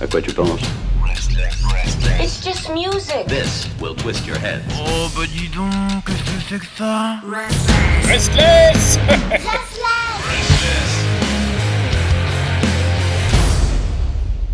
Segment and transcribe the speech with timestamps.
[0.00, 0.60] À quoi tu penses
[2.20, 3.26] It's just music.
[3.28, 4.62] This will twist your head.
[4.76, 5.70] Oh bah dis donc,
[6.06, 7.20] qu'est-ce que c'est que ça
[8.08, 8.98] Restless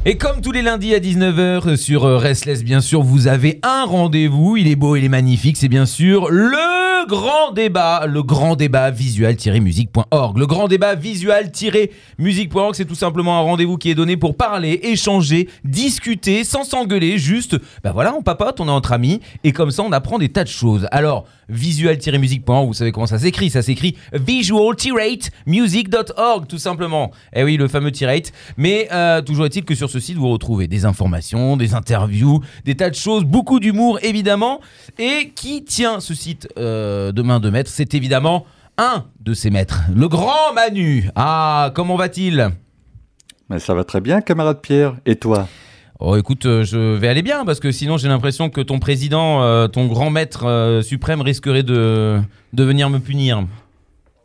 [0.06, 3.84] Et comme tous les lundis à 19h sur euh, Restless, bien sûr, vous avez un
[3.84, 4.56] rendez-vous.
[4.56, 5.58] Il est beau, il est magnifique.
[5.58, 6.69] C'est bien sûr le
[7.10, 10.38] grand débat, le grand débat visual-musique.org.
[10.38, 15.48] Le grand débat visual-musique.org, c'est tout simplement un rendez-vous qui est donné pour parler, échanger,
[15.64, 17.18] discuter, sans s'engueuler.
[17.18, 19.18] Juste, ben voilà, on papote, on est entre amis.
[19.42, 20.86] Et comme ça, on apprend des tas de choses.
[20.92, 23.50] Alors, visual-musique.org, vous savez comment ça s'écrit?
[23.50, 27.10] Ça s'écrit visual-music.org, tout simplement.
[27.34, 28.30] Eh oui, le fameux tirate.
[28.56, 32.76] Mais euh, toujours est-il que sur ce site, vous retrouvez des informations, des interviews, des
[32.76, 34.60] tas de choses, beaucoup d'humour évidemment.
[34.98, 38.46] Et qui tient ce site euh, de main de maître C'est évidemment
[38.78, 41.10] un de ses maîtres, le grand Manu.
[41.14, 42.50] Ah, comment va-t-il?
[43.48, 44.96] Mais ça va très bien, camarade Pierre.
[45.06, 45.48] Et toi?
[46.02, 49.42] Oh écoute, euh, je vais aller bien parce que sinon j'ai l'impression que ton président,
[49.42, 52.20] euh, ton grand maître euh, suprême risquerait de,
[52.54, 53.44] de venir me punir.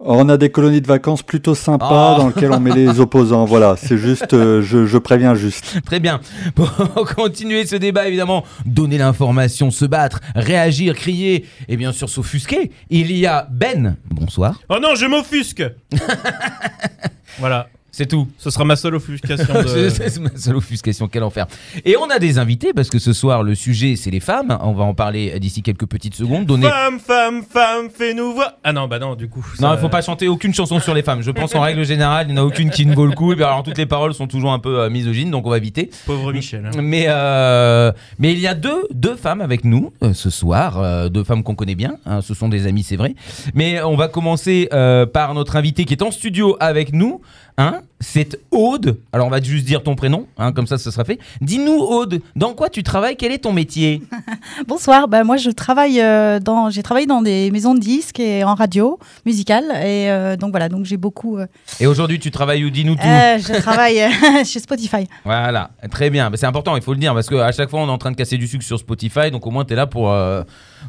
[0.07, 2.17] On a des colonies de vacances plutôt sympas Ah.
[2.19, 3.45] dans lesquelles on met les opposants.
[3.45, 5.81] Voilà, c'est juste, euh, je, je préviens juste.
[5.85, 6.19] Très bien.
[6.53, 6.71] Pour
[7.15, 13.11] continuer ce débat, évidemment, donner l'information, se battre, réagir, crier et bien sûr s'offusquer, il
[13.11, 13.97] y a Ben.
[14.11, 14.59] Bonsoir.
[14.69, 15.63] Oh non, je m'offusque
[17.39, 17.67] Voilà,
[17.97, 18.27] C'est tout.
[18.37, 19.87] ce sera ma seule offuscation de...
[19.89, 21.47] c'est ma seule offuscation, quel enfer.
[21.85, 24.57] Et on a des invités parce que ce soir le sujet c'est les femmes.
[24.61, 26.45] On va en parler d'ici quelques petites secondes.
[26.45, 26.67] Donner...
[26.67, 29.45] Femme, femme, femme, fais-nous voir Ah non, bah non, du coup...
[29.61, 31.21] Non, il faut pas chanter aucune chanson sur les femmes.
[31.21, 33.31] Je pense en règle générale, il n'y en a aucune qui ne vaut le coup.
[33.31, 35.55] Et puis alors toutes les paroles sont toujours un peu euh, misogynes, donc on va
[35.55, 35.89] éviter.
[36.05, 36.65] Pauvre Michel.
[36.65, 36.71] hein.
[36.81, 41.23] Mais, euh, mais il y a deux, deux femmes avec nous euh, ce soir, deux
[41.23, 43.15] femmes qu'on connaît bien, hein, ce sont des amis, c'est vrai.
[43.53, 44.67] Mais on va commencer
[45.13, 47.21] par notre invité qui est en studio avec nous.
[47.57, 48.99] Hein, c'est Aude.
[49.11, 51.19] Alors on va juste dire ton prénom, hein, comme ça ce sera fait.
[51.41, 53.17] Dis-nous Aude, dans quoi tu travailles?
[53.17, 54.01] Quel est ton métier?
[54.67, 58.43] Bonsoir, bah, moi je travaille euh, dans, j'ai travaillé dans des maisons de disques et
[58.43, 61.37] en radio musicale et euh, donc voilà, donc j'ai beaucoup.
[61.39, 61.47] euh,
[61.79, 63.01] Et aujourd'hui tu travailles où Dis-nous tout.
[63.03, 63.99] je travaille
[64.45, 65.07] chez Spotify.
[65.23, 66.29] Voilà, très bien.
[66.29, 68.11] Mais c'est important, il faut le dire, parce qu'à chaque fois, on est en train
[68.11, 70.13] de casser du sucre sur Spotify, donc au moins, tu es là pour,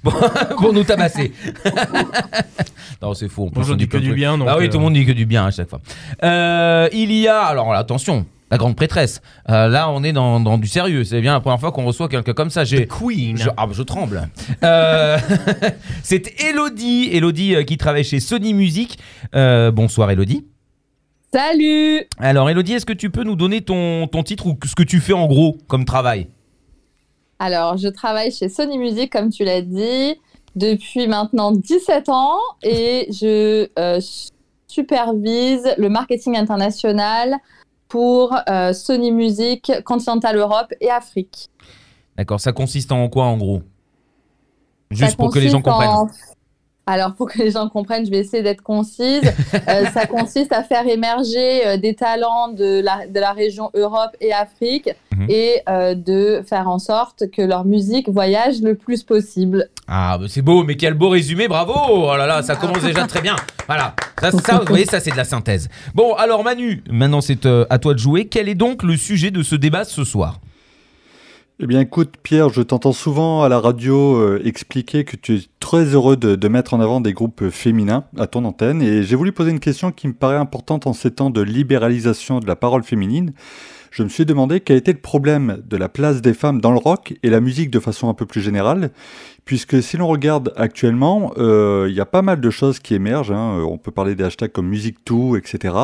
[0.02, 0.14] pour,
[0.60, 1.32] pour nous tabasser.
[3.02, 3.44] non, c'est faux.
[3.44, 4.78] on peut Moi, je s'en dis dire que du bien, donc, Ah oui, euh, tout
[4.78, 5.80] le monde dit que du bien à chaque fois.
[6.22, 9.22] Euh, il y a, alors attention, la grande prêtresse.
[9.48, 11.04] Euh, là, on est dans, dans du sérieux.
[11.04, 12.64] C'est bien la première fois qu'on reçoit quelqu'un comme ça.
[12.64, 12.86] J'ai.
[12.86, 13.36] Queen.
[13.36, 14.28] Je, ah, je tremble.
[14.62, 15.18] Euh,
[16.02, 18.98] c'est Elodie, Elodie euh, qui travaille chez Sony Music.
[19.34, 20.46] Euh, bonsoir Elodie.
[21.34, 24.84] Salut Alors Elodie, est-ce que tu peux nous donner ton, ton titre ou ce que
[24.84, 26.28] tu fais en gros comme travail?
[27.38, 30.14] Alors, je travaille chez Sony Music, comme tu l'as dit,
[30.54, 34.00] depuis maintenant 17 ans et je euh,
[34.66, 37.36] supervise le marketing international
[37.88, 41.50] pour euh, Sony Music, Continental Europe et Afrique.
[42.16, 43.58] D'accord, ça consiste en quoi en gros?
[44.90, 45.90] Ça Juste pour que les gens comprennent.
[45.90, 46.08] en-
[46.88, 49.22] Alors, pour que les gens comprennent, je vais essayer d'être concise.
[49.68, 54.10] Euh, ça consiste à faire émerger euh, des talents de la, de la région Europe
[54.20, 55.26] et Afrique Mhm.
[55.30, 59.70] et euh, de faire en sorte que leur musique voyage le plus possible.
[59.88, 63.06] Ah, bah, c'est beau, mais quel beau résumé, bravo Oh là là, ça commence déjà
[63.06, 63.36] très bien.
[63.66, 65.68] Voilà, ça, ça, vous voyez, ça c'est de la synthèse.
[65.94, 68.26] Bon, alors Manu, maintenant c'est à toi de jouer.
[68.26, 70.38] Quel est donc le sujet de ce débat ce soir?
[71.58, 75.40] Eh bien, écoute, Pierre, je t'entends souvent à la radio euh, expliquer que tu es
[75.58, 78.82] très heureux de, mettre en avant des groupes euh, féminins à ton antenne.
[78.82, 82.40] Et j'ai voulu poser une question qui me paraît importante en ces temps de libéralisation
[82.40, 83.32] de la parole féminine.
[83.96, 86.76] Je me suis demandé quel était le problème de la place des femmes dans le
[86.76, 88.90] rock et la musique de façon un peu plus générale.
[89.46, 93.32] Puisque si l'on regarde actuellement, euh, il y a pas mal de choses qui émergent.
[93.32, 93.56] hein.
[93.58, 95.74] Euh, On peut parler des hashtags comme musique tout, etc.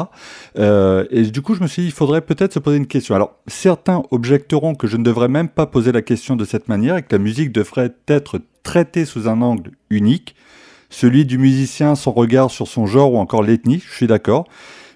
[0.58, 3.14] Euh, et du coup, je me suis dit, il faudrait peut-être se poser une question.
[3.14, 6.98] Alors, certains objecteront que je ne devrais même pas poser la question de cette manière
[6.98, 10.36] et que la musique devrait être traitée sous un angle unique,
[10.90, 14.48] celui du musicien, son regard sur son genre ou encore l'ethnie, je suis d'accord.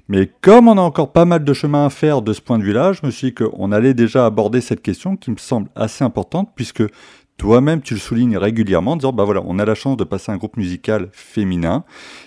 [0.08, 2.64] Mais comme on a encore pas mal de chemin à faire de ce point de
[2.64, 6.04] vue-là, je me suis dit qu'on allait déjà aborder cette question qui me semble assez
[6.04, 6.84] importante puisque
[7.36, 10.32] toi-même tu le soulignes régulièrement en disant bah voilà on a la chance de passer
[10.32, 11.84] un groupe musical féminin.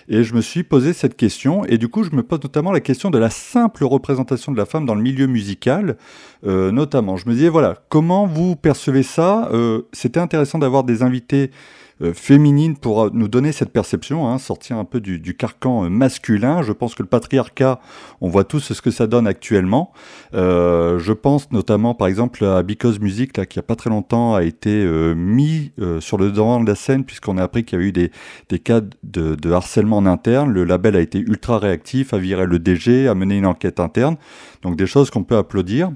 [0.08, 2.80] Et je me suis posé cette question et du coup je me pose notamment la
[2.80, 5.96] question de la simple représentation de la femme dans le milieu musical
[6.46, 7.16] euh, notamment.
[7.16, 9.48] Je me disais voilà comment vous percevez ça?
[9.52, 11.50] Euh, c'était intéressant d'avoir des invités
[12.14, 15.88] féminine pour euh, nous donner cette perception, hein, sortir un peu du, du carcan euh,
[15.88, 16.62] masculin.
[16.62, 17.80] Je pense que le patriarcat,
[18.20, 19.92] on voit tous ce que ça donne actuellement.
[20.34, 24.34] Euh, je pense notamment, par exemple, à Because Music, là, qui a pas très longtemps
[24.34, 27.78] a été euh, mis euh, sur le devant de la scène, puisqu'on a appris qu'il
[27.78, 28.10] y a eu des,
[28.48, 30.50] des cas de, de harcèlement en interne.
[30.50, 34.16] Le label a été ultra réactif, a viré le DG, a mené une enquête interne.
[34.62, 35.90] Donc des choses qu'on peut applaudir.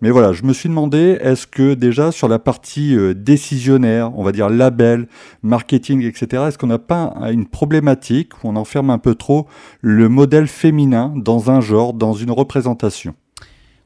[0.00, 4.24] Mais voilà, je me suis demandé, est-ce que déjà sur la partie euh, décisionnaire, on
[4.24, 5.06] va dire label,
[5.42, 9.46] marketing, etc., est-ce qu'on n'a pas une problématique où on enferme un peu trop
[9.82, 13.14] le modèle féminin dans un genre, dans une représentation?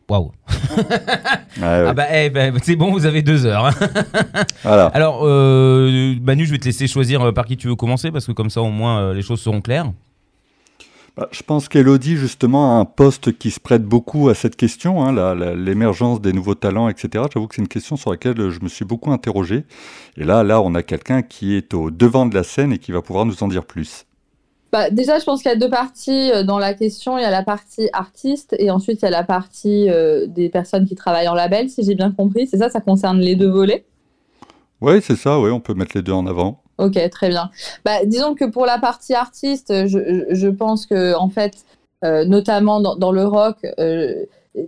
[0.09, 0.33] Waouh.
[0.77, 0.85] Ouais,
[1.63, 1.85] ouais.
[1.89, 3.67] Ah bah, eh ben, c'est bon, vous avez deux heures.
[3.67, 3.73] hein.
[4.63, 4.87] Voilà.
[4.89, 8.27] Alors, euh, Manu, je vais te laisser choisir euh, par qui tu veux commencer parce
[8.27, 9.91] que comme ça, au moins, les choses seront claires.
[11.17, 15.05] Bah, je pense qu'Elodie, justement, a un poste qui se prête beaucoup à cette question,
[15.05, 17.25] hein, l'émergence des nouveaux talents, etc.
[17.33, 19.65] J'avoue que c'est une question sur laquelle euh, je me suis beaucoup interrogé.
[20.17, 22.93] Et là, là, on a quelqu'un qui est au devant de la scène et qui
[22.93, 24.07] va pouvoir nous en dire plus.
[24.73, 27.19] Bah, déjà, je pense qu'il y a deux parties euh, dans la question.
[27.19, 30.49] Il y a la partie artiste et ensuite il y a la partie euh, des
[30.49, 32.47] personnes qui travaillent en label, si j'ai bien compris.
[32.47, 33.85] C'est ça, ça concerne les deux volets?
[34.81, 36.62] Oui, c'est ça, ouais, on peut mettre les deux en avant.
[36.79, 37.51] Ok, très bien.
[37.85, 41.53] Bah, disons que pour la partie artiste, je, je- je pense que en fait,
[42.05, 44.25] euh, notamment dans, dans le rock, euh,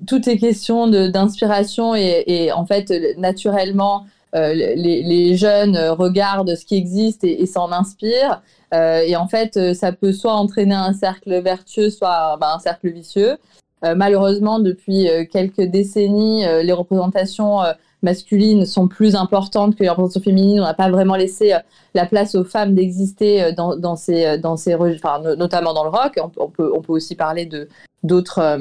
[0.07, 6.55] tout est question d'inspiration et, et en fait, naturellement, euh, les, les jeunes euh, regardent
[6.57, 8.43] ce qui existe et, s'en inspirent.
[8.73, 12.59] Euh, et en fait, euh, ça peut soit entraîner un cercle vertueux, soit bah, un
[12.59, 13.37] cercle vicieux.
[13.85, 17.73] Euh, malheureusement, depuis euh, quelques décennies, euh, les représentations euh,
[18.05, 20.61] masculines sont plus importantes que les représentations féminines.
[20.61, 21.59] On n'a pas vraiment laissé euh,
[21.95, 25.85] la place aux femmes d'exister euh, dans, ces, euh, dans ces enfin, no- notamment dans
[25.85, 26.19] le rock.
[26.23, 27.69] On, peut- on peut, aussi parler de
[28.03, 28.61] d'autres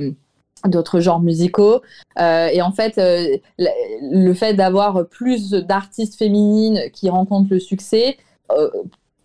[0.66, 1.82] d'autres genres musicaux.
[2.18, 8.18] Et en fait, le fait d'avoir plus d'artistes féminines qui rencontrent le succès
[8.52, 8.70] euh,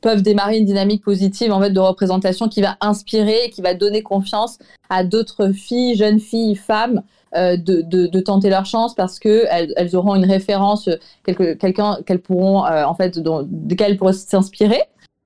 [0.00, 3.74] peuvent démarrer une dynamique positive en fait de représentation qui va inspirer et qui va
[3.74, 4.58] donner confiance
[4.90, 7.02] à d'autres filles, jeunes filles, femmes
[7.36, 12.64] euh, de, tenter leur chance parce que elles, auront une référence, euh, quelqu'un qu'elles pourront
[12.64, 14.82] euh, en fait dont, de elles pourront s'inspirer.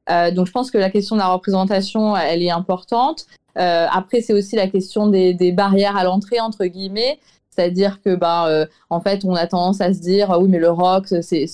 [0.08, 3.26] Donc je pense que la question de la représentation, elle est importante.
[3.54, 7.20] Après, c'est aussi la question des barrières à l'entrée entre guillemets.
[7.54, 10.58] C'est-à-dire que, ben, euh, en fait, on a tendance à se dire, ah oui, mais
[10.58, 11.46] le rock, c'est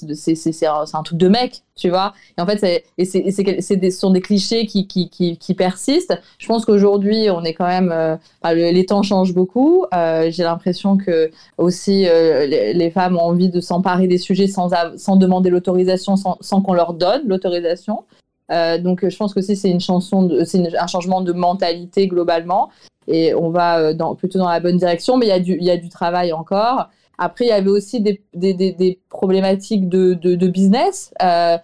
[0.67, 2.15] un, truc de mec, tu vois.
[2.37, 6.17] Et en fait, et c'est- sont des clichés qui, qui, qui, qui persistent.
[6.39, 9.87] Je pense qu'aujourd'hui, on est quand même, euh, le- les temps changent beaucoup.
[9.93, 14.71] Euh, J'ai l'impression que aussi les, les femmes ont envie de s'emparer des sujets sans,
[14.97, 18.05] sans demander l'autorisation, sans, sans qu'on leur donne l'autorisation.
[18.51, 22.71] Euh, donc, je pense que c'est une chanson, c'est un changement de mentalité globalement
[23.09, 26.33] et on va euh, plutôt dans la bonne direction, mais il y, a du- travail
[26.33, 26.89] encore.
[27.17, 31.13] Après, il y avait aussi des, problématiques de, business.
[31.23, 31.57] Euh,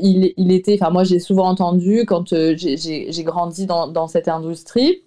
[0.00, 5.02] il, était, enfin moi j'ai souvent entendu quand j'ai- grandi dans, cette industrie.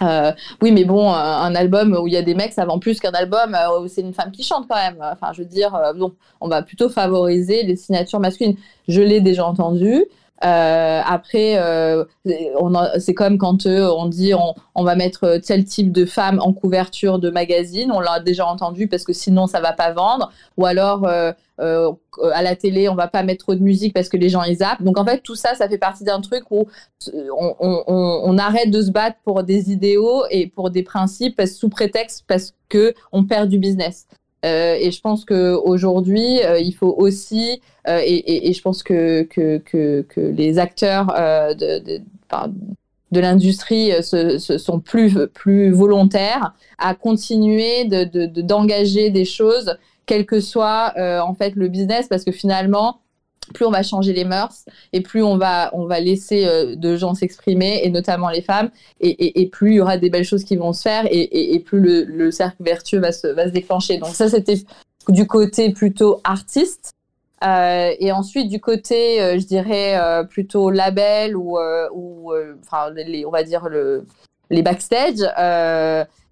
[0.00, 3.12] oui, mais bon, un, album où il y a des mecs, ça vend plus qu'un
[3.12, 4.96] album où c'est une femme qui chante quand même.
[5.00, 8.56] Enfin, je veux dire, bon, on va plutôt favoriser les signatures masculines.
[8.88, 10.04] Je l'ai déjà entendu.
[10.44, 12.04] Euh, après, euh,
[12.98, 14.32] c'est comme quand euh, on dit
[14.74, 18.86] on, va mettre tel type de femme en couverture de magazine, on l'a déjà entendu
[18.86, 20.32] parce que sinon ça va pas vendre.
[20.58, 24.28] Ou alors à la télé, on va pas mettre trop de musique parce que les
[24.28, 24.82] gens ils zappent.
[24.82, 26.66] Donc en fait, tout ça, ça fait partie d'un truc où
[27.12, 27.54] on,
[27.86, 32.52] on- arrête de se battre pour des idéaux et pour des principes sous prétexte parce
[32.68, 34.06] que on perd du business.
[34.44, 40.20] Euh, et je pense qu'aujourd'hui, euh, il faut aussi, euh, et, je pense que, que
[40.20, 45.16] les acteurs euh, de, l'industrie euh, sont plus,
[45.70, 51.54] volontaires à continuer de- de- de- d'engager des choses, quel que soit euh, en fait
[51.54, 52.98] le business, parce que finalement,
[53.52, 56.96] plus on va changer les mœurs et plus on va, on va laisser euh, de
[56.96, 58.70] gens s'exprimer, et notamment les femmes,
[59.00, 61.60] et, et- plus il y aura des belles choses qui vont se faire, et, et-
[61.60, 63.98] plus le, le cercle vertueux va se, va se déclencher.
[63.98, 64.58] Donc ça, c'était
[65.08, 66.92] du côté plutôt artiste.
[67.44, 71.58] Euh, et ensuite, du côté, euh, je dirais, plutôt label ou,
[71.92, 72.32] ou
[72.62, 72.92] enfin,
[73.26, 74.06] on va dire le,
[74.50, 75.20] les backstage,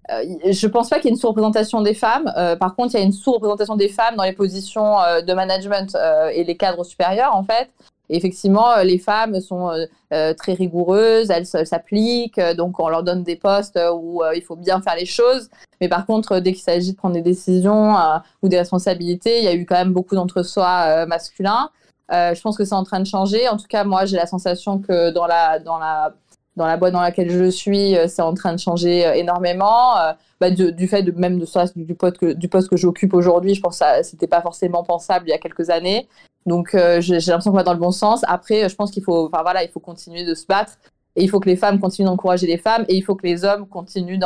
[0.09, 2.31] je pense pas qu'il y ait une sous-représentation des femmes.
[2.37, 5.33] Euh, par contre, il y a une sous-représentation des femmes dans les positions euh, de
[5.33, 7.69] management euh, et les cadres supérieurs, en fait.
[8.09, 12.89] Et effectivement, euh, les femmes sont euh, euh, très rigoureuses, elles s'appliquent, euh, donc on
[12.89, 15.49] leur donne des postes euh, où euh, il faut bien faire les choses.
[15.79, 19.39] Mais par contre, euh, dès qu'il s'agit de prendre des décisions euh, ou des responsabilités,
[19.39, 21.69] il y a eu quand même beaucoup d'entre-soi euh, masculins.
[22.11, 23.47] Euh, je pense que c'est en train de changer.
[23.47, 26.13] En tout cas, moi, j'ai la sensation que dans la, dans la
[26.55, 29.95] dans la boîte dans laquelle je suis, c'est en train de changer énormément.
[30.39, 33.55] Bah, du fait de même de ça, du poste que du poste que j'occupe aujourd'hui,
[33.55, 36.07] je pense que c'était pas forcément pensable il y a quelques années.
[36.45, 38.21] Donc j'ai l'impression qu'on va dans le bon sens.
[38.27, 40.73] Après, je pense qu'il faut, voilà, il faut continuer de se battre
[41.15, 43.45] et il faut que les femmes continuent d'encourager les femmes et il faut que les
[43.45, 44.19] hommes continuent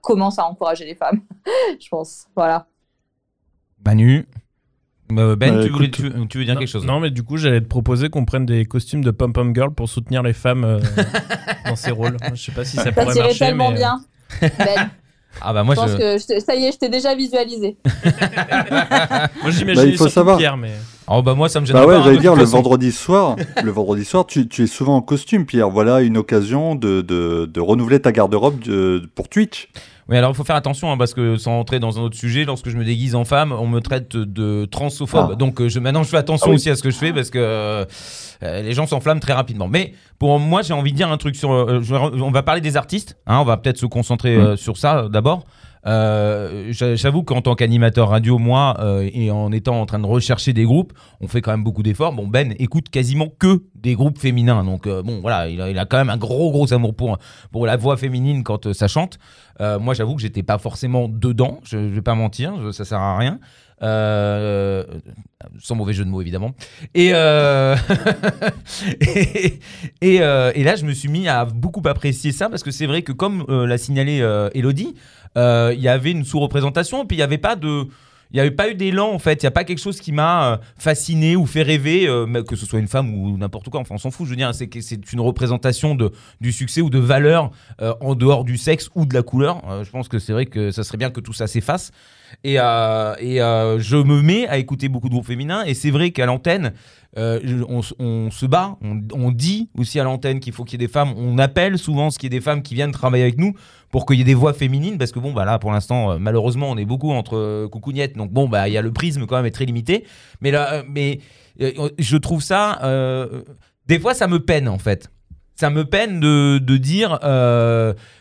[0.00, 1.20] commencent à encourager les femmes.
[1.80, 2.26] je pense.
[2.34, 2.66] Voilà.
[3.84, 4.26] Manu.
[5.18, 7.10] Euh, ben, Ouais, tu, voulais- écoute, tu- tu veux dire non, quelque chose Non, mais
[7.10, 10.32] du coup, j'allais te proposer qu'on prenne des costumes de pom-pom girl pour soutenir les
[10.32, 10.80] femmes euh,
[11.66, 12.16] dans ces rôles.
[12.34, 13.38] Je sais pas si ça Ça pourrait tirait marcher.
[13.38, 14.00] tellement mais, euh, bien.
[14.58, 14.90] Ben,
[15.40, 15.96] Ah bah moi je pense je...
[15.96, 17.76] que je ça y est, je t'ai déjà visualisé.
[19.42, 20.36] Moi, j'imagine Bah, il faut savoir.
[20.38, 20.72] Pierre, mais.
[21.08, 22.00] Oh bah moi ça me gêne Bah ouais, pas.
[22.00, 22.58] hein, j'allais dire le façon.
[22.58, 23.36] vendredi soir.
[23.62, 25.68] le vendredi soir, tu, tu es souvent en costume, Pierre.
[25.70, 29.68] Voilà une occasion de, de, de renouveler ta garde-robe de- pour Twitch.
[30.12, 32.44] Oui, alors il faut faire attention hein, parce que sans entrer dans un autre sujet,
[32.44, 35.30] lorsque je me déguise en femme, on me traite de transophobe.
[35.32, 35.34] Ah.
[35.36, 36.56] Donc euh, je, maintenant je fais attention Ah oui.
[36.56, 37.84] aussi à ce que je fais parce que euh,
[38.42, 39.68] euh, les gens s'enflamment très rapidement.
[39.68, 41.50] Mais pour moi, j'ai envie de dire un truc sur.
[41.52, 43.16] euh, je on va parler des artistes.
[43.26, 45.44] hein, on va peut-être se concentrer euh, sur ça d'abord.
[45.84, 50.06] Euh, j'a- J'avoue qu'en tant qu'animateur radio, moi, euh, et en étant en train de
[50.06, 52.12] rechercher des groupes, on fait quand même beaucoup d'efforts.
[52.12, 54.62] Bon, Ben écoute quasiment que des groupes féminins.
[54.62, 57.18] Donc, euh, bon, voilà, il a, il a quand même un gros, gros amour pour,
[57.50, 59.18] pour la voix féminine quand ça chante.
[59.62, 62.84] Euh, moi, j'avoue que j'étais pas forcément dedans, je, je vais pas mentir, je- ça
[62.84, 63.38] sert à rien.
[63.82, 64.84] Euh,
[65.58, 66.52] sans mauvais jeu de mots évidemment.
[66.94, 67.74] Et, euh,
[70.00, 73.12] et, là, je me suis mis à beaucoup apprécier ça parce que c'est vrai que
[73.12, 74.18] comme l'a signalé
[74.54, 74.94] Elodie,
[75.36, 77.86] il y avait une sous-représentation et puis il n'y avait pas de.
[78.32, 80.10] Il n'y avait pas eu d'élan en fait, il n'y a pas quelque chose qui
[80.10, 83.80] m'a euh, fasciné ou fait rêver, euh, que ce soit une femme ou n'importe quoi,
[83.80, 86.10] enfin on s'en fout, je veux dire, c'est une représentation de,
[86.40, 87.50] du succès ou de valeur
[87.82, 89.62] euh, en dehors du sexe ou de la couleur.
[89.84, 91.92] Je pense que c'est vrai que ça serait bien que tout ça s'efface.
[92.44, 92.58] Et, et
[93.38, 95.64] je me mets à écouter beaucoup de groupes féminins.
[95.64, 96.72] Et c'est vrai qu'à l'antenne,
[97.18, 100.92] euh, on, se bat, on, dit aussi à l'antenne qu'il faut qu'il y ait des
[100.92, 101.12] femmes.
[101.18, 103.52] On appelle souvent ce qu'il y ait des femmes qui viennent travailler avec nous
[103.90, 104.96] pour qu'il y ait des voix féminines.
[104.96, 108.16] Parce que bon, bah là, pour l'instant, euh, malheureusement, on est beaucoup entre euh, coucougnettes.
[108.16, 110.04] Donc bon, bah il y a le prisme quand même est très limité.
[110.40, 111.20] Mais là, mais
[111.58, 112.80] je trouve ça.
[113.86, 115.10] des fois, ça me peine en fait.
[115.54, 117.18] Ça me peine de, de dire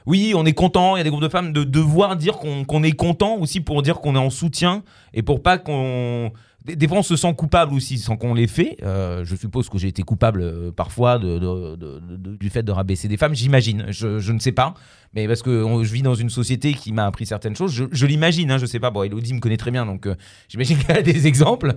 [0.06, 2.66] oui, on est content, il y a des groupes de femmes, de devoir dire qu'on
[2.66, 4.84] qu'on est content aussi pour dire qu'on est en soutien
[5.14, 6.34] et pour pas qu'on.
[6.64, 8.78] Des, fois, on se sent coupable aussi sans qu'on l'ait fait.
[8.84, 13.34] Euh, je suppose que j'ai été coupable euh, parfois du fait de rabaisser des femmes,
[13.34, 13.86] j'imagine.
[13.90, 14.76] Je ne sais pas.
[15.14, 18.06] Mais parce que je vis dans une société qui m'a appris certaines choses, je, je
[18.06, 18.92] l'imagine, hein, je sais pas.
[18.92, 20.16] Bon, Elodie me connaît très bien, donc euh,
[20.48, 21.76] j'imagine qu'elle a des exemples.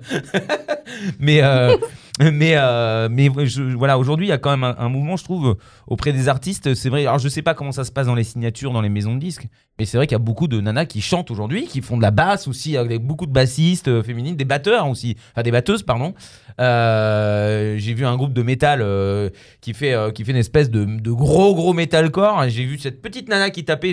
[1.18, 1.76] mais euh,
[2.20, 5.56] mais euh, mais voilà, aujourd'hui, il y a quand même un, un mouvement, je trouve,
[5.88, 6.74] auprès des artistes.
[6.74, 7.06] C'est vrai.
[7.06, 9.20] Alors, je sais pas comment ça se passe dans les signatures, dans les maisons de
[9.20, 9.48] disques,
[9.78, 12.02] mais c'est vrai qu'il y a beaucoup de nanas qui chantent aujourd'hui, qui font de
[12.02, 15.82] la basse aussi, avec beaucoup de bassistes euh, féminines, des batteurs aussi, enfin des batteuses,
[15.82, 16.14] pardon.
[16.60, 19.30] Euh, J'ai vu un groupe de métal euh,
[19.60, 22.48] qui fait euh, qui fait une espèce de, de gros gros metalcore.
[22.48, 23.92] J'ai vu cette petite nana qui tapait.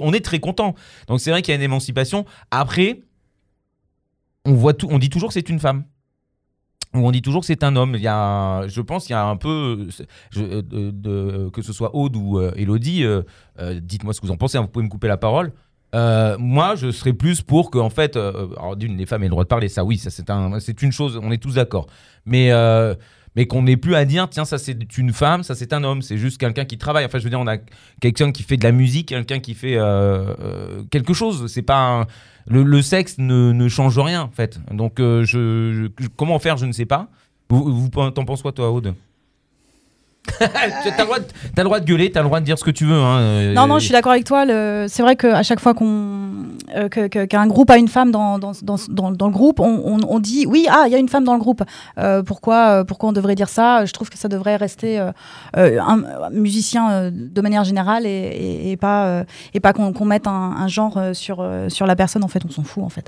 [0.00, 0.74] On est très content.
[1.08, 2.24] Donc c'est vrai qu'il y a une émancipation.
[2.50, 3.00] Après,
[4.44, 4.74] on voit.
[4.88, 5.84] On dit toujours que c'est une femme.
[6.94, 7.96] On dit toujours que c'est un homme.
[7.96, 9.88] Il y a, je pense, qu'il y a un peu,
[10.32, 13.04] que ce soit Aude ou Elodie,
[13.82, 14.56] dites-moi ce que vous en pensez.
[14.56, 15.52] hein, vous pouvez me couper la parole.
[15.94, 19.26] Euh, moi, je serais plus pour que, en fait, euh, alors d'une, les femmes aient
[19.26, 21.86] le droit de parler, ça, oui, c'est un, c'est une chose, on est tous d'accord.
[22.26, 22.94] Mais, euh,
[23.36, 26.02] mais qu'on n'ait plus à dire, tiens, ça c'est une femme, ça c'est un homme,
[26.02, 27.04] c'est juste quelqu'un qui travaille.
[27.04, 27.58] Enfin, je veux dire, on a
[28.00, 31.46] quelqu'un qui fait de la musique, quelqu'un qui fait euh, euh, quelque chose.
[31.46, 32.06] C'est pas
[32.48, 34.60] le, sexe ne, change rien, en fait.
[34.72, 37.08] Donc, euh, comment faire, je ne sais pas.
[37.48, 38.94] T'en penses quoi, toi, Aude?
[40.38, 40.46] T'as
[40.98, 41.24] le, droit de-
[41.56, 42.94] le droit de gueuler, t'as le droit de dire ce que tu veux.
[42.98, 44.44] hein, euh, Non, non, je suis d'accord avec toi.
[44.44, 46.28] le- C'est vrai qu'à chaque fois qu'on
[46.76, 50.00] euh, qu'un groupe a une femme dans, dans, dans, dans- dans le groupe, on, on-
[50.08, 51.62] on dit oui, ah, il y a une femme dans le groupe.
[51.98, 53.84] Euh, pourquoi, euh, pourquoi on devrait dire ça?
[53.84, 55.10] Je trouve que ça devrait rester euh,
[55.56, 60.04] euh, un, musicien euh, de manière générale et, et- et pas, euh, et pas qu'on
[60.04, 62.22] mette un, un genre euh, sur, euh, sur la personne.
[62.24, 62.84] En fait, on s'en fout.
[62.84, 63.06] En fait.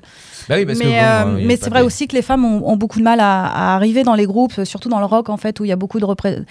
[0.48, 2.68] Bah oui, parce que mais bon, euh, euh, c'est vrai aussi que les femmes ont,
[2.68, 5.36] ont beaucoup de mal à, à arriver dans les groupes, surtout dans le rock en
[5.36, 6.42] fait, où il y a beaucoup de repré-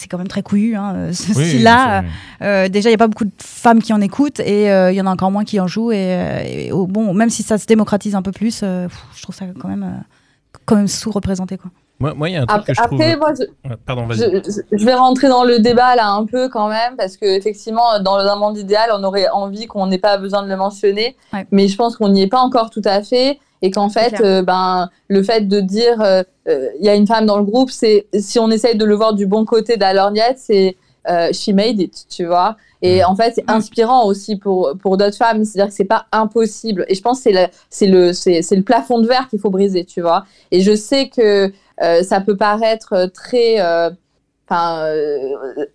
[0.00, 2.04] C'est quand même très couillu, hein, euh, ce Oui, style-là.
[2.40, 4.94] Euh, déjà, il n'y a pas beaucoup de femmes qui en écoutent et euh, il
[4.96, 5.92] y en a encore moins qui en jouent.
[5.92, 9.22] Et, et, oh, bon, même si ça se démocratise un peu plus, euh, pff, je
[9.22, 11.58] trouve ça quand même, euh, quand même sous-représenté.
[11.58, 11.70] Quoi.
[11.98, 12.98] Moi, moi, il y a un truc Après, que je trouve.
[13.02, 14.20] après, moi, je, Ouais, Pardon, vas-y.
[14.20, 17.26] je, je- je vais rentrer dans le débat là un peu quand même, parce que
[17.26, 21.14] effectivement, dans un monde idéal, on aurait envie qu'on n'ait pas besoin de le mentionner,
[21.34, 21.46] Ouais.
[21.50, 24.42] mais je pense qu'on n'y est pas encore tout à fait, et qu'en fait, euh,
[24.42, 27.70] ben, le fait de dire euh, euh, il y a une femme dans le groupe,
[27.70, 30.76] c'est si on essaye de le voir du bon côté de la lorgnette, c'est
[31.08, 32.56] euh, she made it, tu vois.
[32.82, 35.44] Et en fait, c'est inspirant aussi pour, pour d'autres femmes.
[35.44, 36.86] C'est-à-dire que c'est pas impossible.
[36.88, 39.38] Et je pense que c'est le, c'est le, c'est, c'est le plafond de verre qu'il
[39.38, 40.24] faut briser, tu vois.
[40.50, 41.52] Et je sais que
[41.82, 43.60] euh, ça peut paraître très.
[43.60, 43.90] euh,
[44.48, 45.18] enfin, euh,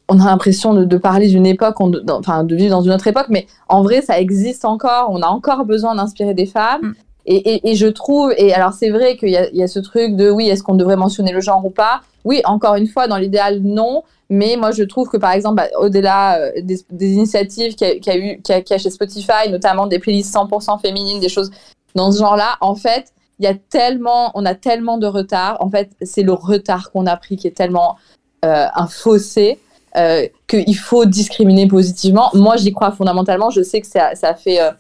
[0.09, 3.05] on a l'impression de, de parler d'une époque, on- enfin, de vivre dans une autre
[3.07, 5.09] époque, mais en vrai, ça existe encore.
[5.11, 6.95] On a encore besoin d'inspirer des femmes.
[7.27, 10.29] Et, et, je trouve, et alors c'est vrai qu'il y y a ce truc de
[10.29, 12.01] oui, est-ce qu'on devrait mentionner le genre ou pas?
[12.23, 14.03] Oui, encore une fois, dans l'idéal, non.
[14.29, 18.41] Mais moi, je trouve que par exemple, bah, au-delà euh, des, initiatives qu'il y, eu,
[18.41, 21.51] qu'il y a, chez Spotify, notamment des playlists 100% féminines, des choses
[21.95, 25.57] dans ce genre-là, en fait, il y a tellement, on a tellement de retard.
[25.59, 27.97] En fait, c'est le retard qu'on a pris qui est tellement
[28.43, 29.59] euh, un fossé
[29.97, 32.29] euh, qu'il faut discriminer positivement.
[32.33, 33.49] Moi, j'y crois fondamentalement.
[33.49, 34.71] Je sais que ça, ça fait euh,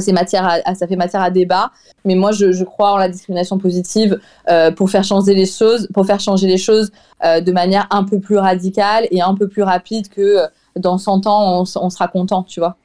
[0.00, 1.70] c'est matière à, ça fait matière à débat,
[2.04, 4.18] mais moi, je, crois en la discrimination positive
[4.48, 6.90] euh, pour faire changer les choses, pour faire changer les choses
[7.24, 10.46] euh, de manière un peu plus radicale et un peu plus rapide que euh,
[10.76, 12.76] dans 100 ans, on, sera content, tu vois.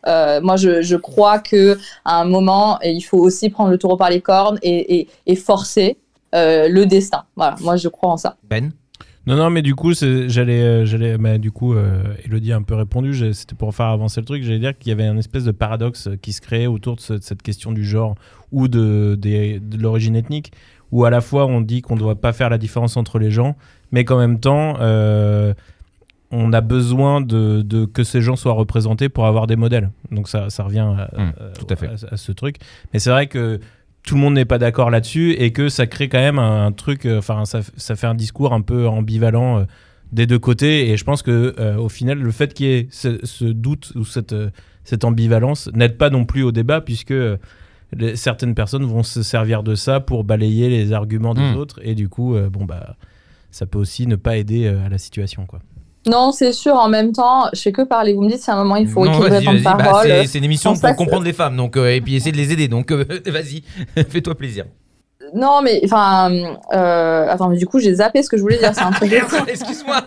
[0.42, 4.20] Moi, je, crois que à un moment, il faut aussi prendre le taureau par les
[4.20, 5.98] cornes et, forcer
[6.34, 7.24] le destin.
[7.38, 8.36] Voilà, moi, je crois en ça.
[8.44, 8.74] Ben?
[9.28, 12.62] Non, non, mais du coup, j'allais, euh, j'allais, mais du coup, euh, Elodie a un
[12.62, 13.14] peu répondu.
[13.34, 14.42] C'était pour faire avancer le truc.
[14.44, 17.14] J'allais dire qu'il y avait un espèce de paradoxe qui se créait autour de, ce-
[17.14, 18.16] de cette question du genre
[18.54, 19.20] ou de,
[19.78, 20.54] l'origine ethnique,
[20.94, 23.30] où à la fois on dit qu'on ne doit pas faire la différence entre les
[23.30, 23.58] gens,
[23.92, 25.54] mais qu'en même temps, euh,
[26.32, 29.90] on a besoin de, de- que ces gens soient représentés pour avoir des modèles.
[30.12, 31.88] Donc ça, ça revient à, à- tout à fait.
[31.88, 32.58] à- à ce truc.
[32.94, 33.60] Mais c'est vrai que
[34.08, 37.06] tout le monde n'est pas d'accord là-dessus et que ça crée quand même un, truc,
[37.06, 39.64] euh, enfin ça, ça fait un discours un peu ambivalent euh,
[40.14, 42.88] des deux côtés et je pense que euh, au final le fait qu'il y ait
[42.90, 44.50] ce, ce doute ou cette, euh,
[44.86, 47.36] cette ambivalence n'aide pas non plus au débat puisque euh,
[47.94, 51.58] les- certaines personnes vont se servir de ça pour balayer les arguments des Mm.
[51.58, 52.96] autres et du coup bon bah
[53.52, 55.60] ça peut aussi ne pas aider à la situation quoi.
[56.08, 56.76] Non, c'est sûr.
[56.76, 58.14] En même temps, je fais que parler.
[58.14, 59.62] Vous me dites à un moment il faut équilibrer ton.
[59.62, 60.08] Bah, parole.
[60.08, 62.52] c'est, c'est une émission pour comprendre les femmes, donc euh, et puis essayer de les
[62.54, 62.68] aider.
[62.68, 63.64] Donc euh, vas-y,
[64.10, 64.66] fais-toi plaisir.
[65.36, 66.32] Non, mais enfin,
[66.74, 68.74] euh, attends, mais du coup, j'ai zappé ce que je voulais dire.
[68.74, 69.12] C'est un truc.
[69.48, 70.02] Excuse-moi.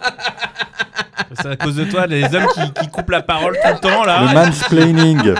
[1.34, 4.04] C'est à cause de toi les hommes qui, qui coupent la parole tout le temps
[4.04, 4.22] là.
[4.22, 5.34] Le mansplaining.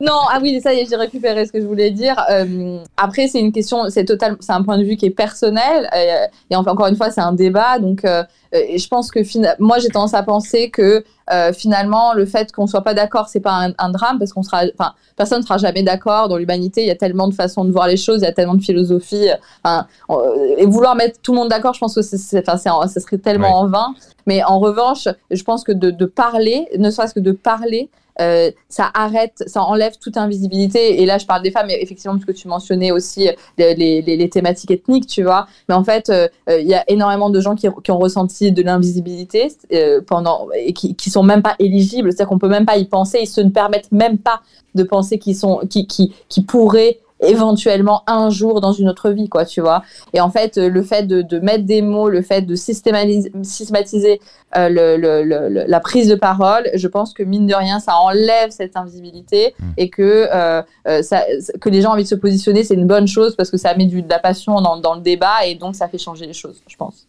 [0.00, 2.16] Non, ah oui, ça y est, j'ai récupéré ce que je voulais dire.
[2.30, 5.88] Euh, après, c'est une question, c'est total, c'est un point de vue qui est personnel.
[5.94, 7.78] euh, et enfin, encore une fois, c'est un débat.
[7.78, 8.22] Donc, euh,
[8.54, 9.20] et je pense que
[9.60, 13.40] moi, j'ai tendance à penser que euh, finalement, le fait qu'on soit pas d'accord, c'est
[13.40, 16.28] pas un, un drame parce qu'on sera, enfin, personne ne sera jamais d'accord.
[16.28, 18.32] Dans l'humanité, il y a tellement de façons de voir les choses, il y a
[18.32, 19.28] tellement de philosophie.
[19.62, 23.00] Enfin, euh, et vouloir mettre tout le monde d'accord, je pense que c'est, enfin, ça
[23.00, 23.54] serait tellement Ouais.
[23.54, 23.94] en vain.
[24.26, 27.90] Mais en revanche, je pense que de, de parler, ne serait-ce que de parler,
[28.20, 31.02] euh, ça arrête, ça enlève toute invisibilité.
[31.02, 33.28] Et là, je parle des femmes, mais effectivement, parce que tu mentionnais aussi
[33.58, 35.46] les, les- les- les thématiques ethniques, tu vois.
[35.68, 38.52] Mais en fait, euh, euh, il y a énormément de gens qui, qui ont ressenti
[38.52, 42.10] de l'invisibilité euh, pendant et qui, qui sont même pas éligibles.
[42.12, 43.18] C'est-à-dire qu'on peut même pas y penser.
[43.22, 44.42] Ils se ne permettent même pas
[44.74, 49.28] de penser qu'ils sont, qui, qui, qui pourraient éventuellement un jour dans une autre vie,
[49.28, 49.82] quoi, tu vois.
[50.12, 54.20] Et en fait, le fait de, de mettre des mots, le fait de systématiser,
[54.56, 57.80] euh, le, le- le- le- la prise de parole, je pense que mine de rien,
[57.80, 59.64] ça enlève cette invisibilité Mm.
[59.76, 61.22] et que, euh, euh, ça,
[61.60, 63.74] que les gens ont envie de se positionner, c'est une bonne chose parce que ça
[63.74, 66.32] met du, de la passion dans, dans le débat et donc ça fait changer les
[66.32, 67.06] choses, je pense.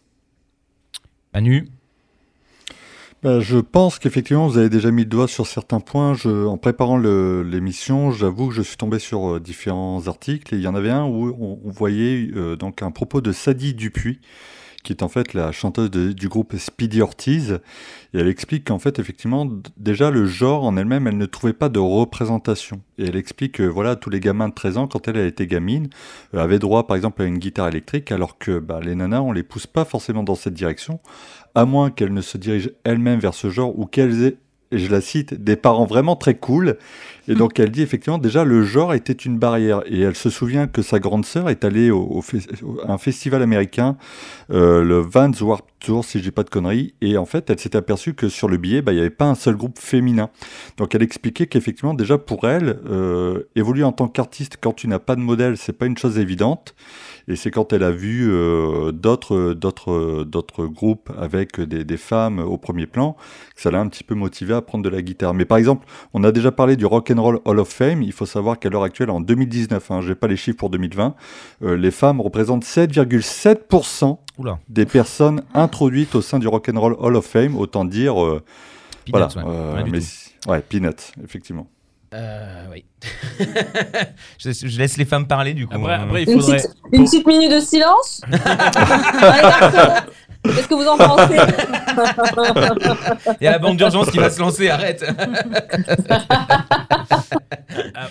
[1.34, 1.68] Manu.
[3.26, 6.14] Bah, je pense qu'effectivement, vous avez déjà mis le doigt sur certains points.
[6.26, 10.54] En préparant l'émission, j'avoue que je suis tombé sur euh, différents articles.
[10.54, 13.74] Et il y en avait un où on, voyait euh, donc un propos de Sadie
[13.74, 14.20] Dupuis,
[14.84, 17.58] qui est en fait la chanteuse du groupe Speedy Ortiz.
[18.14, 21.68] Et elle explique qu'en fait, effectivement, déjà le genre en elle-même, elle ne trouvait pas
[21.68, 22.80] de représentation.
[22.96, 25.48] Et elle explique que voilà, tous les gamins de 13 ans, quand elle, elle était
[25.48, 25.88] gamine,
[26.34, 29.32] euh, avaient droit par exemple à une guitare électrique, alors que bah, les nanas, on
[29.32, 31.00] les pousse pas forcément dans cette direction
[31.56, 34.36] à moins qu'elles ne se dirigent elles-mêmes vers ce genre ou qu'elles aient,
[34.72, 36.76] et je la cite, des parents vraiment très cool.
[37.28, 40.66] Et donc elle dit effectivement déjà le genre était une barrière et elle se souvient
[40.66, 42.20] que sa grande sœur est allée au,
[42.84, 43.96] à un festival américain,
[44.50, 47.58] euh, le Vans Warped Tour si je dis pas de conneries, et en fait elle
[47.58, 50.30] s'est aperçue que sur le billet bah, il n'y avait pas un seul groupe féminin.
[50.76, 54.98] Donc elle expliquait qu'effectivement déjà pour elle euh, évoluer en tant qu'artiste quand tu n'as
[54.98, 56.74] pas de modèle c'est pas une chose évidente.
[57.28, 62.38] Et c'est quand elle a vu euh, d'autres, d'autres, d'autres groupes avec des, des femmes
[62.38, 63.16] au premier plan
[63.54, 65.34] que ça l'a un petit peu motivé à prendre de la guitare.
[65.34, 68.02] Mais par exemple, on a déjà parlé du Rock and Roll Hall of Fame.
[68.02, 71.14] Il faut savoir qu'à l'heure actuelle, en 2019, hein, j'ai pas les chiffres pour 2020,
[71.62, 74.58] euh, les femmes représentent 7,7% Oula.
[74.68, 77.56] des personnes introduites au sein du Rock and Roll Hall of Fame.
[77.56, 78.42] Autant dire, euh,
[79.04, 79.88] Peanuts, voilà, ouais.
[80.46, 81.68] euh, ouais, peanuts, effectivement.
[82.14, 82.84] Euh, oui.
[84.38, 85.74] je, je laisse les femmes parler du coup.
[85.74, 88.20] Après, après, il Une petite, une petite minute de silence
[90.44, 91.36] Qu'est-ce que vous en pensez?
[93.40, 95.04] Il y a la bande d'urgence qui va se lancer, arrête.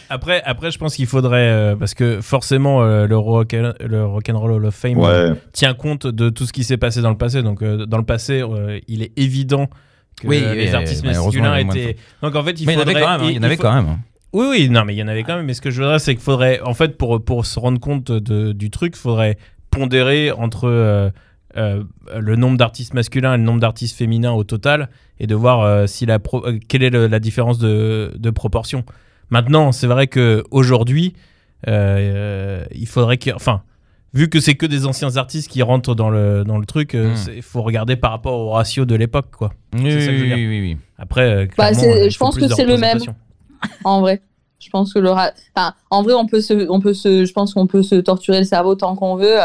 [0.10, 4.52] Après, après, je pense qu'il faudrait euh, parce que forcément euh, le rock le Rock'n'Roll
[4.52, 5.34] Hall of Fame Ouais.
[5.54, 7.42] tient compte de tout ce qui s'est passé dans le passé.
[7.42, 9.68] Donc euh, dans le passé, euh, il est évident
[10.22, 11.98] que Oui, les artistes masculins étaient.
[12.22, 12.96] Donc en fait, il Mais il y en faudrait.
[12.96, 13.30] avait quand même.
[13.30, 13.98] Il y en avait faut- quand même.
[14.34, 15.46] Oui, oui, non, mais il y en avait quand même.
[15.46, 18.12] Mais ce que je voudrais, c'est qu'il faudrait, en fait, pour, pour se rendre compte
[18.12, 19.38] de- du truc, il faudrait
[19.72, 21.10] pondérer entre euh,
[21.58, 21.84] euh,
[22.20, 25.88] le nombre d'artistes masculins et le nombre d'artistes féminins au total et de voir euh,
[25.88, 28.84] si la pro- quelle est le- la différence de, de proportion.
[29.30, 31.14] Maintenant, c'est vrai que aujourd'hui,
[31.68, 33.62] euh, il faudrait que, enfin,
[34.16, 37.42] vu que c'est que des anciens artistes qui rentrent dans le dans le truc, il
[37.44, 39.54] faut regarder par rapport au ratio de l'époque, quoi.
[39.76, 40.78] Oui, oui, oui.
[40.98, 43.00] Après, euh, Bah, euh, je pense que c'est le même.
[43.84, 44.22] En vrai.
[44.66, 47.34] Je pense que le ra- enfin, en vrai, on peut se, on peut se, je
[47.34, 49.38] pense qu'on peut se torturer le cerveau tant qu'on veut.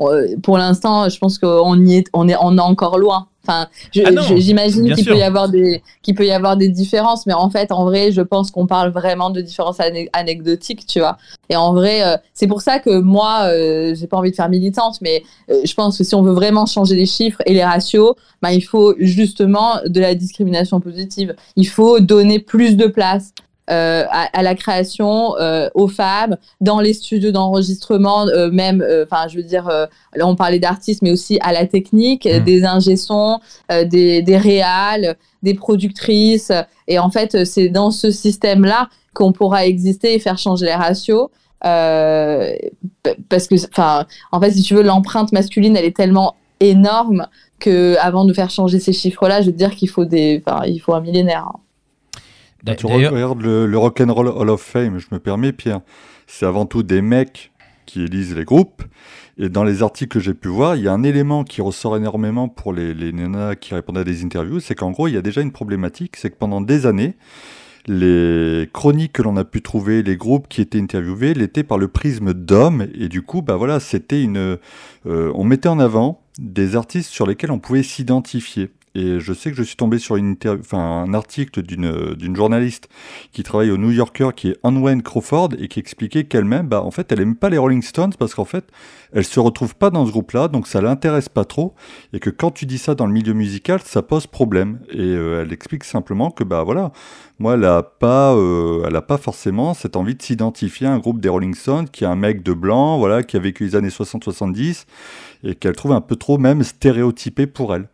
[0.00, 3.28] Euh, Pour l'instant, je pense qu'on y est, on est, on est encore loin.
[3.46, 3.68] Enfin,
[4.06, 7.50] Ah j'imagine qu'il peut y avoir des, qu'il peut y avoir des différences, mais en
[7.50, 9.80] fait, en vrai, je pense qu'on parle vraiment de différences
[10.14, 11.18] anecdotiques, tu vois.
[11.50, 14.48] Et en vrai, euh, c'est pour ça que moi, euh, j'ai pas envie de faire
[14.48, 17.64] militante, mais euh, je pense que si on veut vraiment changer les chiffres et les
[17.64, 21.36] ratios, bah, il faut justement de la discrimination positive.
[21.56, 23.34] Il faut donner plus de place
[23.70, 29.26] euh, à, à la création euh, aux femmes dans les studios d'enregistrement euh, même enfin
[29.26, 29.70] je veux dire
[30.14, 32.44] là on parlait d'artistes mais aussi à la technique Mm.
[32.44, 33.38] des ingé-sons
[33.70, 36.52] des des réals des productrices
[36.88, 40.74] et en fait c'est dans ce système là qu'on pourra exister et faire changer les
[40.74, 47.28] ratios parce que enfin en fait si tu veux l'empreinte masculine elle est tellement énorme
[47.60, 50.80] que avant de faire changer ces chiffres là je veux dire qu'il faut des il
[50.80, 51.60] faut un millénaire hein.
[52.66, 55.80] Quand tu regardes le, le Rock'n'Roll Hall of Fame, je me permets, Pierre,
[56.26, 57.52] c'est avant tout des mecs
[57.86, 58.82] qui élisent les groupes.
[59.36, 61.96] Et dans les articles que j'ai pu voir, il y a un élément qui ressort
[61.96, 65.16] énormément pour les, les nanas qui répondaient à des interviews, c'est qu'en gros, il y
[65.16, 67.16] a déjà une problématique, c'est que pendant des années,
[67.86, 71.88] les chroniques que l'on a pu trouver, les groupes qui étaient interviewés, l'étaient par le
[71.88, 72.86] prisme d'hommes.
[72.94, 74.58] Et du coup, bah voilà, c'était une,
[75.06, 78.70] euh, on mettait en avant des artistes sur lesquels on pouvait s'identifier.
[78.94, 82.88] Et je sais que je suis tombé sur une enfin, un article d'une journaliste
[83.32, 86.92] qui travaille au New Yorker, qui est Anwen Crawford, et qui expliquait qu'elle-même, bah, en
[86.92, 88.64] fait, elle aime pas les Rolling Stones parce qu'en fait,
[89.12, 91.74] elle se retrouve pas dans ce groupe-là, donc ça l'intéresse pas trop,
[92.12, 94.78] et que quand tu dis ça dans le milieu musical, ça pose problème.
[94.90, 96.92] Et euh, elle explique simplement que, bah voilà,
[97.40, 100.98] moi, elle a pas, euh, elle a pas forcément cette envie de s'identifier à un
[100.98, 103.74] groupe des Rolling Stones qui est un mec de blanc, voilà, qui a vécu les
[103.74, 104.84] années 60-70,
[105.42, 107.88] et qu'elle trouve un peu trop même stéréotypé pour elle.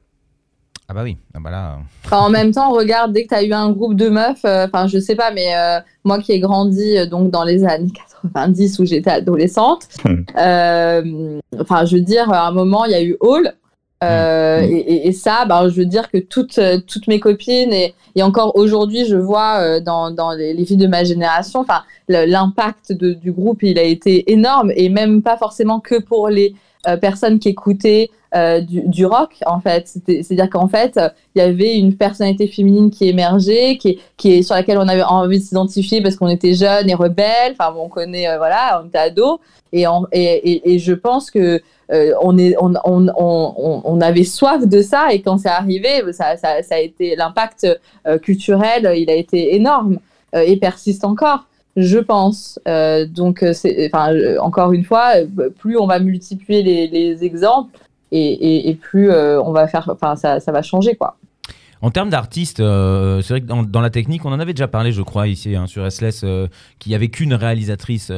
[0.90, 1.16] Ah bah oui.
[1.35, 1.79] Ah bah là.
[2.05, 4.66] Enfin, en même temps, regarde, dès que tu as eu un groupe de meufs, euh,
[4.66, 7.92] enfin, je sais pas, mais euh, moi qui ai grandi euh, donc dans les années
[8.33, 10.24] 90 où j'étais adolescente, Hmm.
[10.37, 13.53] euh, enfin, je veux dire, à un moment, il y a eu Hall.
[14.03, 14.64] euh, Hmm.
[14.64, 17.94] et, et- et ça, ben, je veux dire que toutes, euh, toutes mes copines, et,
[18.16, 21.83] et encore aujourd'hui, je vois euh, dans, dans les, les filles de ma génération, enfin,
[22.09, 26.55] l'impact du groupe, il a été énorme, et même pas forcément que pour les
[26.88, 29.88] euh, personnes qui écoutaient euh, du, du rock, en fait.
[30.06, 30.98] C'est-à-dire qu'en fait,
[31.34, 35.02] il y avait une personnalité féminine qui émergeait, qui, qui est, sur laquelle on avait
[35.02, 37.54] envie de s'identifier parce qu'on était jeunes et rebelles.
[37.58, 39.38] Enfin, bon, on connaît, euh, voilà, on était ados.
[39.72, 41.60] Et, et, et, et je pense que
[41.92, 45.12] euh, on, est, on, on, on, avait soif de ça.
[45.12, 47.66] Et quand c'est arrivé, ça, ça, ça a été l'impact
[48.06, 49.98] euh, culturel, il a été énorme
[50.32, 51.46] et persiste encore.
[51.76, 52.60] Je pense.
[52.68, 55.14] Euh, donc, enfin, encore une fois,
[55.58, 57.78] plus on va multiplier les, les exemples,
[58.12, 61.16] et, plus euh, on va faire, enfin, ça, va changer, quoi.
[61.82, 64.92] En termes d'artistes, euh, c'est vrai que dans, la technique, on en avait déjà parlé,
[64.92, 66.46] je crois, ici hein, sur SLS, euh,
[66.78, 68.12] qu'il n'y avait qu'une réalisatrice,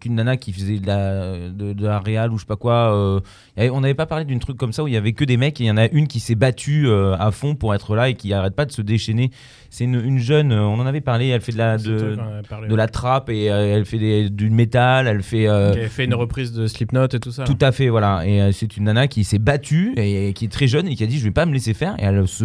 [0.00, 3.20] qu'une nana qui faisait de la, de, réal ou je sais pas quoi.
[3.58, 5.60] on n'avait pas parlé d'une truc comme ça où il y avait que des mecs
[5.60, 8.14] et il y en a une qui s'est battue à fond pour être là et
[8.14, 9.30] qui arrête pas de se déchaîner.
[9.76, 12.16] C'est une, une jeune, euh, on en avait parlé, elle fait de la, de,
[12.48, 15.46] parlé, la trappe et euh, elle fait des- du métal, elle fait.
[15.46, 17.44] euh, Qui avait fait une reprise de Slipknot et tout ça.
[17.44, 18.22] tout à fait, voilà.
[18.26, 21.04] Et euh, c'est une nana qui s'est battue et, qui est très jeune et qui
[21.04, 21.94] a dit je vais pas me laisser faire.
[21.98, 22.44] Et elle se,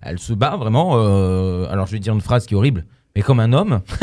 [0.00, 0.92] elle se bat vraiment.
[0.94, 2.86] euh, alors je vais dire une phrase qui est horrible.
[3.14, 3.80] Mais comme un homme,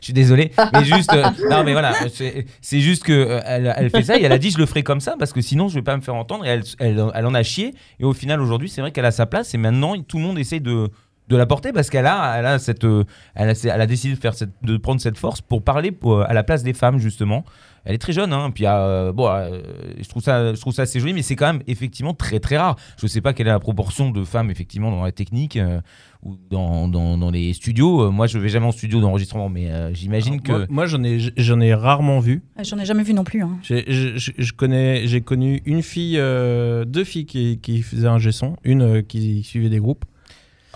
[0.00, 3.74] je suis désolé, mais juste, euh, non mais voilà, c'est c'est juste que euh, elle,
[3.76, 5.68] elle fait ça et elle a dit je le ferai comme ça parce que sinon
[5.68, 8.12] je vais pas me faire entendre et elle, elle, elle en a chié et au
[8.12, 10.88] final aujourd'hui c'est vrai qu'elle a sa place et maintenant tout le monde essaye de,
[11.28, 14.14] de la porter parce qu'elle a, elle a cette, euh, elle a, elle a décidé
[14.14, 16.98] de faire cette, de prendre cette force pour parler pour, à la place des femmes
[16.98, 17.44] justement.
[17.84, 19.60] Elle est très jeune, hein, puis euh, bon, euh,
[19.98, 22.58] je trouve ça, je trouve ça assez joli, mais c'est quand même effectivement très très
[22.58, 22.76] rare.
[23.00, 25.80] Je sais pas quelle est la proportion de femmes effectivement dans la technique euh,
[26.22, 28.02] ou dans, dans, dans les studios.
[28.02, 31.02] Euh, moi, je vais jamais en studio d'enregistrement, mais euh, j'imagine que Moi, moi, j'en
[31.02, 32.42] ai, j'en ai rarement vu.
[32.58, 33.42] Ah, J'en ai jamais vu non plus.
[33.42, 33.56] hein.
[33.62, 38.56] J'ai, je, connais, j'ai connu une fille, euh, deux filles qui, qui faisaient un gesson,
[38.64, 40.04] une euh, qui suivait des groupes.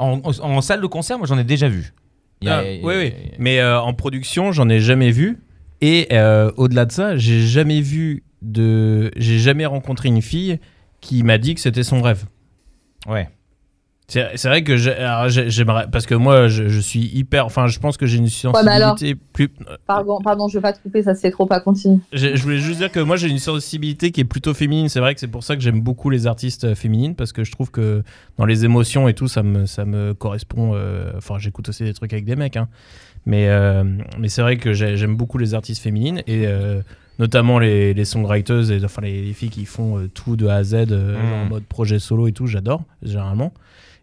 [0.03, 1.93] En, en- en salle de concert, moi j'en ai déjà vu.
[2.41, 3.12] Il y a- Ah, il y a- oui, oui.
[3.38, 5.38] Mais euh, en production, j'en ai jamais vu.
[5.81, 9.11] Et euh, au-delà de ça, j'ai jamais vu de.
[9.17, 10.59] J'ai jamais rencontré une fille
[11.01, 12.25] qui m'a dit que c'était son rêve.
[13.07, 13.29] Ouais.
[14.12, 15.87] C'est c'est vrai que j'ai- alors, j'ai- j'aimerais.
[15.90, 17.46] Parce que moi, je, je suis hyper.
[17.46, 19.48] Enfin, je pense que j'ai une mais alors sensibilité plus.
[19.87, 21.98] Pardon, pardon, je veux pas te couper, ça c'est trop pas continue.
[22.12, 24.90] Je, je voulais juste dire que moi j'ai une sensibilité qui est plutôt féminine.
[24.90, 27.42] C'est vrai que c'est pour ça que j'aime beaucoup les artistes euh, féminines parce que
[27.42, 28.03] je trouve que
[28.37, 30.72] dans les émotions et tout, ça me, ça me correspond.
[30.75, 32.68] euh, Enfin, j'écoute aussi des trucs avec des mecs, hein.
[33.25, 33.83] mais, euh,
[34.18, 36.83] mais c'est vrai que j'ai- j'aime beaucoup les artistes féminines et euh,
[37.18, 40.57] notamment les, les songwriters et enfin les, les filles qui font euh, tout de A
[40.57, 41.29] à Z euh, Mm.
[41.29, 42.46] genre en mode projet solo et tout.
[42.46, 43.53] J'adore généralement.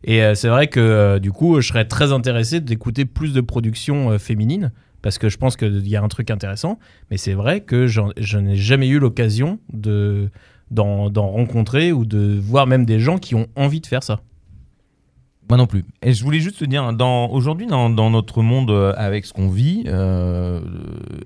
[0.04, 3.42] Et euh, c'est vrai que euh, du coup, je serais très intéressé d'écouter plus de
[3.42, 6.80] productions euh, féminines parce que je pense qu'il y a un truc intéressant.
[7.12, 10.30] Mais c'est vrai que je n'ai jamais eu l'occasion de
[10.72, 14.22] d'en rencontrer ou de voir même des gens qui ont envie de faire ça.
[15.50, 15.84] Moi non plus.
[16.04, 19.86] Et je voulais juste te dire, dans, aujourd'hui, dans, notre monde avec ce qu'on vit,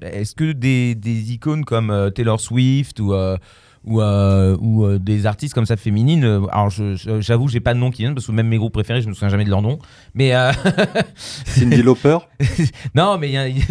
[0.01, 3.13] est-ce que des, icônes comme Taylor Swift ou,
[3.85, 6.69] ou, euh, ou euh, des artistes comme ça féminines, euh, alors
[7.19, 9.13] j'avoue, j'ai pas de nom qui viennent parce que même mes groupes préférés, je me
[9.13, 9.79] souviens jamais de leur nom.
[10.13, 10.51] Mais euh,
[11.15, 12.17] Cindy Lauper
[12.95, 13.65] non, mais il y, a- il y a-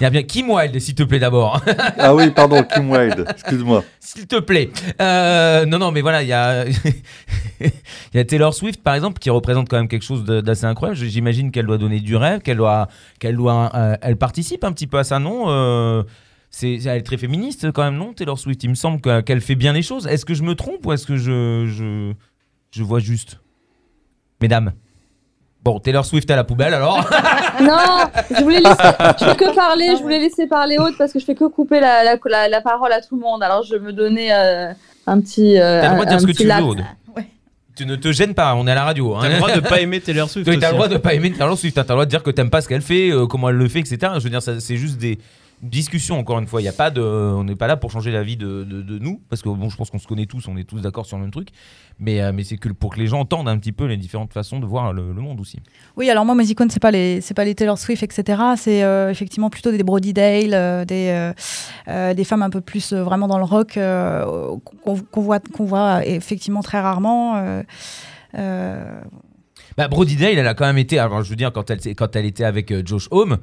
[0.00, 1.62] il y a bien Kim Wilde, s'il te plaît d'abord.
[1.98, 3.84] Ah oui, pardon, Kim Wilde, excuse-moi.
[4.00, 4.70] S'il te plaît.
[5.00, 6.64] Euh, non, non, mais voilà, il y a,
[7.60, 7.70] il
[8.14, 10.98] y a Taylor Swift, par exemple, qui représente quand même quelque chose d'assez incroyable.
[10.98, 13.70] J'imagine qu'elle doit donner du rêve, qu'elle doit, qu'elle doit,
[14.00, 16.04] elle participe un petit peu à ça, non
[16.50, 19.40] c'est, elle est très féministe quand même, non Taylor Swift, il me semble que- qu'elle
[19.40, 20.06] fait bien les choses.
[20.06, 22.12] Est-ce que je me trompe ou est-ce que je, je,
[22.72, 23.38] je vois juste?
[24.40, 24.72] Mesdames.
[25.62, 27.06] Bon, Taylor Swift à la poubelle alors.
[27.60, 27.76] Non,
[28.30, 28.74] je voulais laisser,
[29.20, 31.78] je fais que parler, je voulais laisser parler Aude parce que je fais que couper
[31.78, 33.42] la, la, la, la parole à tout le monde.
[33.42, 34.72] Alors je me donnais euh,
[35.06, 35.58] un petit.
[35.58, 36.62] euh, T'as le droit de un- dire ce que petit tu veux.
[36.62, 36.82] Aude.
[37.76, 39.14] Tu ne te gênes pas, on est à la radio.
[39.14, 39.20] hein.
[39.22, 40.48] T'as le droit de pas aimer Taylor Swift.
[40.48, 40.90] Oui, t'as le droit hein.
[40.90, 42.80] de pas aimer Taylor Swift, t'as le droit de dire que t'aimes pas ce qu'elle
[42.82, 43.98] fait, euh, comment elle le fait, etc.
[44.16, 45.18] Je veux dire, c'est juste des
[45.62, 46.60] discussions, encore une fois.
[46.62, 48.82] Il y a pas de, on n'est pas là pour changer la vie de, de-
[48.82, 51.04] de nous, parce que bon, je pense qu'on se connaît tous, on est tous d'accord
[51.06, 51.48] sur le même truc.
[51.98, 54.32] Mais, euh, mais c'est que pour que les gens entendent un petit peu les différentes
[54.32, 55.58] façons de voir le, le monde aussi.
[55.96, 58.40] Oui, alors moi, mes icônes, c'est pas les, c'est pas les Taylor Swift, etc.
[58.56, 61.32] C'est euh, effectivement plutôt des Brody Dale, euh, des,
[62.14, 66.80] des femmes un peu plus vraiment dans le rock qu'on voit, qu'on voit effectivement très
[66.80, 67.62] rarement.
[69.76, 72.16] Bah, Brody Dale, elle a quand même été, alors je veux dire, quand elle, quand
[72.16, 73.38] elle était avec Josh Homme,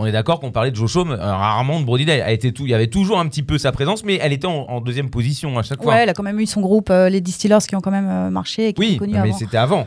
[0.00, 2.04] on est d'accord qu'on parlait de Homme, euh, rarement de Brody.
[2.08, 4.46] Elle était tout, il y avait toujours un petit peu sa présence, mais elle était
[4.46, 5.92] en, en deuxième position à chaque fois.
[5.94, 8.08] ouais, elle a quand même eu son groupe, euh, les Distillers, qui ont quand même
[8.08, 9.86] euh, marché et qui oui, sont connus mais c'était avant.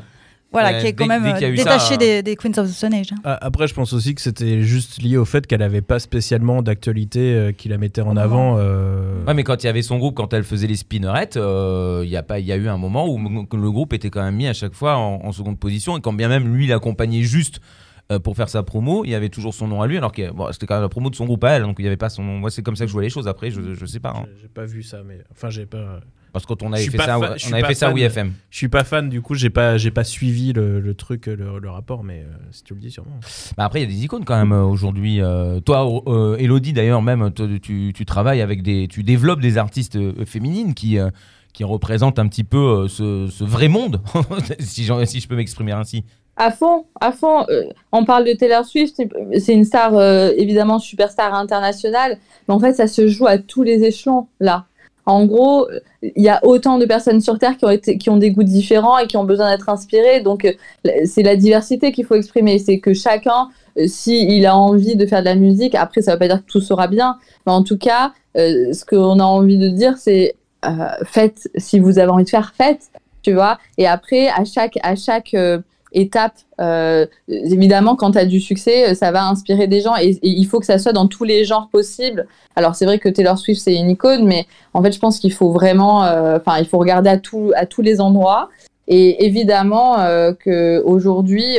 [0.52, 2.67] Voilà, euh, qui est dès- quand même dès ça, détaché euh, des, des Queens of
[2.69, 3.10] the Stone Age.
[3.23, 7.34] Après, je pense aussi que c'était juste lié au fait qu'elle n'avait pas spécialement d'actualité
[7.34, 8.58] euh, qui la mettait en avant.
[8.60, 12.04] euh, Ouais, mais quand il y avait son groupe, quand elle faisait les spinnerettes, euh,
[12.06, 14.21] il y a pas, il y a eu un moment où le groupe était quand
[14.21, 17.23] même mis à chaque fois en, en seconde position et quand bien même lui l'accompagnait
[17.23, 17.60] juste
[18.12, 20.32] euh, pour faire sa promo, il y avait toujours son nom à lui, alors que
[20.32, 21.98] bon, c'était quand même la promo de son groupe à elle, donc il y avait
[21.98, 22.38] pas son nom.
[22.38, 23.28] Moi, c'est comme ça que je vois les choses.
[23.28, 24.26] Après, je, je sais pas, hein.
[24.42, 26.02] j'ai- pas vu ça, mais enfin, j'ai pas.
[26.34, 28.34] parce que quand on avait fait ça, on avait fait ça au IFM.
[28.50, 31.60] Je suis pas fan, du coup, j'ai pas, j'ai pas suivi le, le truc, le,
[31.60, 33.20] le rapport, mais euh, si tu le dis, sûrement.
[33.58, 35.22] Bah après, il y a des icônes quand même euh, aujourd'hui.
[35.22, 39.98] Euh, toi, euh, Elodie, d'ailleurs, même, tu, tu travailles avec des, tu développes des artistes
[40.26, 40.98] féminines qui,
[41.54, 44.02] qui représentent un petit peu ce, ce vrai monde,
[44.60, 46.04] si, si je peux m'exprimer ainsi.
[46.36, 47.46] À fond, à fond.
[47.50, 48.96] Euh, on parle de Taylor Swift,
[49.38, 52.17] c'est- une star euh, évidemment superstar internationale,
[52.48, 54.65] mais en fait ça se joue à tous les échelons là.
[55.06, 55.67] En gros,
[56.02, 59.17] il y a autant de personnes sur Terre qui ont, des goûts différents et qui
[59.17, 60.22] ont besoin d'être inspirées.
[60.22, 60.54] Donc, euh,
[61.06, 62.58] c'est la diversité qu'il faut exprimer.
[62.58, 63.50] C'est que chacun,
[63.86, 66.50] s'il a envie de faire de la musique, après, ça ne veut pas dire que
[66.50, 67.17] tout sera bien.
[67.46, 70.36] Mais en tout cas, ce qu'on a envie de dire, c'est
[71.04, 72.89] faites, si vous avez envie de faire, faites.
[73.24, 74.80] Tu vois Et après, à chaque,
[75.94, 80.20] étape, euh, évidemment, quand tu as du succès, euh, ça va inspirer des gens et,
[80.22, 82.28] il faut que ça soit dans tous les genres possibles.
[82.56, 85.34] Alors, c'est vrai que Taylor Swift, c'est une icône, mais en fait, je pense qu'il
[85.34, 88.50] faut vraiment, euh, enfin, il faut regarder à, tout, à tous les endroits.
[88.88, 91.58] Et évidemment euh, que aujourd'hui,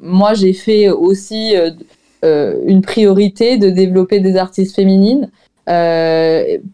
[0.00, 1.54] moi, j'ai fait aussi
[2.22, 5.28] une priorité de développer des artistes féminines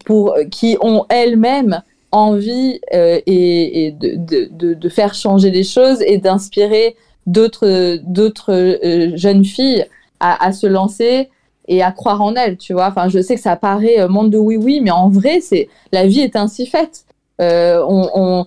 [0.05, 6.97] pour qui ont elles-mêmes envie euh, et, de, de, faire changer les choses et d'inspirer
[7.27, 9.85] d'autres euh, jeunes filles
[10.21, 11.29] à, se lancer
[11.69, 12.89] et à croire en elles, tu vois.
[12.89, 15.69] Enfin, je sais que ça paraît euh, monde de oui oui, mais en vrai, c'est
[15.93, 17.05] la vie est ainsi faite.
[17.41, 18.47] On, on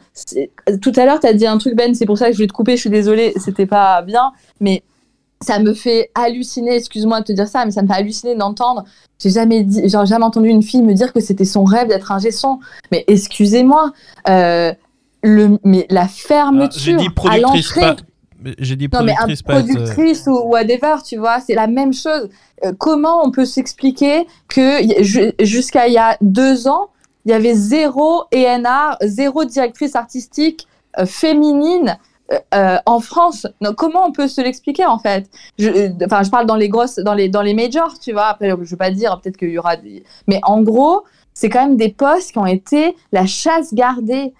[0.82, 2.48] tout à l'heure, tu as dit un truc, Ben, c'est pour ça que je vais
[2.48, 4.84] te couper, je suis désolée, c'était pas bien, mais
[5.42, 8.86] ça me fait halluciner, excuse-moi de te dire ça, mais ça me fait halluciner d'entendre.
[9.20, 12.12] J'ai jamais, dit, j'ai jamais entendu une fille me dire que c'était son rêve d'être
[12.12, 12.60] un son.
[12.92, 13.92] Mais excusez-moi,
[14.30, 14.74] euh,
[15.24, 17.96] le, mais la Ah, fermeture J'ai dit à productrice, l'entrée.
[17.96, 21.68] pas, j'ai dit Non, mais un productrice, euh, productrice ou whatever, tu vois, c'est la
[21.68, 22.30] même chose.
[22.64, 26.90] Euh, comment on peut s'expliquer que jusqu'à il y a deux ans,
[27.26, 30.68] il y avait zéro ENA, zéro directrice artistique
[31.06, 31.98] féminine
[32.32, 35.30] euh, euh, en France Comment on peut se l'expliquer en fait?
[35.58, 38.28] Je, euh, Enfin, je parle dans les grosses, dans les dans les majors, tu vois.
[38.28, 40.04] Après, je veux pas dire peut-être qu'il y aura, des...
[40.28, 44.34] mais en gros, c'est quand même des postes qui ont été la chasse gardée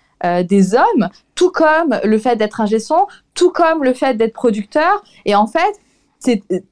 [0.48, 5.04] des hommes, tout comme le fait d'être ingé son, tout comme le fait d'être producteur.
[5.26, 5.80] Et en fait,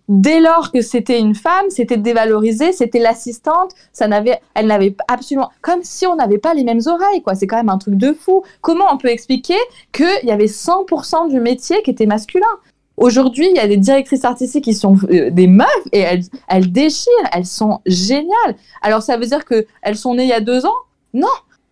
[0.08, 5.50] dès lors que c'était une femme, c'était dévalorisé, c'était l'assistante, ça n'avait, elle n'avait absolument,
[5.62, 7.36] comme si on n'avait pas les mêmes oreilles, quoi.
[7.36, 8.44] C'est quand même un truc de fou.
[8.62, 9.58] Comment on peut expliquer
[9.92, 12.46] qu'il y avait 100% du métier qui était masculin?
[12.98, 16.72] Aujourd'hui, il y a des directrices artistiques qui sont euh, des meufs et elles, elles
[16.72, 18.56] déchirent, elles sont géniales.
[18.82, 20.76] Alors ça veut dire que elles sont nées il y a deux ans?
[21.14, 21.28] Non,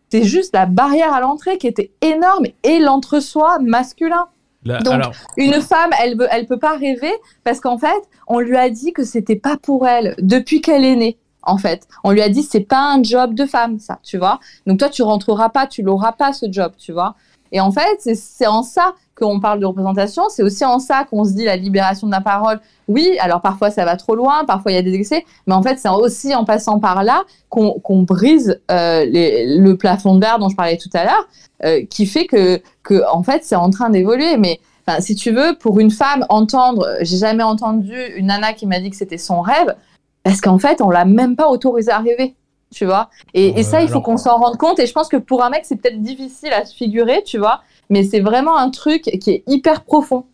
[0.09, 4.27] c'est juste la barrière à l'entrée qui était énorme et l'entre-soi masculin.
[4.67, 8.57] Donc, alors, Une femme, elle veut, elle peut pas rêver parce qu'en fait, on lui
[8.57, 11.17] a dit que c'était pas pour elle depuis qu'elle est née.
[11.43, 14.39] En fait, on lui a dit c'est pas un job de femme, ça, tu vois.
[14.65, 17.15] Donc toi, tu rentreras pas, tu l'auras pas ce job, tu vois.
[17.51, 20.23] Et en fait, c'est en ça qu'on parle de représentation.
[20.29, 22.59] C'est aussi en ça qu'on se dit la libération de la parole.
[22.87, 25.63] Oui, alors parfois ça va trop loin, parfois il y a des excès, mais en
[25.63, 30.39] fait, c'est aussi en passant par là qu'on brise euh, les- le plafond de verre
[30.39, 31.27] dont je parlais tout à l'heure,
[31.65, 34.37] euh, qui fait que, que en fait, c'est en train d'évoluer.
[34.37, 38.65] Mais Enfin, si tu veux, pour une femme, entendre, j'ai jamais entendu une nana qui
[38.65, 39.75] m'a dit que c'était son rêve,
[40.23, 42.35] parce qu'en fait, on l'a même pas autorisée à rêver,
[42.73, 43.09] tu vois.
[43.33, 44.79] Et, et ça, il faut qu'on s'en rende compte.
[44.79, 47.59] Et je pense que pour un mec, c'est peut-être difficile à se figurer, tu vois,
[47.89, 50.25] mais c'est vraiment un truc qui est hyper profond.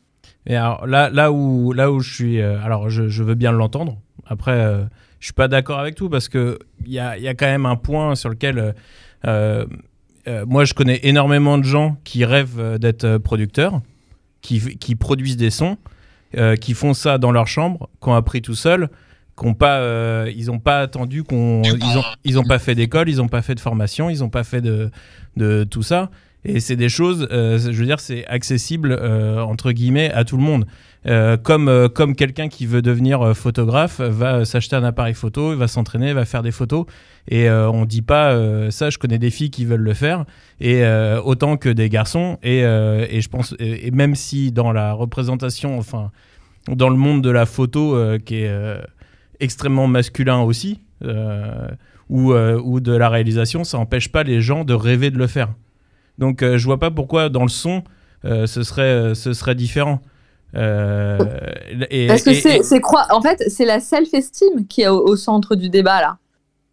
[0.45, 3.97] Et alors là, là où, là où je suis, euh, alors je, veux bien l'entendre.
[4.25, 4.83] Après, euh,
[5.19, 7.77] je suis pas d'accord avec tout parce que il y y a quand même un
[7.77, 8.71] point sur lequel, euh,
[9.25, 9.65] euh,
[10.27, 13.81] euh, moi, je connais énormément de gens qui rêvent euh, d'être euh, producteurs,
[14.41, 15.77] qui, qui produisent des sons,
[16.37, 18.89] euh, qui font ça dans leur chambre, qui ont appris tout seul,
[19.37, 22.75] qui ont pas, euh, ils ont pas attendu qu'on, ils ont, ils ont pas fait
[22.75, 24.91] d'école, ils ont pas fait de formation, ils ont pas fait de,
[25.35, 26.09] de tout ça.
[26.45, 30.37] Et c'est des choses, euh, je veux dire, c'est accessible euh, entre guillemets à tout
[30.37, 30.65] le monde.
[31.05, 36.13] Euh, comme comme quelqu'un qui veut devenir photographe va s'acheter un appareil photo, va s'entraîner,
[36.13, 36.85] va faire des photos.
[37.29, 38.37] Et on dit pas
[38.71, 38.89] ça.
[38.89, 40.25] Je connais des filles qui veulent le faire
[40.61, 40.85] et
[41.23, 42.37] autant que des garçons.
[42.41, 43.53] Et, et je pense
[43.91, 46.11] même si dans la représentation, enfin
[46.69, 48.81] dans le monde de la photo qui est
[49.41, 50.79] extrêmement masculin aussi,
[52.09, 55.49] ou, ou de la réalisation, ça n'empêche pas les gens de rêver de le faire.
[56.17, 57.83] Donc euh, je vois pas pourquoi dans le son
[58.25, 59.99] euh, ce serait euh, ce serait différent.
[60.55, 62.61] Et, Parce que c'est,
[63.09, 66.17] en fait, c'est la self-esteem qui est au, au centre du débat là.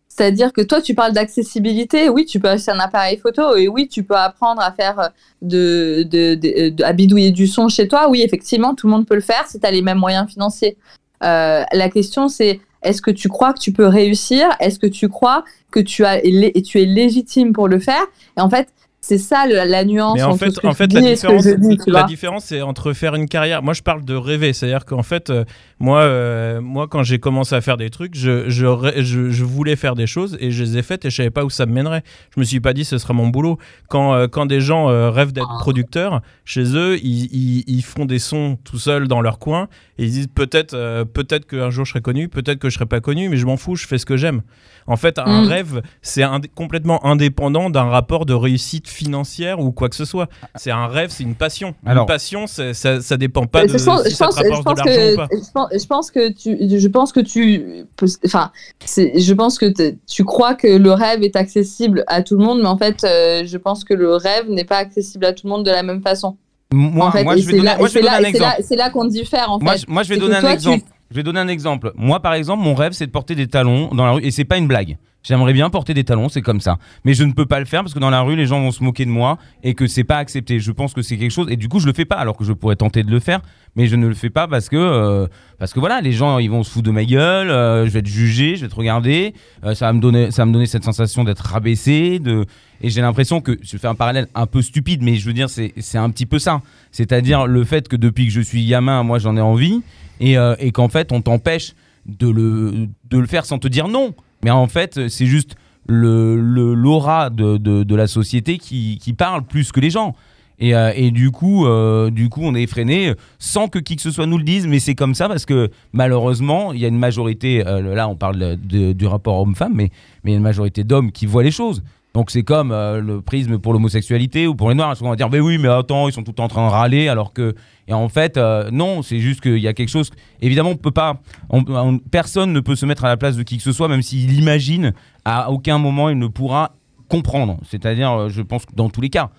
[0.08, 2.10] C'est-à-dire que toi, tu parles d'accessibilité.
[2.10, 6.02] Oui, tu peux acheter un appareil photo et oui, tu peux apprendre à faire de,
[6.02, 8.10] de, de- de- à bidouiller du son chez toi.
[8.10, 10.76] Oui, effectivement, tout le monde peut le faire si tu as les mêmes moyens financiers.
[11.22, 14.46] Euh, la question, c'est est-ce que tu crois que tu peux réussir?
[14.58, 18.04] Est-ce que tu crois que tu, as, et tu es légitime pour le faire?
[18.36, 18.68] Et en fait,
[19.10, 21.78] c'est ça la nuance Mais en fait, en fait la différence, dis.
[21.88, 22.06] La
[22.38, 23.60] c'est entre faire une carrière.
[23.60, 24.52] Moi, je parle de rêver.
[24.52, 25.44] C'est-à-dire qu'en fait, euh,
[25.80, 29.44] moi, euh, moi, quand j'ai commencé à faire des trucs, je, je, rê- je, je
[29.44, 31.66] voulais faire des choses et je les ai faites et je savais pas où ça
[31.66, 32.04] me mènerait.
[32.36, 33.58] Je me suis pas dit ce sera mon boulot.
[33.88, 38.20] Quand, euh, quand des gens rêvent d'être producteurs, chez eux, ils, ils, ils font des
[38.20, 39.66] sons tout seuls dans leur coin
[39.98, 43.00] et ils disent peut-être peut-être qu'un jour je serai connu, peut-être que je serai pas
[43.00, 44.42] connu, mais je m'en fous, je fais ce que j'aime.
[44.86, 45.48] En fait, un Mm.
[45.48, 46.22] rêve, c'est
[46.54, 50.28] complètement indépendant d'un rapport de réussite financière ou quoi que ce soit.
[50.56, 51.74] C'est un rêve, c'est une passion.
[51.84, 54.38] Alors- une passion, ça, ça dépend pas de je pense, si je ça te pense-
[54.44, 55.28] je rapporte pense de l'argent que, ou pas.
[55.32, 57.84] je pense, je pense que tu, je pense que tu,
[58.26, 58.50] enfin,
[58.96, 59.66] je pense que
[60.06, 63.42] tu crois que le rêve est accessible à tout le monde, mais en fait, euh,
[63.46, 66.02] je pense que le rêve n'est pas accessible à tout le monde de la même
[66.02, 66.36] façon.
[66.72, 68.06] Moi, en fait, moi, et je vais c'est donner, là, moi, et je vais c'est
[68.06, 68.64] donner là- un et c'est là- exemple.
[68.68, 69.78] c'est là qu'on diffère en Moi, fait.
[69.78, 70.84] je, moi, je vais donner un toi, tu- exemple.
[71.10, 71.92] Je vais donner un exemple.
[71.96, 74.44] Moi, par exemple, mon rêve, c'est de porter des talons dans la rue, et c'est
[74.44, 74.96] pas une blague.
[75.22, 76.78] J'aimerais bien porter des talons, c'est comme ça.
[77.04, 78.70] Mais je ne peux pas le faire parce que dans la rue, les gens vont
[78.70, 80.60] se moquer de moi et que c'est pas accepté.
[80.60, 82.44] Je pense que c'est quelque chose, et du coup, je le fais pas alors que
[82.44, 83.40] je pourrais tenter de le faire,
[83.76, 85.26] mais je ne le fais pas parce que, euh,
[85.58, 87.98] parce que voilà, les gens, ils vont se foutre de ma gueule, euh, je vais
[87.98, 90.66] être jugé, je vais te regarder, euh, ça va me donner, ça va me donner
[90.66, 92.46] cette sensation d'être rabaissé, de,
[92.80, 95.50] et j'ai l'impression que, je fais un parallèle un peu stupide, mais je veux dire,
[95.50, 96.62] c'est, c'est un petit peu ça.
[96.92, 99.82] C'est-à-dire le fait que depuis que je suis gamin, moi, j'en ai envie,
[100.18, 101.74] et, et qu'en fait, on t'empêche
[102.06, 104.14] de le, de le faire sans te dire non.
[104.44, 106.36] Mais en fait, c'est juste le,
[106.74, 110.14] l'aura de, de, la société qui, qui parle plus que les gens.
[110.60, 114.02] Et, euh, et du, coup, euh, du coup, on est effréné sans que qui que
[114.02, 116.88] ce soit nous le dise, mais c'est comme ça parce que malheureusement, il y a
[116.88, 119.90] une majorité, euh, là on parle du rapport homme-femme, mais
[120.24, 121.82] il y a une majorité d'hommes qui voient les choses.
[122.14, 124.96] Donc c'est comme euh, le prisme pour l'homosexualité ou pour les noirs.
[125.00, 127.32] On va dire, mais oui, mais attends, ils sont tout en train de râler, alors
[127.32, 127.54] que.
[127.86, 130.10] Et en fait, euh, non, c'est juste qu'il y a quelque chose.
[130.40, 131.20] Évidemment, on peut pas.
[131.50, 133.86] on- on- personne ne peut se mettre à la place de qui que ce soit,
[133.88, 134.92] même s'il imagine.
[135.24, 136.72] À aucun moment, il ne pourra
[137.08, 137.58] comprendre.
[137.64, 139.30] C'est-à-dire, euh, je pense que dans tous les cas,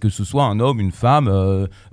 [0.00, 1.30] que ce soit un homme, une femme,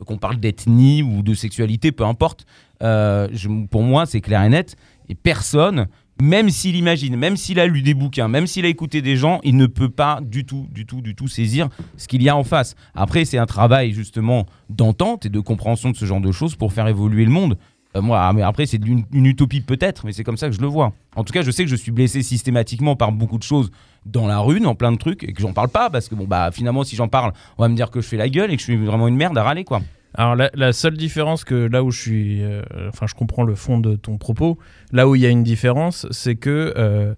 [0.07, 2.45] qu'on parle d'ethnie ou de sexualité, peu importe.
[2.79, 4.75] pour moi, c'est clair et net.
[5.09, 5.87] Et personne,
[6.21, 9.39] même s'il imagine, même s'il a lu des bouquins, même s'il a écouté des gens,
[9.43, 12.35] il ne peut pas du tout, du tout, du tout saisir ce qu'il y a
[12.35, 12.75] en face.
[12.93, 16.73] Après, c'est un travail justement d'entente et de compréhension de ce genre de choses pour
[16.73, 17.57] faire évoluer le monde.
[17.95, 20.55] Euh, moi, ah, mais après, c'est une, une utopie peut-être, mais c'est comme ça que
[20.55, 20.93] je le vois.
[21.15, 23.71] En tout cas, je sais que je suis blessé systématiquement par beaucoup de choses
[24.05, 26.25] dans la rue, dans plein de trucs, et que j'en parle pas parce que bon
[26.25, 28.55] bah finalement, si j'en parle, on va me dire que je fais la gueule et
[28.55, 29.81] que je suis vraiment une merde à râler quoi.
[30.15, 33.79] Alors la, seule différence que là où je suis, euh, enfin je comprends le fond
[33.79, 34.59] de ton propos,
[34.91, 37.15] là où il y a une différence, c'est que euh,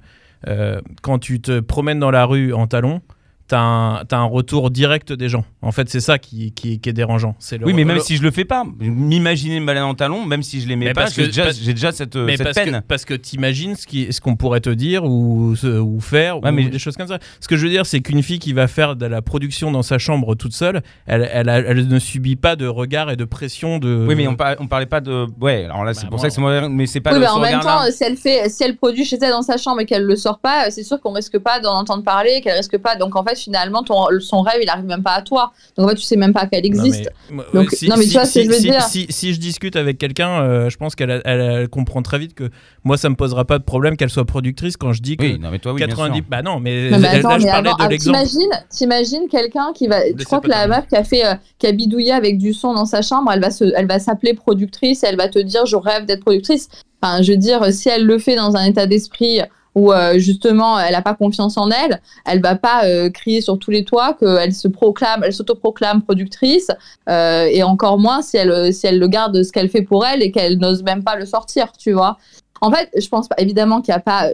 [0.48, 3.02] euh, quand tu te promènes dans la rue en talons,
[3.48, 5.46] t'as un, t'as un retour direct des gens.
[5.62, 7.36] En fait, c'est ça qui, qui, qui est dérangeant.
[7.40, 9.94] C'est le- Oui, mais même le- si je le fais pas, m'imaginer me balader en
[9.94, 12.16] talon, même si je l'aimais Mais pas, parce que- j'ai déjà, parce- j'ai déjà cette,
[12.16, 12.82] mais cette parce peine.
[12.82, 16.42] que, parce que t'imagines ce qui- ce qu'on pourrait te dire ou, ce- ou faire
[16.42, 17.20] Ouais, ou mais- des choses comme ça.
[17.40, 19.84] Ce que je veux dire, c'est qu'une fille qui va faire de la production dans
[19.84, 23.26] sa chambre toute seule, elle, elle, a- elle ne subit pas de regard et de
[23.26, 24.06] pression de.
[24.08, 25.26] Oui, mais on, par- on parlait pas de.
[25.40, 26.22] Ouais, alors là, c'est Bah, pour bon.
[26.22, 28.18] ça que c'est moderne, mais c'est pas Oui, le mais en même temps, si elle,
[28.18, 30.84] fait, si elle produit chez elle dans sa chambre et qu'elle le sort pas, c'est
[30.84, 32.96] sûr qu'on risque pas d'en entendre parler, qu'elle risque pas.
[32.96, 35.52] Donc en fait, finalement, ton, son rêve, il arrive même pas à toi.
[35.78, 37.10] Donc en fait, tu sais même pas qu'elle Non, existe.
[37.30, 38.62] mais- moi, Donc, si- non, mais tu si- vois ce que si- je veux si-
[38.70, 38.82] dire.
[38.84, 42.18] Si, si je discute avec quelqu'un, euh, je pense qu'elle a- elle, elle comprend très
[42.20, 42.50] vite que
[42.84, 45.40] moi, ça me posera pas de problème qu'elle soit productrice quand je dis que Oui,
[45.40, 46.18] non, mais toi, oui, bien 90.
[46.18, 46.26] sûr.
[46.30, 48.18] Bah non, mais, Non, mais là, je mais parlais avant, de l'exemple.
[48.18, 51.68] t'imagines, t'imagines quelqu'un qui va, tu crois que la meuf qui a fait, euh, qui
[51.68, 55.04] a bidouillé avec du son dans sa chambre, elle va se, elle va s'appeler productrice,
[55.04, 56.70] et elle va te dire, je rêve d'être productrice.
[57.02, 59.42] Enfin, je veux dire, si elle le fait dans un état d'esprit
[59.76, 63.60] où euh, justement elle a pas confiance en elle, elle va pas euh, crier sur
[63.60, 66.72] tous les toits qu'elle se proclame, elle s'autoproclame productrice,
[67.10, 70.24] euh, et encore moins si elle, si elle le garde ce qu'elle fait pour elle
[70.24, 72.18] et qu'elle n'ose même pas le sortir, tu vois.
[72.62, 74.30] En fait, je pense pas, évidemment qu'il n'y a pas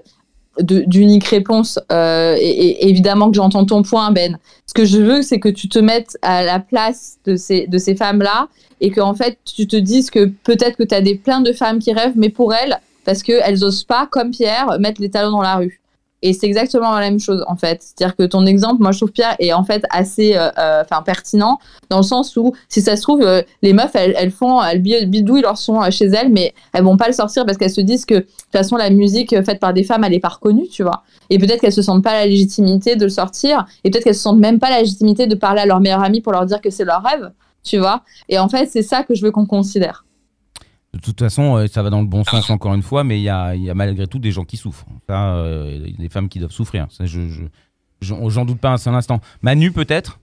[0.60, 4.38] d'unique réponse, et, et évidemment que j'entends ton point, Ben.
[4.68, 7.78] Ce que je veux, c'est que tu te mettes à la place de ces, de
[7.78, 8.48] ces femmes-là
[8.82, 11.80] et qu'en fait, tu te dises que peut-être que tu as des, plein de femmes
[11.80, 15.42] qui rêvent, mais pour elles, parce qu'elles osent pas, comme Pierre, mettre les talons dans
[15.42, 15.78] la rue.
[16.24, 17.82] Et c'est exactement la même chose, en fait.
[17.82, 21.02] C'est-à-dire que ton exemple, moi, je trouve Pierre est en fait assez euh, euh, enfin,
[21.02, 21.58] pertinent,
[21.90, 24.84] dans le sens où, si ça se trouve, euh, les meufs, elles, elles font, elles
[24.84, 27.82] bi- bidouillent leur son chez elles, mais elles vont pas le sortir parce qu'elles se
[27.82, 30.68] disent que, de toute façon, la musique faite par des femmes, elle est pas reconnue,
[30.68, 31.02] tu vois.
[31.32, 34.22] Et peut-être qu'elles se sentent pas la légitimité de le sortir, et peut-être qu'elles se
[34.22, 36.70] sentent même pas la légitimité de parler à leur meilleure amie pour leur dire que
[36.70, 37.32] c'est leur rêve,
[37.64, 38.04] tu vois.
[38.30, 40.06] Et en fait, c'est ça que je veux qu'on considère.
[40.94, 43.24] De toute façon, euh, ça va dans le bon sens encore une fois, mais il
[43.24, 44.86] y a, il y a malgré tout des gens qui souffrent.
[45.08, 46.88] Ça, euh, il y a des femmes qui doivent souffrir.
[46.90, 47.46] Ça, je, je-
[48.02, 49.22] j'en doute pas un seul instant.
[49.42, 50.20] Manu, peut-être?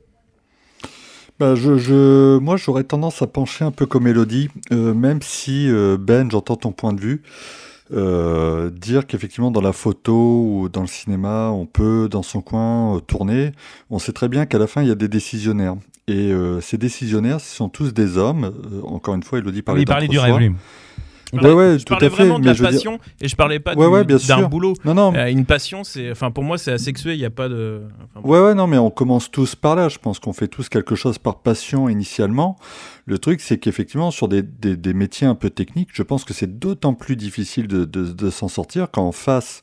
[1.38, 5.70] Bah, je, je, moi, j'aurais tendance à pencher un peu comme Elodie, euh, même si,
[5.70, 7.22] euh, Ben, j'entends ton point de vue.
[7.90, 12.96] Euh, dire qu'effectivement dans la photo ou dans le cinéma on peut dans son coin
[12.96, 13.52] euh, tourner.
[13.88, 15.76] On sait très bien qu'à la fin il y a des décisionnaires.
[16.06, 18.52] Et euh, ces décisionnaires ce sont tous des hommes.
[18.84, 20.52] Encore une fois Elodie parlait Il parlait du rêve, lui.
[21.32, 23.28] Je Ouais, parlais- ouais, je tout parlais à fait, vraiment de la dire- passion et
[23.28, 24.72] je parlais pas Ouais, d'un boulot.
[24.84, 27.14] non non Euh, une passion, c'est, enfin pour moi, c'est asexué.
[27.14, 27.82] Il n'y a pas de.
[28.14, 29.88] enfin, Ouais, ouais, non, mais on commence tous par là.
[29.88, 32.56] Je pense qu'on fait tous quelque chose par passion initialement.
[33.04, 36.34] Le truc, c'est qu'effectivement, sur des, des, des métiers un peu techniques, je pense que
[36.34, 39.62] c'est d'autant plus difficile de, de, de s'en sortir quand en face,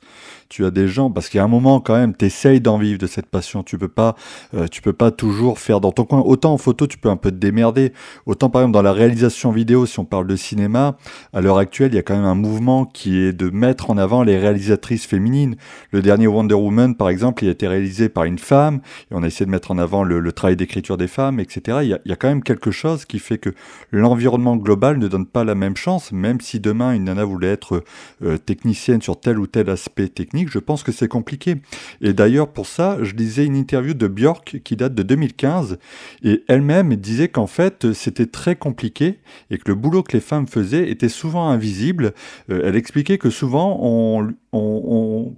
[0.50, 2.78] tu as des gens, parce qu'il y a un moment quand même, tu essayes d'en
[2.80, 3.62] vivre de cette passion.
[3.62, 4.16] Tu peux pas,
[4.56, 6.22] euh, tu peux pas toujours faire dans ton coin.
[6.22, 7.94] Autant en photo, tu peux un peu te démerder.
[8.26, 10.98] Autant par exemple dans la réalisation vidéo, si on parle de cinéma,
[11.34, 13.98] à l'heure actuelle, il y a quand même un mouvement qui est de mettre en
[13.98, 15.56] avant les réalisatrices féminines.
[15.92, 18.82] Le dernier Wonder Woman, par exemple, il a été réalisé par une femme
[19.12, 21.80] et on a essayé de mettre en avant le, travail d'écriture des femmes, etc.
[21.84, 23.52] Il y, a, il y a quand même quelque chose qui fait que
[23.92, 27.84] l'environnement global ne donne pas la même chance, même si demain une nana voulait être
[28.24, 31.56] euh, technicienne sur tel ou tel aspect technique, je pense que c'est compliqué.
[32.02, 35.78] Et d'ailleurs, pour ça, je lisais une interview de Björk qui date de 2015
[36.24, 40.48] et elle-même disait qu'en fait, c'était très compliqué et que le boulot que les femmes
[40.48, 42.14] faisaient était souvent invisible.
[42.50, 45.36] Euh, elle expliquait que souvent, on, on,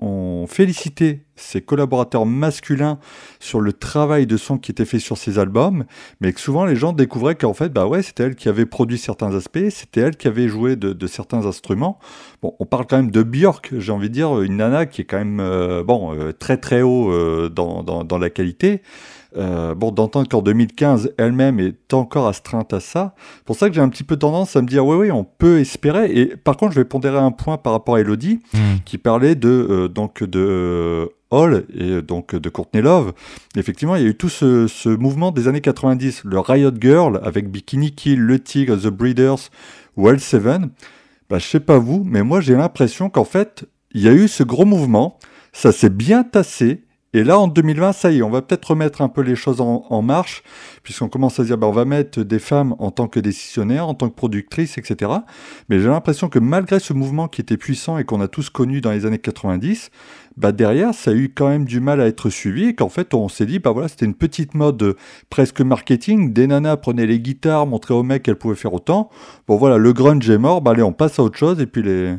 [0.00, 2.98] on félicitait ses collaborateurs masculins
[3.40, 5.84] sur le travail de son qui était fait sur ses albums,
[6.20, 8.98] mais que souvent les gens découvraient qu'en fait, bah ouais, c'était elle qui avait produit
[8.98, 11.98] certains aspects, c'était elle qui avait joué de, certains instruments.
[12.42, 15.04] Bon, on parle quand même de Björk, j'ai envie de dire, une nana qui est
[15.04, 18.82] quand même, euh, bon, euh, très très haut dans, dans la qualité.
[19.36, 23.14] Euh, bon, d'entendre qu'en 2015, elle-même est encore astreinte à ça.
[23.36, 25.24] C'est pour ça que j'ai un petit peu tendance à me dire, oui, oui, on
[25.24, 26.10] peut espérer.
[26.12, 28.78] Et par contre, je vais pondérer un point par rapport à Elodie, Hmm.
[28.84, 33.12] qui parlait de, euh, donc de, Hall et donc de Courtney Love.
[33.56, 37.20] Effectivement, il y a eu tout ce, ce mouvement des années 90, le Riot Girl
[37.22, 39.50] avec Bikini Kill, Le Tigre, The Breeders
[39.96, 40.70] ou L7.
[41.28, 44.26] Bah, je sais pas vous, mais moi j'ai l'impression qu'en fait, il y a eu
[44.28, 45.18] ce gros mouvement,
[45.52, 46.84] ça s'est bien tassé,
[47.14, 49.62] et là, en 2020, ça y est, on va peut-être remettre un peu les choses
[49.62, 50.42] en, marche,
[50.82, 53.94] puisqu'on commence à dire, ben, on va mettre des femmes en tant que décisionnaires, en
[53.94, 55.12] tant que productrices, etc.
[55.70, 58.82] Mais j'ai l'impression que malgré ce mouvement qui était puissant et qu'on a tous connu
[58.82, 59.90] dans les années 90,
[60.36, 63.14] bah derrière, ça a eu quand même du mal à être suivi, et qu'en fait,
[63.14, 64.94] on s'est dit, bah voilà, c'était une petite mode
[65.30, 66.34] presque marketing.
[66.34, 69.08] Des nanas prenaient les guitares, montraient aux mecs qu'elles pouvaient faire autant.
[69.46, 71.82] Bon voilà, le grunge est mort, bah allez, on passe à autre chose, et puis
[71.82, 72.16] les...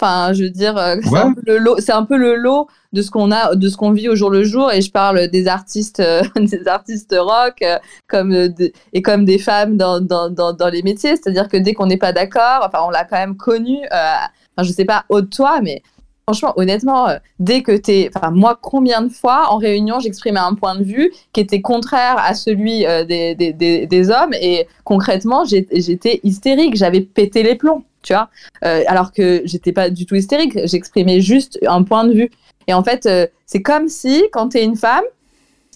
[0.00, 2.68] Enfin, je veux dire, euh, c'est un peu le lot, c'est un peu le lot
[2.92, 4.70] de ce qu'on a, de ce qu'on vit au jour le jour.
[4.72, 9.38] Et je parle des artistes, euh, des artistes rock, euh, comme de- et comme des
[9.38, 11.16] femmes dans dans dans, dans les métiers.
[11.16, 13.78] C'est-à-dire que dès qu'on n'est pas d'accord, enfin, on l'a quand même connu.
[13.90, 15.82] Enfin, je sais pas au de toi, mais
[16.28, 20.74] franchement, honnêtement, dès que t'es, enfin, moi, combien de fois en réunion j'exprimais un point
[20.76, 26.20] de vue qui était contraire à celui des, des, des, des hommes et concrètement, j'étais
[26.24, 28.30] hystérique, j'avais pété les plombs, tu vois.
[28.64, 32.30] Euh, alors que j'étais pas du tout hystérique, j'exprimais juste un point de vue.
[32.68, 35.04] Et en fait, euh, c'est comme si quand t'es une femme,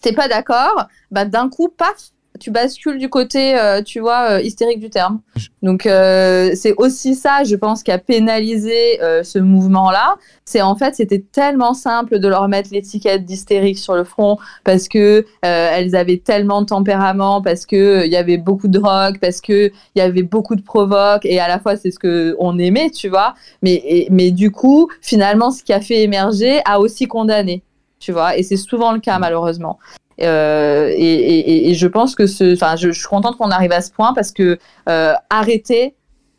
[0.01, 4.41] t'es pas d'accord, bah d'un coup, paf, tu bascules du côté, euh, tu vois, euh,
[4.41, 5.21] hystérique du terme.
[5.63, 10.17] Donc euh, c'est aussi ça, je pense, qui a pénalisé ce mouvement-là.
[10.45, 14.89] C'est en fait, c'était tellement simple de leur mettre l'étiquette d'hystérique sur le front parce
[14.89, 19.41] que elles avaient tellement de tempérament, parce que il y avait beaucoup de drogue, parce
[19.41, 22.59] que il y avait beaucoup de provoque et à la fois c'est ce que on
[22.59, 23.35] aimait, tu vois.
[23.63, 27.63] Mais et- mais du coup, finalement, ce qui a fait émerger a aussi condamné,
[27.99, 28.37] tu vois.
[28.37, 29.79] Et c'est souvent le cas malheureusement.
[30.23, 33.73] Euh, et, et- et je pense que ce, enfin, je, je suis contente qu'on arrive
[33.73, 34.59] à ce point parce que
[34.89, 35.95] euh, arrêter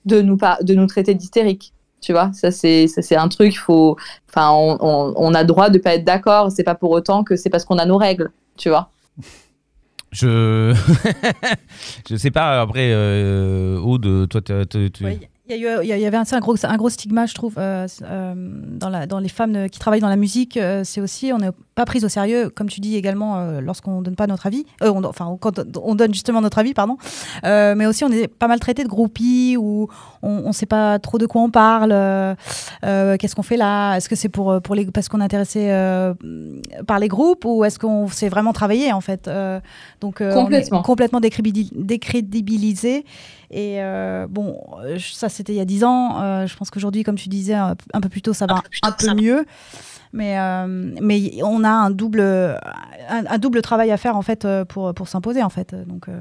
[0.06, 1.74] de nous par- de nous traiter d'hystérique.
[2.02, 3.58] Tu vois, ça c'est ça c'est un truc.
[3.58, 3.96] Faut,
[4.30, 6.52] enfin, on, on, on a droit de pas être d'accord.
[6.52, 8.32] C'est pas pour autant que c'est parce qu'on a nos règles.
[8.58, 8.90] Tu vois.
[10.12, 10.74] Je
[12.10, 14.52] je sais pas après euh, Aude toi tu-
[15.06, 16.76] Ouais, Il y, a eu- il y a- il y avait un, un gros, un
[16.78, 20.18] gros stigma, je trouve, euh, euh, dans, la, dans les femmes qui travaillent dans la
[20.18, 20.58] musique.
[20.58, 21.52] euh, c'est aussi, on n'est
[21.82, 24.66] pas prise au sérieux, comme tu dis également, euh, lorsqu'on donne pas notre avis.
[24.84, 26.98] Euh, on- enfin, quand on donne justement notre avis, pardon.
[27.44, 29.88] Euh, mais aussi, on est pas mal traité de groupies ou
[30.22, 31.92] on ne sait pas trop de quoi on parle.
[31.92, 32.36] euh,
[33.18, 33.96] Qu'est-ce qu'on fait là?
[33.96, 35.70] Est-ce que c'est pour, pour les, parce qu'on est intéressé
[36.88, 39.30] par les groupes ou est-ce qu'on sait vraiment travailler en fait
[40.02, 40.82] Donc, on est Complètement.
[40.82, 43.06] complètement décrédibili- décrédibilisé.
[43.54, 43.80] Et
[44.30, 44.58] bon,
[45.00, 46.46] ça c'était il y a 10 ans.
[46.46, 49.14] Je pense qu'aujourd'hui, comme tu disais un, un peu plus tôt, ça va un peu
[49.16, 49.46] mieux.
[50.14, 50.66] Mais, euh,
[51.02, 54.94] mais on a un double, un, un double travail à faire en fait euh, pour,
[54.94, 55.74] pour s'imposer en fait.
[55.88, 56.20] Donc euh,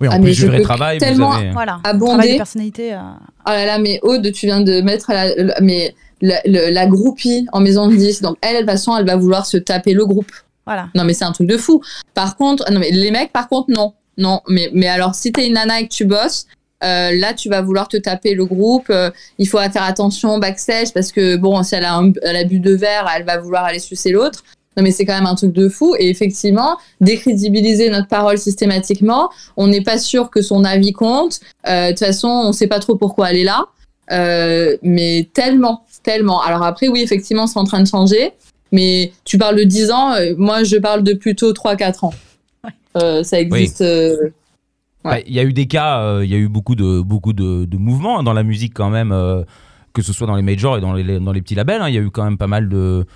[0.00, 2.12] oui en Ah, vrai peux travail tellement- vous avez voilà, Abonder.
[2.12, 2.94] travail de personnalité.
[2.94, 2.98] euh,
[3.46, 6.86] Oh là là, mais Aude, tu viens de mettre la, la- mais la, la- la
[6.86, 8.22] groupie en maison de 10.
[8.22, 10.30] Donc elle, de toute façon, elle va vouloir se taper le groupe.
[10.66, 10.88] voilà.
[10.94, 11.82] Non, mais c'est un truc de fou.
[12.14, 13.94] Par contre, non, mais les mecs, par contre, non.
[14.18, 16.46] Non, mais, mais alors, si t'es une nana et que tu bosses,
[16.82, 18.88] euh, là, tu vas vouloir te taper le groupe.
[18.90, 22.44] euh, il faut faire attention backstage parce que, bon, si elle a, un, elle a
[22.44, 24.44] bu deux verres, elle va vouloir aller sucer l'autre.
[24.76, 25.94] Non, mais c'est quand même un truc de fou.
[25.98, 31.40] Et effectivement, décrédibiliser notre parole systématiquement, on n'est pas sûr que son avis compte.
[31.68, 33.66] Euh, De toute façon, on sait pas trop pourquoi elle est là.
[34.12, 36.40] Euh, mais tellement, tellement.
[36.42, 38.32] Alors après, oui, effectivement, c'est en train de changer.
[38.72, 42.14] Mais tu parles de 10 ans, moi je parle de plutôt 3-4 ans.
[42.96, 43.80] Euh, ça existe.
[43.80, 44.30] euh,
[45.04, 47.32] Bah, Il y a eu des cas, euh, il y a eu beaucoup de, beaucoup
[47.32, 49.42] de, de mouvements hein, dans la musique quand même, euh,
[49.92, 51.80] que ce soit dans les majors et dans les, dans les petits labels.
[51.82, 51.88] hein.
[51.88, 53.06] Il y a eu quand même pas mal de.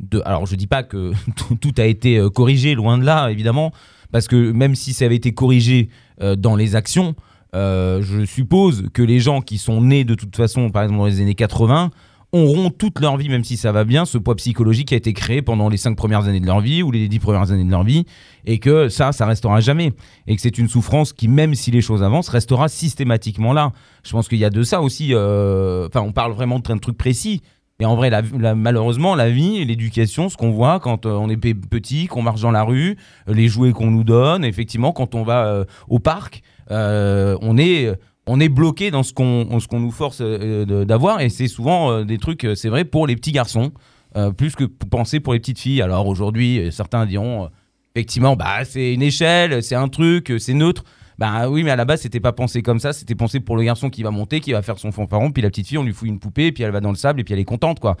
[0.00, 3.28] de alors je dis pas que tout, tout a été euh, corrigé, loin de là,
[3.28, 3.72] évidemment,
[4.12, 5.88] parce que même si ça avait été corrigé
[6.22, 7.14] euh, dans les actions,
[7.54, 11.20] je suppose que les gens qui sont nés de toute façon, par exemple dans les
[11.20, 11.90] années 80,
[12.32, 15.12] auront toute leur vie, même si ça va bien, ce poids psychologique qui a été
[15.12, 17.70] créé pendant les cinq premières années de leur vie ou les dix premières années de
[17.70, 18.04] leur vie,
[18.46, 19.92] et que ça, ça restera jamais,
[20.26, 23.72] et que c'est une souffrance qui, même si les choses avancent, restera systématiquement là.
[24.02, 25.10] Je pense qu'il y a de ça aussi.
[25.12, 27.42] euh, Enfin, on parle vraiment de plein de trucs précis.
[27.80, 31.28] Et en vrai, la- malheureusement, la vie et l'éducation, ce qu'on voit quand euh, on
[31.28, 32.96] est pe- petit, qu'on marche dans la rue,
[33.28, 37.92] euh, les jouets qu'on nous donne, effectivement, quand on va au parc, on est
[38.26, 39.46] on est bloqué dans ce qu'on
[39.80, 41.20] nous force euh, de- d'avoir.
[41.20, 43.72] Et c'est souvent euh, des trucs euh, c'est vrai pour les petits garçons
[44.16, 45.82] euh, plus que penser pour les petites filles.
[45.82, 47.48] Alors aujourd'hui euh, certains diront euh,
[47.96, 50.84] effectivement bah c'est une échelle c'est un truc euh, c'est neutre.
[51.18, 52.92] Bah oui mais à la base c'était pas pensé comme ça.
[52.92, 55.30] C'était pensé pour le garçon qui va monter qui va faire son fanfaron.
[55.32, 57.20] Puis la petite fille on lui fout une poupée puis elle va dans le sable
[57.20, 57.96] et puis elle est contente quoi.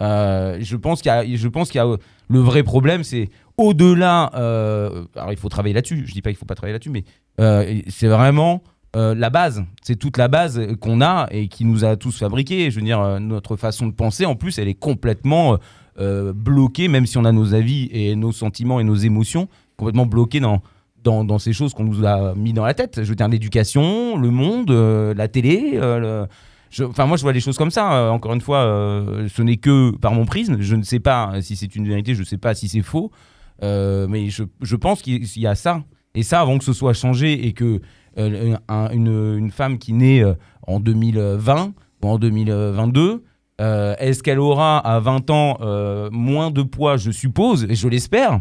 [0.00, 1.96] Euh, je pense qu'il y y a euh,
[2.28, 6.04] le vrai problème c'est au-delà euh, alors il faut travailler là-dessus.
[6.06, 7.04] Je dis pas qu'il faut pas travailler là-dessus mais
[7.40, 8.62] euh, c'est vraiment
[8.96, 9.64] euh, la base.
[9.82, 12.70] C'est toute la base qu'on a et qui nous a tous fabriqué.
[12.70, 15.58] Je veux dire, euh, notre façon de penser, en plus, elle est complètement
[15.98, 20.06] euh, bloquée, même si on a nos avis et nos sentiments et nos émotions, complètement
[20.06, 20.62] bloquée dans,
[21.02, 23.00] dans, dans ces choses qu'on nous a mis dans la tête.
[23.02, 25.78] Je veux dire, l'éducation, le monde, la télé.
[26.82, 28.12] Enfin, moi, je vois les choses comme ça.
[28.12, 28.62] Encore une fois,
[29.28, 30.58] ce n'est que par mon prisme.
[30.60, 33.10] Je ne sais pas si c'est une vérité, je ne sais pas si c'est faux.
[33.60, 35.82] Mais je, je pense qu'il y a ça.
[36.14, 37.80] Et ça, avant que ce soit changé et que
[38.16, 40.34] une, une femme qui naît euh,
[40.66, 43.22] en 2020 ou en 2022,
[43.60, 47.88] euh, est-ce qu'elle aura à 20 ans euh, moins de poids, je suppose, et je
[47.88, 48.40] l'espère,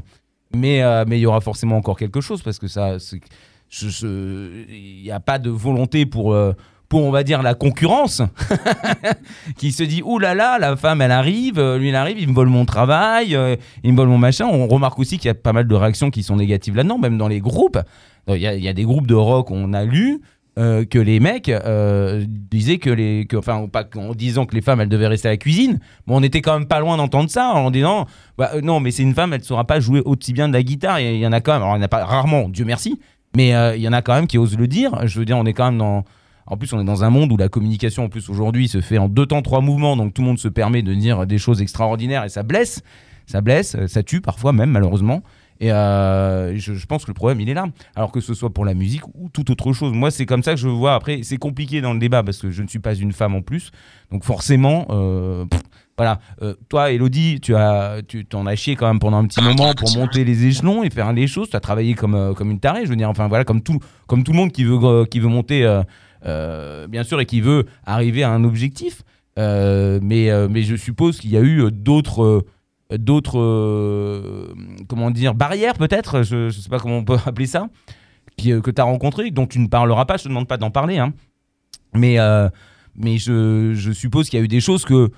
[0.56, 2.98] mais euh, mais il y aura forcément encore quelque chose parce que ça,
[3.82, 6.54] il n'y a pas de volonté pour euh,
[7.00, 8.22] on va dire la concurrence
[9.58, 12.30] qui se dit ouh là là la femme elle arrive euh, lui il arrive il
[12.30, 14.46] me vole mon travail euh, il me vole mon machin.
[14.52, 17.18] On remarque aussi qu'il y a pas mal de réactions qui sont négatives là-dedans même
[17.18, 17.80] dans les groupes.
[18.28, 20.22] Il y, a- y des groupes de rock on a lu
[20.60, 21.52] euh, que les mecs
[22.28, 25.32] disaient que les que, enfin pas en disant que les femmes elles devaient rester à
[25.32, 25.80] la cuisine.
[26.08, 28.06] Mais on était quand même pas loin d'entendre ça en disant
[28.38, 31.00] bah, non mais c'est une femme elle saura pas jouer aussi bien de la guitare.
[31.00, 33.00] Il y en a quand même alors il n'y en a pas rarement Dieu merci
[33.36, 35.08] mais il y en a quand même qui osent le dire.
[35.08, 36.04] Je veux dire on est quand même dans
[36.46, 38.98] en plus, on est dans un monde où la communication, en plus, aujourd'hui, se fait
[38.98, 39.96] en deux temps, trois mouvements.
[39.96, 42.84] Donc, tout le monde se permet de dire des choses extraordinaires et ça blesse.
[43.26, 45.24] Ça blesse, euh, ça tue parfois même, malheureusement.
[45.60, 47.68] Et euh, je, pense que le problème, il est là.
[47.96, 49.94] Alors que ce soit pour la musique ou toute autre chose.
[49.94, 50.96] Moi, c'est comme ça que je vois.
[50.96, 53.41] Après, c'est compliqué dans le débat parce que je ne suis pas une femme en
[53.41, 53.72] plus.
[54.12, 55.46] Donc, forcément, euh,
[55.96, 56.20] voilà.
[56.68, 59.96] Toi, Elodie, tu as, tu t'en as chié quand même pendant un petit moment pour
[59.96, 61.50] monter les échelons et faire les choses.
[61.50, 62.84] Tu as travaillé comme, comme une tarée.
[62.84, 65.30] Je veux dire, enfin, voilà, comme tout, comme tout le monde qui veut, qui veut
[65.30, 65.82] monter.
[66.26, 69.04] Euh, bien sûr, et qui veut arriver à un objectif.
[69.40, 72.46] Euh, mais, euh, mais je suppose qu'il y a eu d'autres,
[72.92, 74.54] d'autres,
[74.88, 77.68] comment dire, barrières peut-être, je ne sais pas comment on peut appeler ça,
[78.38, 80.72] qui, que tu as rencontrées, dont tu ne parleras pas, je te demande pas d'en
[80.72, 80.98] parler.
[80.98, 81.14] Hein.
[81.96, 82.18] Mais,
[82.96, 85.10] mais je, je suppose qu'il y a eu des choses que,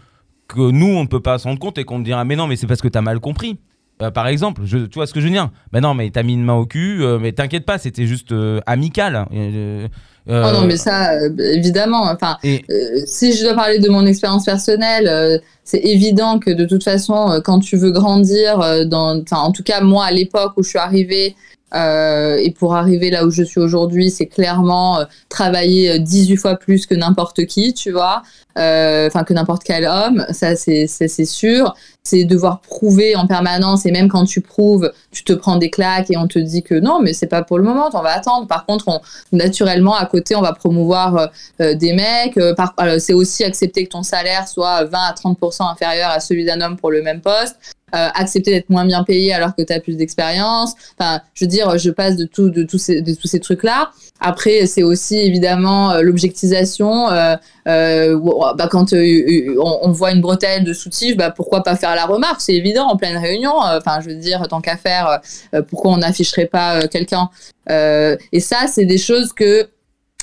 [0.47, 2.47] que nous, on ne peut pas se rendre compte et qu'on te dira, mais non,
[2.47, 3.59] mais c'est parce que tu as mal compris.
[4.01, 6.23] Euh, par exemple, je, tu vois ce que je veux dire Ben non, mais t'as
[6.23, 9.25] mis une main au cul, euh, mais t'inquiète pas, c'était juste euh, amical.
[9.33, 9.87] Euh,
[10.27, 11.11] Oh non, mais ça,
[11.53, 12.01] évidemment.
[12.11, 12.65] Enfin, et-
[13.05, 17.59] si je dois parler de mon expérience personnelle, c'est évident que de toute façon, quand
[17.59, 21.35] tu veux grandir, dans, en tout cas moi à l'époque où je suis arrivée,
[21.75, 26.87] et pour arriver là où je suis aujourd'hui, c'est clairement travailler euh, 18 fois plus
[26.87, 28.23] que n'importe qui, tu vois,
[28.55, 30.87] enfin que n'importe quel homme, ça c'est
[31.25, 31.75] sûr.
[32.05, 36.09] C'est devoir prouver en permanence et même quand tu prouves, tu te prends des claques
[36.11, 38.47] et on te dit que non, mais c'est pas pour le moment, on va attendre.
[38.47, 39.01] Par contre, on,
[39.31, 41.27] naturellement à côté, on va promouvoir euh,
[41.61, 42.37] euh, des mecs.
[42.37, 46.61] euh, c'est aussi accepter que ton salaire soit 20 à 30% inférieur à celui d'un
[46.61, 47.57] homme pour le même poste.
[47.93, 50.73] Euh, accepter d'être moins bien payé alors que tu as plus d'expérience.
[50.99, 53.91] Enfin, je veux dire, je passe de, tout, de, tous ces, de tous ces trucs-là.
[54.21, 57.09] Après, c'est aussi évidemment euh, l'objectisation.
[57.11, 57.35] Euh,
[57.67, 58.19] euh,
[58.57, 62.41] bah, quand on, voit une bretelle de soutif, bah, pourquoi pas faire la remarque?
[62.41, 63.53] C'est évident en pleine réunion.
[63.57, 65.19] Enfin, je veux dire, tant qu'à faire,
[65.67, 67.29] pourquoi on n'afficherait pas quelqu'un?
[67.69, 69.67] Et ça, c'est des choses que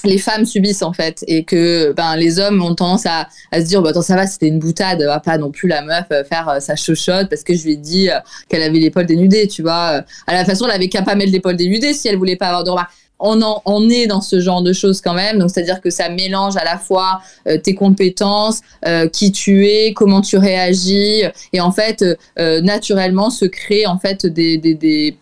[0.04, 3.82] les femmes subissent en fait et que ben les hommes ont tendance à, se dire
[3.82, 6.74] bah attends ça va c'était une boutade va pas non plus la meuf faire sa
[6.74, 8.08] chochotte parce que je lui ai dit
[8.48, 10.02] qu'elle avait l'épaule dénudée tu vois?
[10.26, 12.64] À la façon elle avait qu'à pas mettre l'épaule dénudée si elle voulait pas avoir
[12.64, 12.90] de remarques
[13.22, 16.08] on, est dans ce genre de choses quand même donc c'est à dire que ça
[16.08, 21.60] mélange à la fois euh, tes compétences euh, qui tu es comment tu réagis et
[21.60, 22.04] en fait
[22.38, 25.16] euh, naturellement se crée en fait des,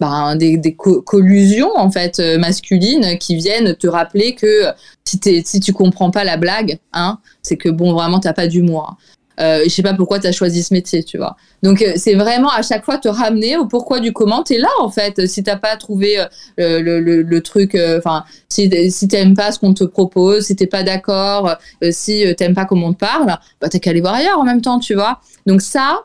[0.00, 0.38] ben,
[1.04, 4.66] collusions en fait masculines qui viennent te rappeler que
[5.04, 8.96] si tu comprends pas la blague, hein, c'est que bon vraiment t'as pas d'humour.
[9.40, 11.36] Euh, je sais pas pourquoi tu as choisi ce métier, tu vois.
[11.62, 14.42] Donc euh, c'est vraiment à chaque fois te ramener au pourquoi du comment.
[14.42, 15.26] T'es là en fait.
[15.26, 19.74] Si t'as pas trouvé euh, le, le, truc, enfin si si t'aimes pas ce qu'on
[19.74, 23.26] te propose, si t'es pas d'accord, euh, si euh, t'aimes pas comment on te parle,
[23.60, 25.20] bah t'as qu'à aller voir ailleurs en même temps, tu vois.
[25.46, 26.04] Donc ça,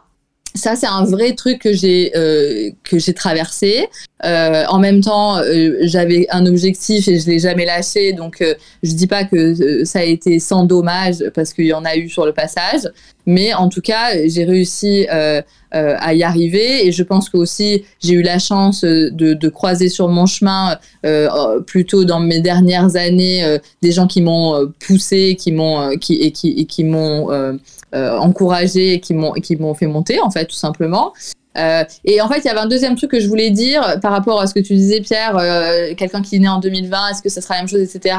[0.54, 3.88] ça c'est un vrai truc que j'ai euh, que j'ai traversé.
[4.24, 8.14] Euh, en même temps, euh, j'avais un objectif et je l'ai jamais lâché.
[8.14, 11.74] Donc euh, je dis pas que euh, ça a été sans dommage parce qu'il y
[11.74, 12.82] en a eu sur le passage,
[13.26, 18.14] mais en tout cas j'ai réussi à y arriver et je pense que aussi j'ai
[18.14, 20.78] eu la chance de, de croiser sur mon chemin
[21.66, 26.50] plutôt dans mes dernières années des gens qui m'ont poussé, qui m'ont qui et qui
[26.52, 27.58] et qui m'ont
[27.94, 31.14] encouragé et qui m'ont qui m'ont fait monter en fait tout simplement.
[31.58, 34.12] Euh, et en fait, il y avait un deuxième truc que je voulais dire par
[34.12, 37.22] rapport à ce que tu disais, Pierre, euh, quelqu'un qui est né en 2020, est-ce
[37.22, 38.16] que ça sera la même chose, etc.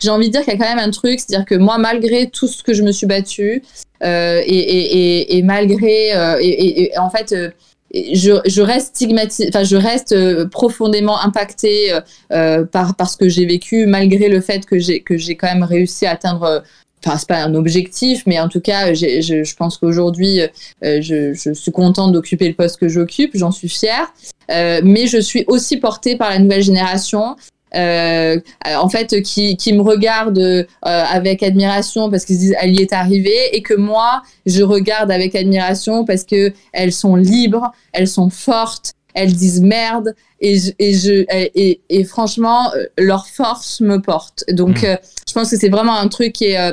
[0.00, 2.28] J'ai envie de dire qu'il y a quand même un truc, c'est-à-dire que moi, malgré
[2.28, 3.62] tout ce que je me suis battue,
[4.02, 7.50] euh, et, et, malgré, euh, et, en fait, euh,
[7.94, 12.00] je, je reste stigmatisée, enfin, je reste euh, profondément impactée euh,
[12.32, 15.02] euh, par, par ce que j'ai vécu, malgré le fait que j'ai
[15.36, 16.62] quand même réussi à atteindre.
[17.04, 21.34] Enfin, c'est pas un objectif, mais en tout cas, je, je pense qu'aujourd'hui, euh, je,
[21.34, 24.12] je suis contente d'occuper le poste que j'occupe, j'en suis fière.
[24.50, 27.36] Euh, mais je suis aussi portée par la nouvelle génération
[27.74, 32.78] euh, en fait, qui, qui me regardent euh, avec admiration parce qu'ils se disent elle
[32.78, 37.72] y est arrivée et que moi, je regarde avec admiration parce que elles sont libres,
[37.92, 41.24] elles sont fortes, elles disent merde et, je, et, je,
[41.54, 44.44] et, et franchement, euh, leur force me porte.
[44.50, 44.86] Donc, Mm.
[44.86, 44.96] euh,
[45.28, 46.72] je pense que c'est vraiment un truc qui est,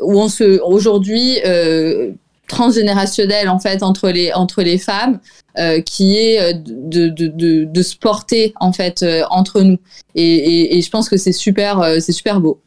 [0.00, 2.12] où on se, aujourd'hui, euh,
[2.48, 5.20] transgénérationnel en fait entre les entre les femmes
[5.58, 9.76] euh, qui est euh, de, de, de, de se porter en fait euh, entre nous
[10.14, 12.62] et, et, et je pense que c'est super euh, c'est super beau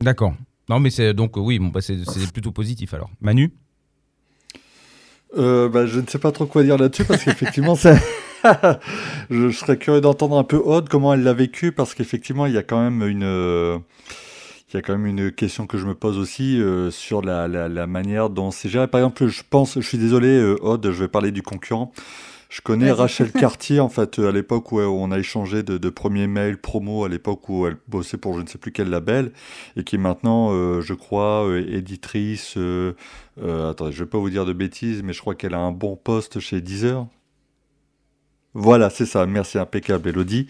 [0.00, 0.34] D'accord.
[0.68, 1.96] Non, mais c'est donc euh, oui, bon, bah, c'est
[2.32, 3.10] plutôt positif alors.
[3.20, 3.52] Manu?
[5.36, 8.00] Euh, bah, je ne sais pas trop quoi dire là-dessus parce qu'effectivement, c'est-
[9.30, 12.54] je, je serais curieux d'entendre un peu Aude comment elle l'a vécu parce qu'effectivement, il
[12.54, 13.78] y a quand même une, euh,
[14.70, 17.48] il y a quand même une question que je me pose aussi euh, sur la,
[17.48, 18.86] la, la manière dont c'est géré.
[18.86, 21.92] Par exemple, je pense, je suis désolé, euh, Aude, je vais parler du concurrent.
[22.50, 22.90] Je connais.
[22.90, 26.26] Rachel Cartier, en fait, euh, à l'époque où euh, on a échangé de, de premiers
[26.26, 29.32] mails promo, à l'époque où elle bossait pour je ne sais plus quel label,
[29.76, 32.58] et qui est maintenant, euh, je crois, éditrice.
[33.38, 35.96] attendez, je vais pas vous dire de bêtises, mais je crois qu'elle a un bon
[35.96, 37.06] poste chez Deezer.
[38.52, 39.26] Voilà, c'est ça.
[39.26, 40.48] Merci, impeccable, Elodie.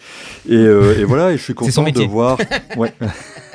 [0.48, 2.38] Et, euh, et voilà, et je suis content de voir.
[2.76, 2.92] Ouais.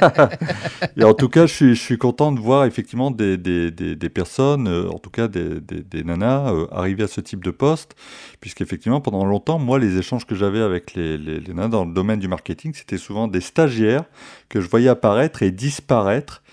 [0.97, 3.95] et en tout cas, je suis, je suis content de voir effectivement des, des, des,
[3.95, 7.51] des personnes, euh, en tout cas des, des, nanas, euh, arriver à ce type de
[7.51, 7.95] poste,
[8.41, 11.93] puisqu'effectivement, pendant longtemps, moi, les échanges que j'avais avec les, les, les nanas dans le
[11.93, 14.03] domaine du marketing, c'était souvent des stagiaires
[14.49, 16.43] que je voyais apparaître et disparaître.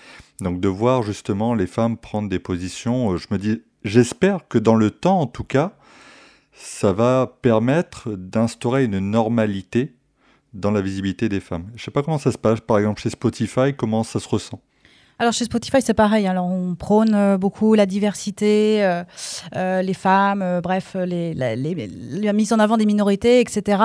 [0.41, 4.77] Donc de voir justement les femmes prendre des positions, je me dis, j'espère que dans
[4.77, 5.77] le temps, en tout cas,
[6.63, 9.97] ça va permettre d'instaurer une normalité
[10.55, 11.67] dans la visibilité des femmes.
[11.75, 14.61] Je sais pas comment ça se passe, par exemple chez Spotify, comment ça se ressent?
[15.19, 16.27] Alors chez Spotify, c'est pareil.
[16.27, 19.03] Alors on prône euh, beaucoup la diversité, euh,
[19.57, 23.83] euh, les femmes, bref, la mise en avant des minorités, etc.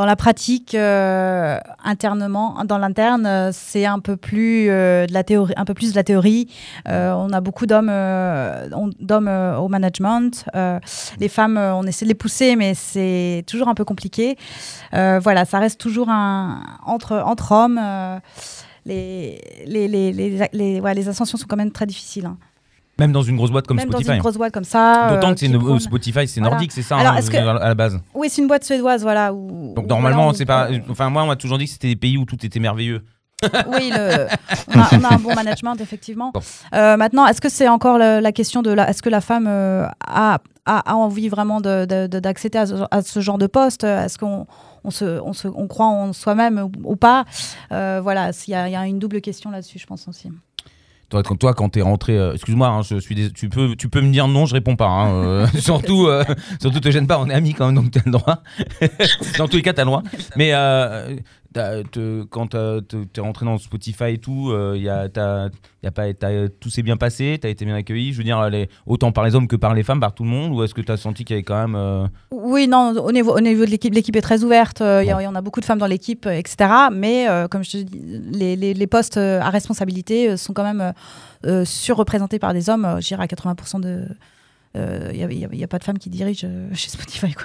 [0.00, 5.24] Dans la pratique, euh, internement, dans l'interne, euh, c'est un peu plus euh, de la
[5.24, 6.48] théorie, un peu plus de la théorie.
[6.86, 7.92] On a beaucoup d'hommes,
[8.98, 10.46] d'hommes au management.
[11.18, 14.38] Les femmes, on essaie de les pousser, mais c'est toujours un peu compliqué.
[14.92, 17.78] Voilà, ça reste toujours entre hommes.
[18.86, 22.24] les, les, les, les, les- les ascensions sont quand même très difficiles.
[22.24, 22.38] hein.
[23.00, 24.08] Même dans une grosse boîte comme Même Spotify.
[24.08, 25.08] dans une grosse boîte comme ça.
[25.14, 26.54] D'autant euh, que c'est prône- Spotify, c'est Voilà.
[26.54, 27.98] nordique, c'est ça, Alors, hein, que- à la base.
[28.14, 29.32] Oui, c'est une boîte suédoise, voilà.
[29.34, 30.68] Où, Donc normalement, voilà, c'est pas.
[30.88, 33.02] Enfin, moi, on m'a toujours dit que c'était des pays où tout était merveilleux.
[33.68, 34.26] Oui, le-
[34.74, 36.30] on, a, on a un bon management, effectivement.
[36.34, 36.40] Bon.
[36.74, 39.46] Euh, maintenant, est-ce que c'est encore la, la question de la, est-ce que la femme
[39.48, 43.46] euh, a, a, envie vraiment de- de- de- d'accéder à, ce- à ce genre de
[43.46, 43.84] poste?
[43.84, 44.46] Est-ce qu'on
[44.84, 47.24] on se, on se, on croit en soi-même ou, ou pas?
[47.72, 50.30] Euh, Voilà, il y, a- il y a une double question là-dessus, je pense aussi.
[51.10, 54.28] Toi, quand, toi, quand t'es rentré, euh, excuse-moi, hein, je suis tu peux, me dire
[54.28, 54.86] non, je réponds pas.
[54.86, 56.24] hein, euh, surtout, euh,
[56.60, 58.44] surtout te gêne pas, on est amis quand même, donc t'as le droit.
[59.38, 60.04] dans tous les cas, t'as le droit.
[60.36, 60.52] Mais
[61.52, 65.48] te- quand te- t'es rentré dans Spotify et tout, euh, y a, t'as-
[65.82, 68.12] y a pas, t'as- tout s'est bien passé, t'as été bien accueilli.
[68.12, 70.30] Je veux dire, les, autant par les hommes que par les femmes, par tout le
[70.30, 73.10] monde, ou est-ce que t'as senti qu'il y avait quand même euh, Oui, non, au
[73.12, 74.80] niveau, au niveau de l'équipe, l'équipe est très ouverte.
[74.80, 76.70] euh, Il y, il y en a beaucoup de femmes dans l'équipe, euh, etc.
[76.92, 80.52] Mais euh, comme je te dis, les, les- les postes euh, à responsabilité euh, sont
[80.52, 80.92] quand même euh,
[81.46, 82.84] euh, surreprésentés par des hommes.
[82.84, 84.04] euh, Je dirais à 80% de.
[84.76, 87.32] Il n'y a, pas de femmes qui dirigent euh, chez Spotify.
[87.32, 87.44] Quoi.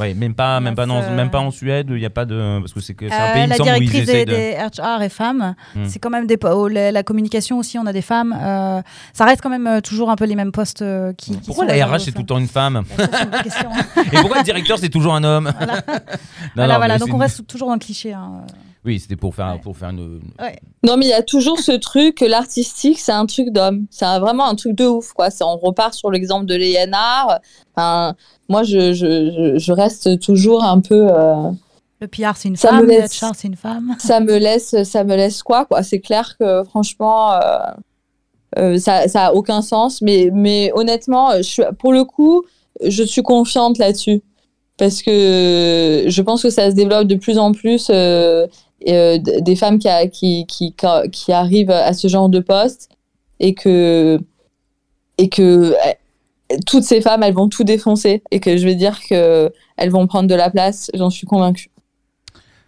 [0.00, 2.58] Ouais, même pas, même pas, euh, même pas en Suède, il n'y a pas de.
[2.60, 4.32] Parce que c'est un Euh, pays, la semble, où ils directrice des, de.
[4.32, 5.54] des HR est femme.
[5.76, 5.84] Hmm.
[5.86, 6.38] C'est quand même des.
[6.70, 8.32] la, communication aussi, on a des femmes.
[8.40, 8.80] euh,
[9.12, 11.36] ça reste quand même euh, toujours un peu les mêmes postes euh, qui.
[11.44, 12.82] Pourquoi la RH c'est tout le temps une femme.
[14.12, 15.52] Et pourquoi le directeur c'est toujours un homme
[16.56, 16.78] Voilà.
[16.78, 18.14] Voilà, Donc on reste toujours dans le cliché.
[18.84, 19.60] Oui, c'était pour faire, Ouais.
[19.62, 20.20] pour faire une.
[20.84, 24.06] non mais il y a toujours ce truc que l'artistique c'est un truc d'homme c'est
[24.18, 27.40] vraiment un truc de ouf quoi on repart sur l'exemple de Léonard
[27.76, 28.14] enfin,
[28.48, 31.50] moi je, je, je, reste toujours un peu euh,
[32.00, 32.86] Le PR, c'est une Ça femme.
[32.86, 33.96] me Le c'est une femme.
[33.98, 37.58] ça me laisse ça me laisse quoi quoi c'est clair que franchement euh,
[38.58, 42.44] euh, ça ça a aucun sens mais mais honnêtement je suis pour le coup
[42.82, 44.22] je suis confiante là-dessus
[44.78, 48.46] parce que je pense que ça se développe de plus en plus euh,
[48.88, 50.74] euh, des femmes qui, qui,
[51.12, 52.88] qui, arrivent à ce genre de poste
[53.38, 54.18] et que
[55.18, 58.98] et que euh, toutes ces femmes elles vont tout défoncer et que je vais dire
[59.06, 61.69] que elles vont prendre de la place j'en suis convaincue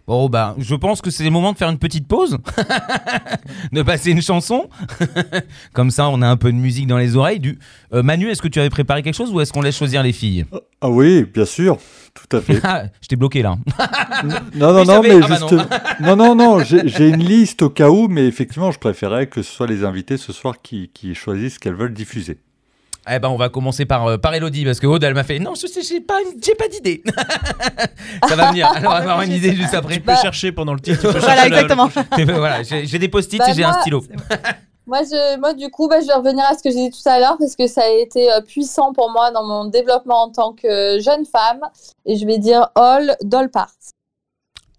[0.05, 2.37] Bon, bah, je pense que c'est le moment de faire une petite pause,
[3.71, 4.67] de passer une chanson.
[5.73, 7.39] Comme ça, on a un peu de musique dans les oreilles.
[7.39, 7.57] Du...
[7.93, 10.11] Euh, Manu, est-ce que tu avais préparé quelque chose ou est-ce qu'on laisse choisir les
[10.11, 10.45] filles?
[10.81, 11.77] Ah oui, bien sûr,
[12.13, 12.59] tout à fait.
[12.65, 13.57] Ah, Je t'ai bloqué là.
[14.55, 15.47] Non, non, non, mais ah bah non.
[15.47, 15.69] juste...
[16.01, 19.41] non, non, non, j'ai j'ai une liste au cas où, mais effectivement, je préférais que
[19.41, 22.39] ce soit les invités ce soir qui, qui choisissent ce qu'elles veulent diffuser.
[23.09, 25.39] Eh ben, on va commencer par, euh, par Elodie parce que Aude, elle m'a fait
[25.39, 27.03] non, je sais, j'ai pas, j'ai pas d'idée.
[28.27, 28.67] ça va venir.
[28.75, 29.95] Alors, on va avoir une idée juste après.
[29.95, 31.01] Tu peux chercher pendant le titre.
[31.01, 31.89] tu peux Voilà, exactement.
[32.15, 34.03] Ben, voilà, j'ai j'ai des post-it Bah, et j'ai un moi, stylo.
[34.85, 37.09] Moi, je, moi, du coup, bah, je vais revenir à ce que j'ai dit tout
[37.09, 40.29] à l'heure parce que ça a été euh, puissant pour moi dans mon développement en
[40.29, 41.61] tant que jeune femme.
[42.05, 43.73] Et je vais dire All Doll Parts.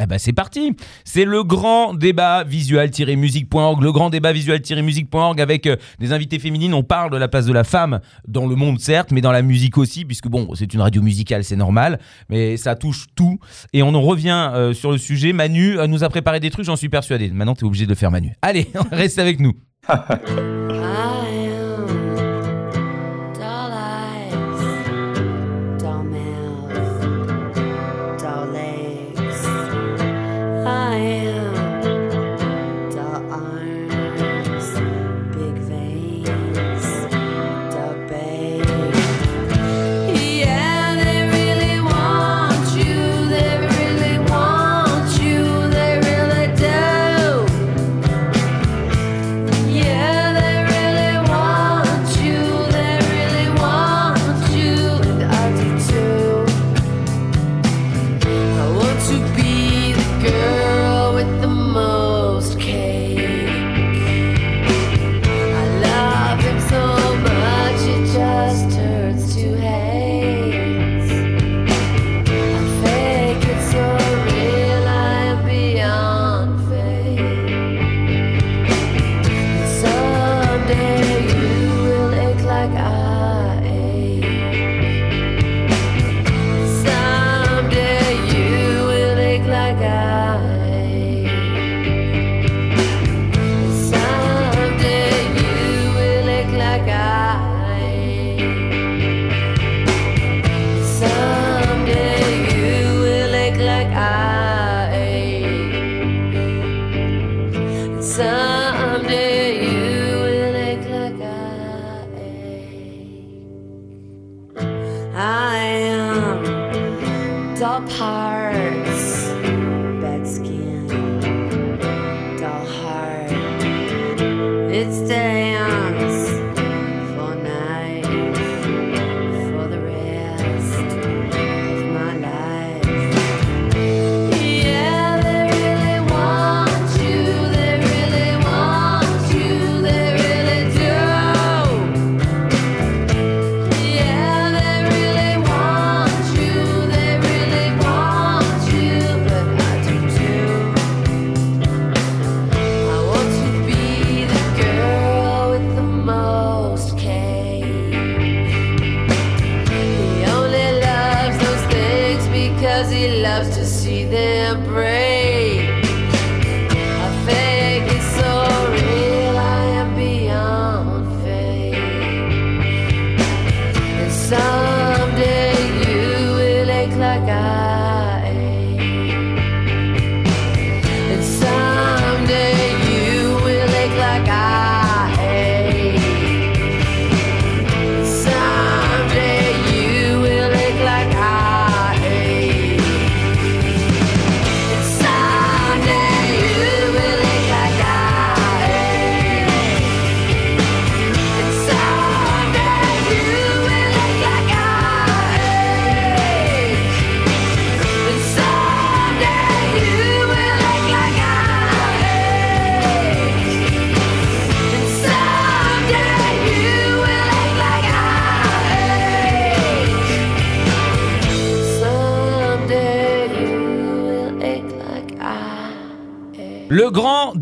[0.02, 0.74] Eh ben c'est parti
[1.04, 6.74] C'est le grand débat visual-musique.org, le grand débat visual-musique.org avec euh, des invités féminines.
[6.74, 9.42] On parle de la place de la femme dans le monde, certes, mais dans la
[9.42, 13.38] musique aussi, puisque bon, c'est une radio musicale, c'est normal, mais ça touche tout.
[13.72, 15.32] Et on en revient euh, sur le sujet.
[15.32, 17.30] Manu euh, nous a préparé des trucs, j'en suis persuadé.
[17.30, 18.32] Maintenant, tu es obligé de le faire, Manu.
[18.42, 19.52] Allez, reste avec nous.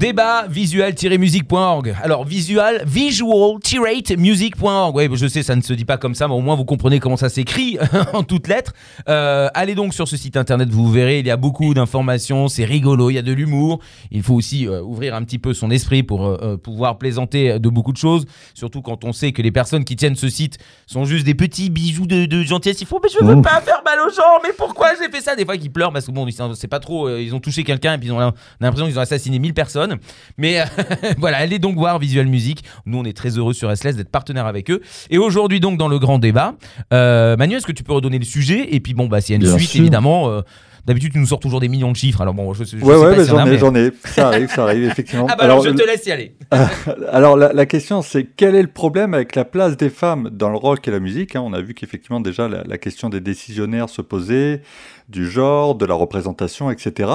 [0.03, 1.95] débat visual-music.org.
[2.03, 4.97] Alors, visual, visual-music.org.
[4.97, 6.99] Ouais, je sais, ça ne se dit pas comme ça, mais au moins vous comprenez
[6.99, 7.79] comment ça s'écrit
[8.13, 8.73] en toutes lettres.
[9.09, 12.65] Euh, allez donc sur ce site internet, vous verrez, il y a beaucoup d'informations, c'est
[12.65, 13.79] rigolo, il y a de l'humour.
[14.11, 17.69] Il faut aussi euh, ouvrir un petit peu son esprit pour euh, pouvoir plaisanter de
[17.69, 18.25] beaucoup de choses,
[18.55, 21.71] surtout quand on sait que les personnes qui tiennent ce site sont juste des petits
[21.71, 22.81] bijoux de, de gentillesse.
[22.81, 25.37] Ils font, mais je veux pas faire mal aux gens, mais pourquoi j'ai fait ça?
[25.37, 26.27] Des fois, ils pleurent parce que bon,
[26.57, 29.39] c'est pas trop, ils ont touché quelqu'un et puis ils ont, l'impression qu'ils ont assassiné
[29.39, 29.92] 1000 personnes.
[30.39, 30.65] Mais euh,
[31.19, 32.63] voilà, allez donc voir Visual Music.
[32.87, 34.81] Nous, on est très heureux sur SLS d'être partenaire avec eux.
[35.11, 36.55] Et aujourd'hui, donc, dans le grand débat,
[36.93, 38.75] euh, Manu, est-ce que tu peux redonner le sujet?
[38.75, 39.81] Et puis, bon, bah, s'il y a une Bien suite, sûr.
[39.81, 40.43] évidemment.
[40.85, 42.21] D'habitude, tu nous sors toujours des millions de chiffres.
[42.23, 43.91] Alors bon, je, je Ouais, sais ouais, pas j'en ai, mais- j'en ai.
[44.05, 45.27] Ça arrive, ça arrive, effectivement.
[45.31, 46.35] Ah bah alors, je te laisse y aller.
[47.11, 50.51] Alors la, la question c'est quel est le problème avec la place des femmes dans
[50.51, 51.43] le rock et la musique hein?
[51.45, 54.63] On a vu qu'effectivement déjà la, la question des décisionnaires se posait,
[55.09, 57.11] du genre, de la représentation, etc.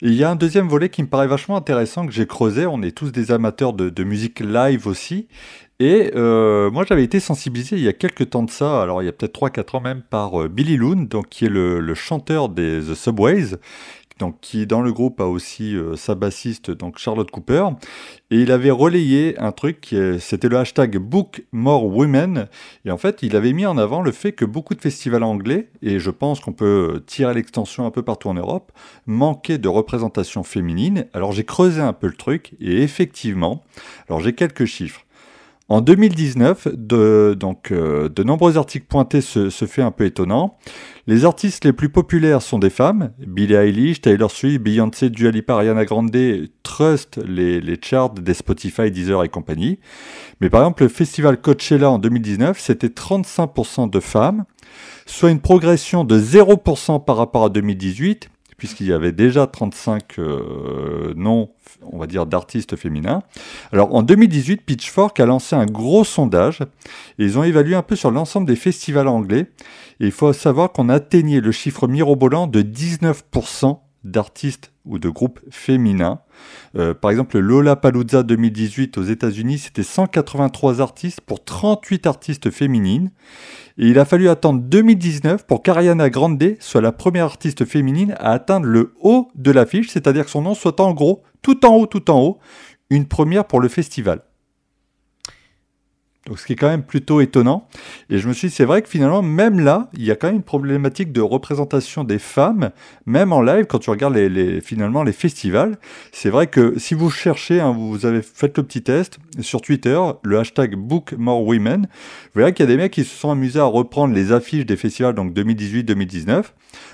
[0.00, 2.66] Et il y a un deuxième volet qui me paraît vachement intéressant que j'ai creusé.
[2.66, 5.26] On est tous des amateurs de, de musique live aussi.
[5.82, 9.06] Et euh, moi j'avais été sensibilisé il y a quelques temps de ça, alors il
[9.06, 12.48] y a peut-être 3-4 ans même, par euh, Billy Loon, donc, qui est le, chanteur
[12.48, 13.56] des The Subways,
[14.20, 17.64] donc, qui dans le groupe a aussi euh, sa bassiste, donc Charlotte Cooper.
[18.30, 22.46] Et il avait relayé un truc, c'était le hashtag Book More Women.
[22.84, 25.68] Et en fait, il avait mis en avant le fait que beaucoup de festivals anglais,
[25.82, 28.70] et je pense qu'on peut tirer l'extension un peu partout en Europe,
[29.06, 31.06] manquaient de représentation féminine.
[31.12, 33.64] Alors j'ai creusé un peu le truc, et effectivement,
[34.08, 35.04] alors j'ai quelques chiffres.
[35.68, 40.58] En 2019, de, donc, euh, de nombreux articles pointés ce, ce fait un peu étonnant.
[41.06, 45.54] Les artistes les plus populaires sont des femmes, Billie Eilish, Taylor Swift, Beyoncé, Dua Lipa,
[45.54, 46.16] Ariana Grande,
[46.62, 49.78] trust les, les charts des Spotify, Deezer et compagnie.
[50.40, 54.44] Mais par exemple, le festival Coachella en 2019, c'était 35% de femmes,
[55.06, 61.14] soit une progression de 0% par rapport à 2018, puisqu'il y avait déjà 35 euh,
[61.16, 61.50] noms,
[61.90, 63.22] on va dire, d'artistes féminins.
[63.72, 66.60] Alors en 2018, Pitchfork a lancé un gros sondage,
[67.18, 69.46] et ils ont évalué un peu sur l'ensemble des festivals anglais,
[70.00, 76.20] il faut savoir qu'on atteignait le chiffre mirobolant de 19% d'artistes ou de groupes féminins.
[76.76, 83.10] Euh, par exemple, le Lollapalooza 2018 aux États-Unis, c'était 183 artistes pour 38 artistes féminines.
[83.78, 88.32] Et il a fallu attendre 2019 pour qu'Ariana Grande soit la première artiste féminine à
[88.32, 91.86] atteindre le haut de l'affiche, c'est-à-dire que son nom soit en gros tout en haut,
[91.86, 92.38] tout en haut,
[92.88, 94.20] une première pour le festival.
[96.28, 97.66] Donc, ce qui est quand même plutôt étonnant.
[98.08, 100.28] Et je me suis dit, c'est vrai que finalement, même là, il y a quand
[100.28, 102.70] même une problématique de représentation des femmes,
[103.06, 105.78] même en live, quand tu regardes les, les- finalement les festivals.
[106.12, 110.00] C'est vrai que si vous cherchez, hein, vous avez fait le petit test sur Twitter,
[110.22, 111.88] le hashtag Book More Women,
[112.34, 114.64] vous verrez qu'il y a des mecs qui se sont amusés à reprendre les affiches
[114.64, 116.44] des festivals, donc 2018-2019,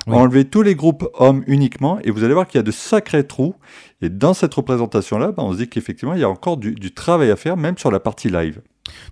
[0.07, 0.15] Oui.
[0.17, 3.27] enlever tous les groupes hommes uniquement, et vous allez voir qu'il y a de sacrés
[3.27, 3.55] trous.
[4.01, 6.93] Et dans cette représentation-là, bah, on se dit qu'effectivement, il y a encore du, du
[6.95, 8.63] travail à faire, même sur la partie live.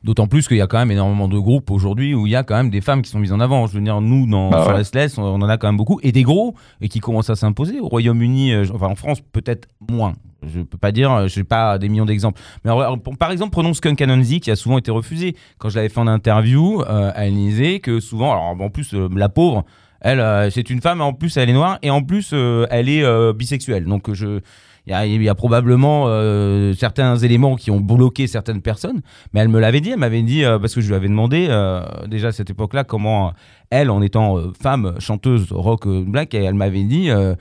[0.05, 2.43] D'autant plus qu'il y a quand même énormément de groupes aujourd'hui où il y a
[2.43, 3.67] quand même des femmes qui sont mises en avant.
[3.67, 4.85] Je veux dire, nous, dans Bah sur.
[4.85, 6.01] SLS, on on en a quand même beaucoup.
[6.03, 7.81] Et des gros, et qui commencent à s'imposer.
[7.81, 10.15] Au Royaume-Uni, euh, enfin en France, peut-être moins.
[10.43, 12.41] Je peux pas dire, euh, je n'ai pas des millions d'exemples.
[12.65, 12.71] Mais
[13.19, 15.37] par exemple, prenons Skunk Anansi qui a souvent été refusé.
[15.59, 19.09] Quand je l'avais fait en interview, euh, elle disait que souvent, alors en plus, euh,
[19.15, 19.65] la pauvre,
[20.01, 23.87] elle, c'est une femme, en plus, elle est noire, et en plus, elle est bisexuelle.
[23.87, 24.41] Donc, je.
[24.87, 29.01] Il y, a, y a probablement euh, certains éléments qui ont bloqué certaines personnes,
[29.33, 31.49] mais elle me l'avait dit, elle m'avait dit, euh, parce que je lui avais demandé
[31.51, 33.33] euh, déjà à cette époque-là comment
[33.71, 37.35] elle, en étant euh, femme chanteuse rock euh, black, elle m'avait dit euh,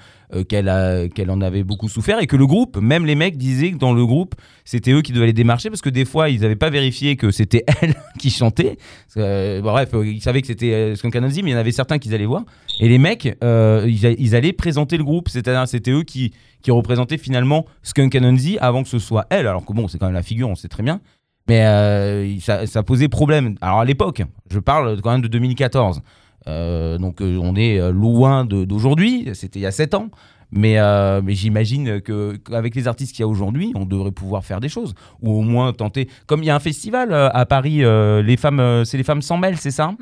[0.48, 3.94] qu'elle en avait beaucoup souffert et que le groupe, même les mecs disaient que dans
[3.94, 6.70] le groupe, c'était eux qui devaient les démarcher parce que des fois, ils n'avaient pas
[6.70, 8.78] vérifié que c'était elle qui chantait.
[9.16, 12.26] Bref, ils savaient que c'était Skunk Anansi, mais il y en avait certains qu'ils allaient
[12.26, 12.44] voir.
[12.80, 17.66] Et les mecs, ils, allaient présenter le groupe, c'est-à-dire c'était eux qui, qui représentaient finalement
[17.84, 20.50] Skunk Anansi avant que ce soit elle, alors que bon, c'est quand même la figure,
[20.50, 21.00] on sait très bien.
[21.48, 23.56] Mais euh, ça, ça posait problème.
[23.62, 26.02] Alors à l'époque, je parle quand même de 2014.
[26.48, 30.10] Euh, donc euh, on est loin d'aujourd'hui, c'était il y a 7 ans.
[30.52, 34.46] Mais, euh, mais j'imagine que qu'avec les artistes qu'il y a aujourd'hui, on devrait pouvoir
[34.46, 34.94] faire des choses.
[35.22, 36.08] Ou au moins tenter.
[36.28, 39.38] Comme il y a un festival à Paris, euh, les femmes, c'est les femmes sans
[39.38, 39.94] mêlent, c'est ça?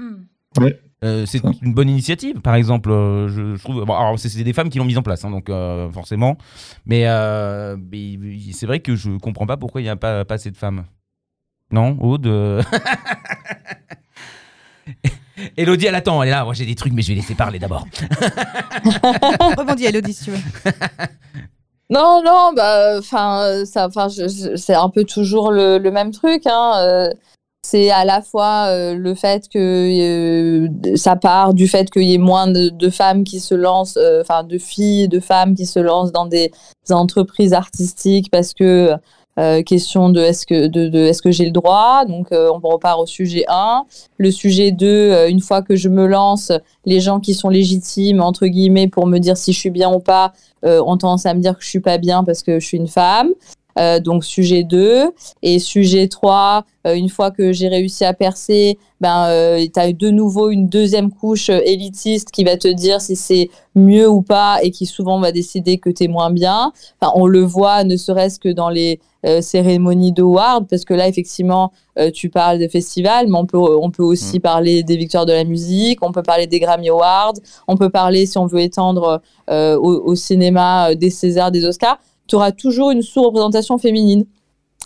[1.04, 1.50] Euh, c'est Ça.
[1.62, 2.92] une bonne initiative, par exemple.
[2.92, 3.84] euh, je, je trouve.
[3.84, 6.38] bon, alors, c'est c'est des femmes qui l'ont mise en place, hein, donc euh, forcément.
[6.86, 8.18] Mais, euh, mais
[8.52, 10.84] c'est vrai que je comprends pas pourquoi il n'y a pas, pas assez de femmes.
[11.74, 12.62] Non, Aude euh,
[15.58, 16.46] Elodie, elle attend, elle est là.
[16.46, 17.88] Moi, j'ai des trucs, mais je vais laisser parler d'abord.
[19.58, 20.38] Rebondis, Elodie, si tu veux.
[21.90, 26.48] Non, non, bah, enfin, ça, enfin, c'est un peu toujours le, le même truc.
[26.48, 26.74] Hein.
[26.78, 27.10] euh,
[27.62, 32.16] c'est à la fois euh, le fait que euh, ça part du fait qu'il y
[32.16, 35.80] ait moins de, de femmes qui se lancent, enfin de filles, de femmes qui se
[35.80, 36.52] lancent dans des
[36.90, 38.96] entreprises artistiques parce que
[39.40, 42.06] euh, question de est-ce que de, de est-ce que j'ai le droit?
[42.06, 43.86] Donc euh, on repart au sujet 1
[44.18, 46.52] le sujet 2 euh, une fois que je me lance
[46.86, 50.00] les gens qui sont légitimes entre guillemets pour me dire si je suis bien ou
[50.00, 50.34] pas
[50.66, 52.78] euh, ont tendance à me dire que je suis pas bien parce que je suis
[52.78, 53.30] une femme
[53.80, 55.12] Euh, donc sujet 2
[55.42, 59.94] et sujet 3 euh, une fois que j'ai réussi à percer ben euh, tu as
[59.94, 64.22] de nouveau une deuxième couche euh, élitiste qui va te dire si c'est mieux ou
[64.22, 66.74] pas et qui souvent va décider que tu es moins bien.
[67.00, 69.00] Enfin, on le voit ne serait-ce que dans les
[69.40, 71.72] cérémonies d'award parce que là effectivement
[72.14, 75.46] tu parles de festivals mais on peut on peut aussi parler des victoires de la
[75.46, 77.36] musique on peut parler des Grammy Awards
[77.70, 82.36] on peut parler si on veut étendre au, au cinéma des Césars des Oscars tu
[82.36, 84.26] auras toujours une sous-représentation féminine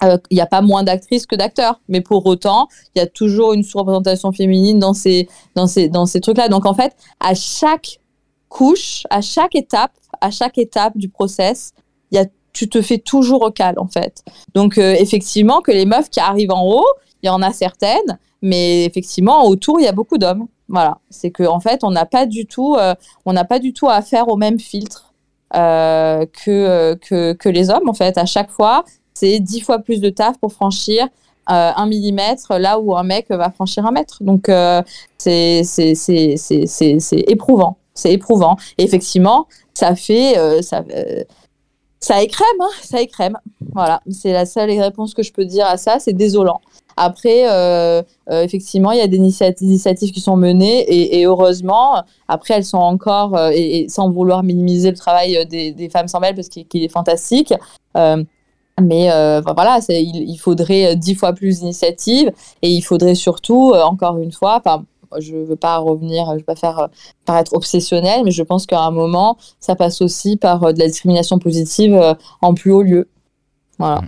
[0.03, 3.07] Euh, il n'y a pas moins d'actrices que d'acteurs, mais pour autant, il y a
[3.07, 6.49] toujours une sous-représentation féminine dans ces, dans ces, dans ces trucs-là.
[6.49, 7.99] Donc en fait, à chaque
[8.47, 11.73] couche, à chaque étape, à chaque étape du process,
[12.11, 14.23] y a, tu te fais toujours au cal en fait.
[14.53, 16.85] Donc euh, effectivement, que les meufs qui arrivent en haut,
[17.23, 20.45] il y en a certaines, mais effectivement autour il y a beaucoup d'hommes.
[20.69, 22.93] Voilà, c'est que en fait on n'a pas du tout, euh,
[23.25, 25.06] on n'a pas du tout affaire au même filtre
[25.55, 28.17] euh, que, euh, que que les hommes en fait.
[28.17, 28.83] À chaque fois,
[29.13, 31.05] c'est dix fois plus de taf pour franchir
[31.49, 34.21] euh, un millimètre là où un mec va franchir un mètre.
[34.21, 34.51] Donc
[35.17, 35.61] c'est
[37.27, 38.57] éprouvant, c'est éprouvant.
[38.77, 40.83] Et effectivement, ça fait ça
[41.99, 43.37] ça écrème, hein, ça écrème.
[43.73, 46.61] Voilà, c'est la seule réponse que je peux dire à ça, c'est désolant.
[46.97, 52.03] Après, euh, euh, effectivement, il y a des initiati- initiatives qui sont menées et, heureusement,
[52.27, 56.35] après, elles sont encore, euh, et, sans vouloir minimiser le travail des, femmes sans mêle
[56.35, 57.53] parce qu'il est fantastique,
[57.95, 59.09] mais
[59.45, 62.31] voilà, il, faudrait dix fois plus d'initiatives
[62.63, 64.61] et il faudrait surtout, encore une fois,
[65.19, 66.87] je veux pas revenir, je veux pas faire euh,
[67.25, 70.87] paraître obsessionnel, mais je pense qu'à un moment, ça passe aussi par euh, de la
[70.87, 73.07] discrimination positive euh, en plus haut lieu.
[73.77, 74.01] Voilà.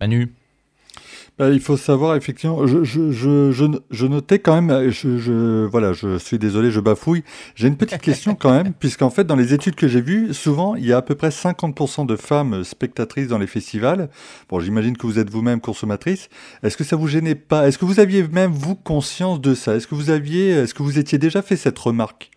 [0.00, 0.35] Manu.
[1.38, 3.52] Bah, il faut savoir, effectivement, je, je, je,
[3.90, 7.24] je, notais quand même, je, je, voilà, je suis désolé, je bafouille.
[7.54, 10.76] J'ai une petite question quand même, puisqu'en fait, dans les études que j'ai vues, souvent,
[10.76, 14.08] il y a à peu près 50% de femmes spectatrices dans les festivals.
[14.48, 16.30] Bon, j'imagine que vous êtes vous-même consommatrice.
[16.62, 17.68] Est-ce que ça vous gênait pas?
[17.68, 19.74] Est-ce que vous aviez même, vous, conscience de ça?
[19.74, 22.30] Est-ce que vous aviez, est-ce que vous étiez déjà fait cette remarque?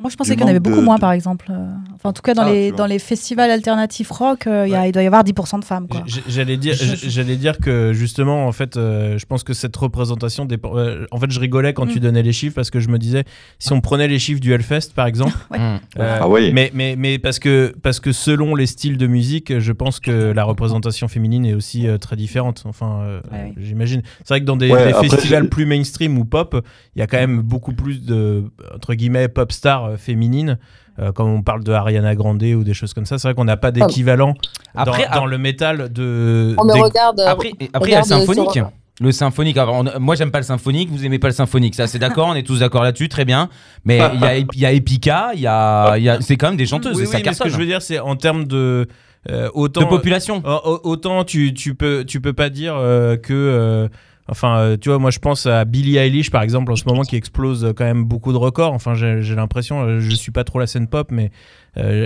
[0.00, 1.46] Moi, je pensais qu'il y en avait de- beaucoup moins, de- par exemple.
[1.94, 4.74] Enfin, en tout cas, dans, Ah, les, dans les festivals alternatifs rock, euh, il y
[4.74, 5.86] a- il doit y avoir 10% de femmes.
[6.26, 10.76] J'allais dire, j'allais dire que justement, en fait, euh, je pense que cette représentation dépend.
[10.76, 11.90] euh, en fait, je rigolais quand Mm.
[11.92, 13.24] tu donnais les chiffres parce que je me disais,
[13.58, 15.58] si on prenait les chiffres du Hellfest, par exemple, Ouais.
[15.98, 16.50] Euh, Ah oui.
[16.52, 20.32] mais, mais, mais parce que parce que selon les styles de musique, je pense que
[20.32, 22.62] la représentation féminine est aussi euh, très différente.
[22.66, 23.64] Enfin, euh, Ouais, oui.
[23.66, 24.02] j'imagine.
[24.20, 26.64] C'est vrai que dans des, Ouais, des après, festivals plus mainstream ou pop,
[26.96, 28.44] il y a quand même beaucoup plus de
[28.74, 30.58] entre guillemets pop stars euh, féminines.
[30.98, 33.44] euh, quand on parle de Ariana Grande ou des choses comme ça, c'est vrai qu'on
[33.44, 34.34] n'a pas d'équivalent
[34.74, 36.54] Après, dans, dans le métal de.
[36.58, 37.20] On me des- regarde.
[37.20, 38.60] euh, Après, après il y a le regarde sur- symphonique.
[39.02, 39.56] Le symphonique.
[39.56, 40.90] Alors, on- moi, j'aime pas le symphonique.
[40.90, 41.74] Vous aimez pas le symphonique.
[41.74, 42.28] Ça, c'est d'accord.
[42.28, 43.08] on est tous d'accord là-dessus.
[43.08, 43.48] Très bien.
[43.86, 45.30] Mais il y a, il y a Epica.
[45.34, 46.96] Il y a, il y a- c'est quand même des chanteuses.
[46.96, 48.86] Oui, et oui, ça mais ce que je veux dire, c'est en termes de.
[49.30, 50.42] euh, autant, de population.
[50.44, 53.88] euh, au- autant tu, tu, peux, tu peux pas dire euh, que.
[54.30, 57.02] Enfin, euh, tu vois, moi je pense à Billie Eilish par exemple en ce moment
[57.02, 58.72] qui explose euh, quand même beaucoup de records.
[58.72, 61.30] Enfin, j'ai l'impression, euh, je suis pas trop la scène pop, mais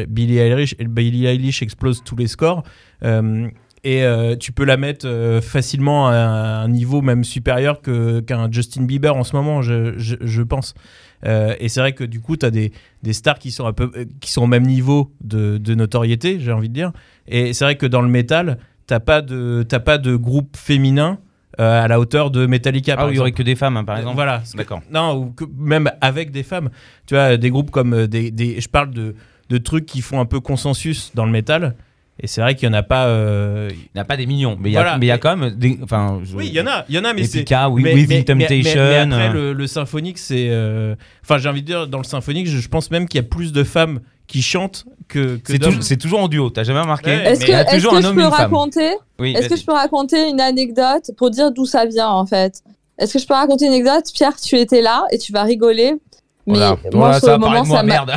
[0.09, 2.64] Billie, Eilish, Billie Eilish explose tous les scores.
[3.87, 4.05] Et
[4.41, 9.35] tu peux la mettre facilement à un niveau même supérieur qu'un Justin Bieber en ce
[9.35, 10.75] moment, je, pense.
[11.25, 12.72] Et c'est vrai que du coup, tu as des,
[13.12, 16.93] stars qui sont, peu, qui sont au même niveau de, notoriété, j'ai envie de dire.
[17.27, 21.18] Et c'est vrai que dans le métal, t'as pas pas de groupe féminin
[21.59, 22.92] à la hauteur de Metallica.
[22.94, 24.14] Ah par oui, il y aurait que des femmes, hein, par exemple.
[24.16, 24.42] Voilà.
[24.55, 24.80] D'accord.
[24.90, 26.70] Non, ou que- même avec des femmes.
[27.07, 29.14] Tu vois, des groupes comme euh, des, des- je parle de,
[29.50, 31.74] de trucs qui font un peu consensus dans le métal.
[32.20, 33.07] Et c'est vrai qu'il y en a pas.
[33.07, 34.98] euh, Il n'y a pas des millions, mais il y a, Voilà.
[34.98, 35.80] mais il y a quand même des.
[35.82, 37.44] Enfin, je- Oui, il y en a, il y en a, mais c'est.
[37.68, 38.80] Oui, mais- Within mais- Temptation.
[38.80, 40.46] Mais, mais après, euh, le, le symphonique, c'est.
[40.50, 40.94] euh,
[41.24, 43.26] Enfin, j'ai envie de dire, dans le symphonique, je, je pense même qu'il y a
[43.28, 46.51] plus de femmes qui chantent que, que c'est toujours, c'est toujours en duo.
[46.51, 50.29] T'as jamais remarqué Ouais, Est-ce que, je peux raconter Oui, Est-ce que je peux raconter
[50.29, 52.62] une anecdote pour dire d'où ça vient en fait
[52.99, 54.05] Est-ce que je peux raconter une anecdote?
[54.14, 55.95] Pierre, tu étais là et tu vas rigoler.
[56.47, 56.70] Mais Voilà.
[56.70, 58.12] moi, Voilà, sur ça le moment, moi, ça m'a- merde.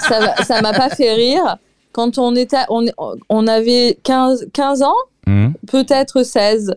[0.46, 1.56] ça m'a- pas fait rire.
[1.92, 2.86] Quand on, était, on,
[3.28, 4.94] on avait 15, 15 ans,
[5.26, 6.74] Hum, peut-être 16,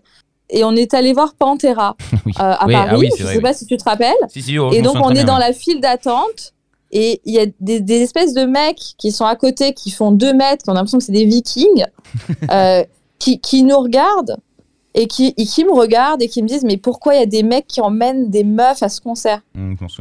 [0.50, 2.34] et on est allé voir Pantera oui.
[2.40, 2.98] euh, à Oui, ah Paris.
[3.00, 3.44] oui, je vrai, sais oui.
[3.44, 4.14] pas si tu te rappelles.
[4.28, 6.54] Si, si, oh, Et donc, on est bien, dans la file d'attente.
[6.92, 10.12] Et il y a des, des espèces de mecs qui sont à côté, qui font
[10.12, 11.86] deux mètres, qui ont l'impression que c'est des vikings,
[12.52, 12.84] euh,
[13.20, 14.38] qui, qui nous regardent
[14.94, 17.28] et qui, et qui me regardent et qui me disent mais pourquoi il y a
[17.28, 19.42] des mecs qui emmènent des meufs à ce concert?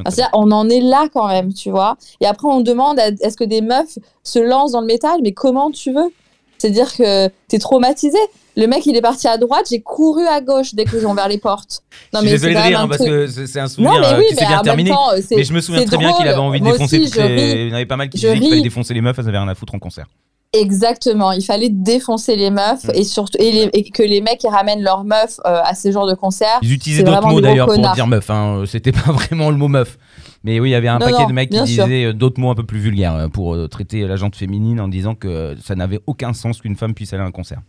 [0.05, 1.97] Que là, on en est là quand même, tu vois.
[2.20, 5.70] Et après, on demande est-ce que des meufs se lancent dans le métal, mais comment
[5.70, 6.12] tu veux?
[6.61, 8.18] C'est-à-dire que t'es traumatisé.
[8.56, 11.28] Le mec, il est parti à droite, j'ai couru à gauche dès qu'ils ont ouvert
[11.28, 11.82] les portes.
[12.12, 14.24] je suis désolé de rire hein, parce que c'est un souvenir Non, mais euh, oui,
[14.28, 14.91] qui s'est mais bien en même terminé.
[14.91, 17.20] temps, Mais je me souviens très bien qu'il avait envie de Moi défoncer aussi, je
[17.22, 17.62] les-.
[17.62, 19.28] Il y en avait pas mal qui Je disaient qu'il fallait défoncer les meufs, elles
[19.28, 20.07] avaient rien à foutre en concert.
[20.53, 22.91] Exactement, il fallait défoncer les meufs Mm.
[22.95, 25.92] et surtout et, les- et que les mecs ils ramènent leurs meufs euh, à ces
[25.92, 26.58] genres de concerts.
[26.62, 28.28] Ils utilisaient d'autres mots d'ailleurs pour dire meuf.
[28.30, 28.64] Hein.
[28.66, 29.96] C'était pas vraiment le mot meuf.
[30.42, 32.41] Mais oui, il y avait un Non, paquet non, de mecs qui disaient euh, d'autres
[32.41, 35.54] mots un peu plus vulgaires euh, pour euh, traiter la gente féminine en disant que
[35.62, 37.61] ça n'avait aucun sens qu'une femme puisse aller à un concert.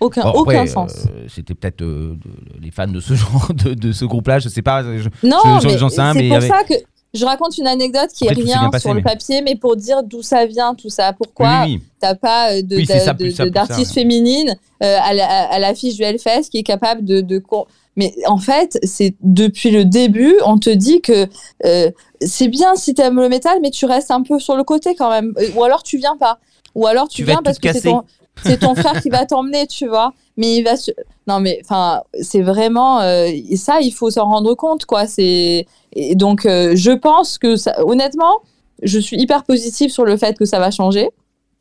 [0.00, 1.06] Aucun, aucun sens.
[1.10, 2.16] euh, C'était peut-être euh,
[2.60, 4.82] les fans de ce genre de, de ce groupe-là, je sais pas.
[4.82, 6.74] je- Non, je- j'en sais rien, mais c'est pour avait- ça que
[7.16, 9.56] je raconte une anecdote qui est Après, s'est rien passé, sur le mais- papier, mais
[9.56, 11.12] pour dire d'où ça vient, tout ça.
[11.12, 11.88] Pourquoi Oui, oui, oui.
[12.00, 17.24] t'as pas de- d'artiste féminine euh, à la- l'affiche du Hellfest qui est capable de,
[17.96, 21.26] mais en fait c'est depuis le début on te dit que
[21.64, 21.90] euh,
[22.20, 25.08] c'est bien si t'aimes le métal mais tu restes un peu sur le côté quand
[25.08, 26.38] même Euh, ou alors tu viens pas
[26.74, 28.02] ou alors tu, Tu viens parce que c'est ton
[28.44, 30.72] c'est ton frère qui va t'emmener tu vois mais il va
[31.26, 36.14] non mais enfin c'est vraiment euh, ça il faut s'en rendre compte quoi c'est et
[36.14, 38.40] donc euh, je pense que ça, honnêtement
[38.82, 41.08] je suis hyper positive sur le fait que ça va changer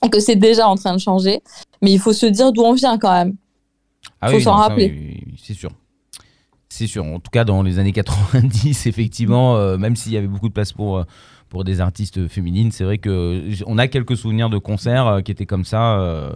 [0.04, 1.42] et que c'est déjà en train de changer
[1.82, 3.36] mais il faut se dire d'où on vient quand même
[4.22, 4.90] Ah Faut oui, s'en rappeler.
[4.92, 5.72] oui, oui, c'est sûr.
[6.70, 7.06] C'est sûr.
[7.06, 10.54] En tout cas, dans les années 90, effectivement, euh, même s'il y avait beaucoup de
[10.54, 11.04] place pour, euh,
[11.48, 15.46] pour des artistes féminines, c'est vrai que on a quelques souvenirs de concerts qui étaient
[15.46, 16.32] comme ça.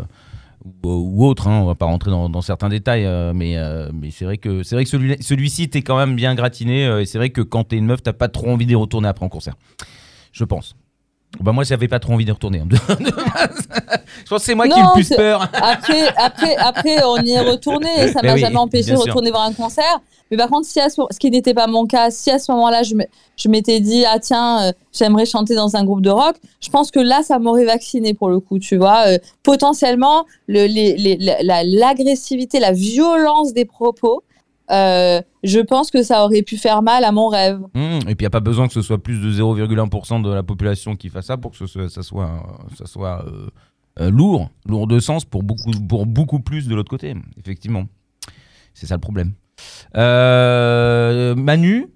[0.84, 4.26] Ou, autres, hein, on va pas rentrer dans, certains détails, euh, mais, euh, mais c'est
[4.26, 7.18] vrai que c'est vrai que celui- celui-ci était quand même bien gratiné, euh, et c'est
[7.18, 9.56] vrai que quand t'es une meuf, t'as pas trop envie d'y retourner après en concert.
[10.32, 10.76] Je pense.
[11.40, 12.60] Bah moi, j'avais pas trop envie d'y retourner.
[12.60, 12.68] hein.
[14.26, 15.42] Je pense que c'est moi qui ai le plus peur.
[15.54, 18.98] après après après on y est retourné et ça Mais m'a oui, jamais empêché de
[18.98, 21.86] retourner voir un concert mais par contre si à ce, ce qui n'était pas mon
[21.86, 25.84] cas si à ce moment-là je m'étais dit ah tiens euh, j'aimerais chanter dans un
[25.84, 29.04] groupe de rock je pense que là ça m'aurait vacciné pour le coup tu vois
[29.08, 34.24] Euh, potentiellement le les- les- la- l'agressivité la violence des propos
[34.72, 38.16] euh, je pense que ça aurait pu faire mal à mon rêve Mmh, et puis
[38.20, 41.10] il n'y a pas besoin que ce soit plus de 0,1% de la population qui
[41.10, 43.48] fasse ça pour que ce ça soit, euh, ça soit euh,
[44.00, 47.86] euh, lourd, lourd de sens pour beaucoup, pour beaucoup plus de l'autre côté, effectivement.
[48.74, 49.34] C'est ça le problème.
[49.98, 51.88] Euh, Manu?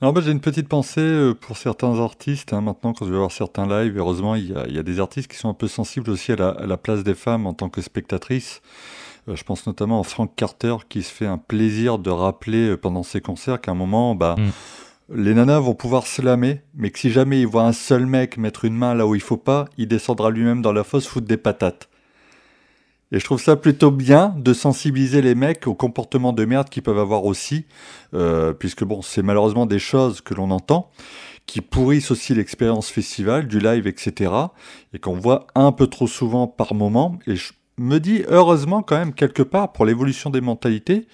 [0.00, 2.52] Moi, j'ai une petite pensée pour certains artistes.
[2.52, 2.60] hein.
[2.60, 5.00] Maintenant, quand je vais voir certains lives, heureusement, il y, a, il y a des
[5.00, 7.54] artistes qui sont un peu sensibles aussi à la, à la place des femmes en
[7.54, 8.60] tant que spectatrices.
[9.28, 12.76] Euh, je pense notamment à Frank Carter qui se fait un plaisir de rappeler euh,
[12.76, 14.36] pendant ses concerts qu'à un moment, bah,
[15.12, 18.36] les nanas vont pouvoir se lamer, mais que si jamais il voit un seul mec
[18.36, 21.26] mettre une main là où il faut pas, il descendra lui-même dans la fosse foutre
[21.26, 21.88] des patates.
[23.12, 26.82] Et je trouve ça plutôt bien de sensibiliser les mecs au comportement de merde qu'ils
[26.82, 27.66] peuvent avoir aussi,
[28.14, 30.90] euh, puisque bon, c'est malheureusement des choses que l'on entend,
[31.46, 34.32] qui pourrissent aussi l'expérience festival, du live, etc.
[34.94, 37.18] Et qu'on voit un peu trop souvent par moment.
[37.26, 41.06] Et je me dis, heureusement quand même, quelque part, pour l'évolution des mentalités,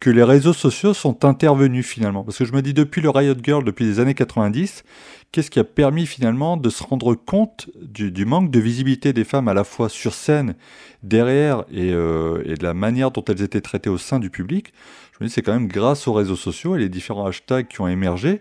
[0.00, 2.24] que les réseaux sociaux sont intervenus finalement.
[2.24, 4.82] Parce que je me dis, depuis le Riot Girl, depuis les années 90,
[5.30, 9.48] qu'est-ce qui a permis finalement de se rendre compte du, manque de visibilité des femmes
[9.48, 10.54] à la fois sur scène,
[11.02, 14.72] derrière, et, euh, et de la manière dont elles étaient traitées au sein du public?
[15.12, 17.82] Je me dis, c'est quand même grâce aux réseaux sociaux et les différents hashtags qui
[17.82, 18.40] ont émergé.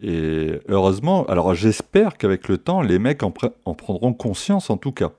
[0.00, 5.10] Et heureusement, alors j'espère qu'avec le temps, les mecs en prendront conscience en tout cas.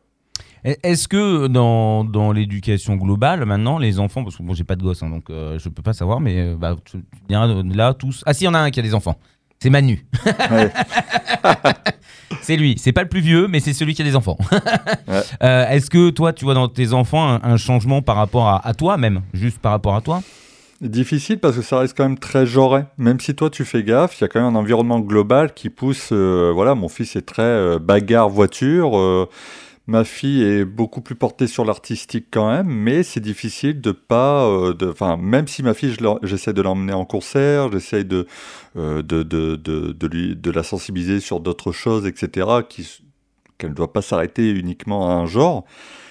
[0.63, 4.83] Est-ce que dans, dans l'éducation globale, maintenant, les enfants, parce que bon, j'ai pas de
[4.83, 7.93] gosse, hein, donc euh, je peux pas savoir, mais euh, bah, tu tu euh, là,
[7.93, 8.23] tous.
[8.25, 9.17] Ah, si, il y en a un qui a des enfants.
[9.61, 10.05] C'est Manu.
[10.51, 10.71] Ouais.
[12.41, 12.75] c'est lui.
[12.77, 14.37] C'est pas le plus vieux, mais c'est celui qui a des enfants.
[15.07, 15.21] Ouais.
[15.43, 18.65] Euh, Est-ce que toi, tu vois dans tes enfants un, un changement par rapport à,
[18.65, 20.21] à toi même Juste par rapport à toi?
[20.81, 22.83] Difficile parce que ça reste quand même très genré.
[22.97, 25.69] Même si toi tu fais gaffe, il y a quand même un environnement global qui
[25.69, 26.09] pousse.
[26.11, 28.97] euh, voilà, mon fils est très euh, bagarre voiture.
[28.97, 29.29] euh,
[29.87, 34.45] ma fille est beaucoup plus portée sur l'artistique quand même, mais c'est difficile de pas.
[34.47, 38.27] euh, Enfin, même si ma fille, j'essaie de l'emmener en concert, j'essaie de,
[38.77, 42.47] euh, de, de, de, de lui, de la sensibiliser sur d'autres choses, etc.
[43.57, 45.65] Qu'elle ne doit pas s'arrêter uniquement à un genre.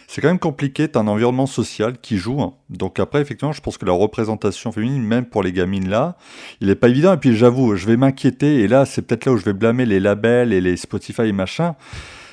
[0.07, 2.43] C'est quand même compliqué, t'as un environnement social qui joue.
[2.43, 2.53] hein.
[2.69, 6.16] Donc après, effectivement, je pense que la représentation féminine, même pour les gamines là,
[6.61, 7.15] il est pas évident.
[7.15, 9.86] Et puis j'avoue, je vais m'inquiéter, et là, c'est peut-être là où je vais blâmer
[9.86, 11.74] les labels et les Spotify et machin.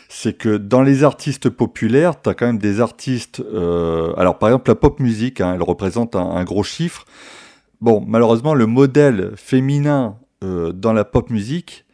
[0.10, 3.42] C'est que dans les artistes populaires, t'as quand même des artistes.
[3.42, 7.06] euh, alors par exemple, la pop musique, hein, elle représente un, gros chiffre.
[7.80, 11.86] Bon, malheureusement, le modèle féminin euh, dans la pop musique,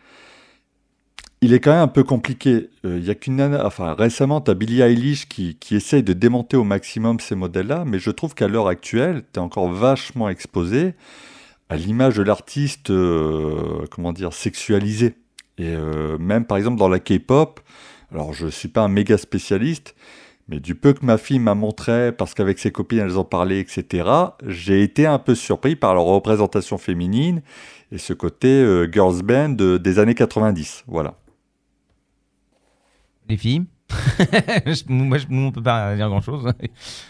[1.41, 2.69] il est quand même un peu compliqué.
[2.85, 6.01] Euh, Il y a qu'une nana, enfin récemment, tu as Billie Eilish qui, qui essaye
[6.01, 9.69] de démonter au maximum ces modèles-là, mais je trouve qu'à l'heure actuelle, tu es encore
[9.69, 10.93] vachement exposé
[11.69, 15.15] à l'image de l'artiste, euh, comment dire, sexualisé.
[15.57, 17.59] Et euh, même par exemple dans la K-pop,
[18.11, 19.95] alors je suis pas un méga spécialiste,
[20.47, 23.59] mais du peu que ma fille m'a montré, parce qu'avec ses copines elles en parlaient,
[23.59, 24.07] etc.,
[24.45, 27.41] j'ai été un peu surpris par leur représentation féminine
[27.91, 30.83] et ce côté euh, girls band euh, des années 90.
[30.87, 31.15] Voilà.
[33.27, 33.63] Les filles?
[34.87, 36.51] Moi, je- nous, on peut pas dire grand-chose.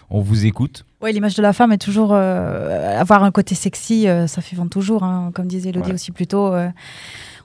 [0.09, 0.85] On vous écoute.
[1.01, 4.55] Ouais, l'image de la femme est toujours euh, avoir un côté sexy, euh, ça fait
[4.55, 5.93] vendre toujours, hein, comme disait Elodie Ouais.
[5.93, 6.53] aussi plus tôt.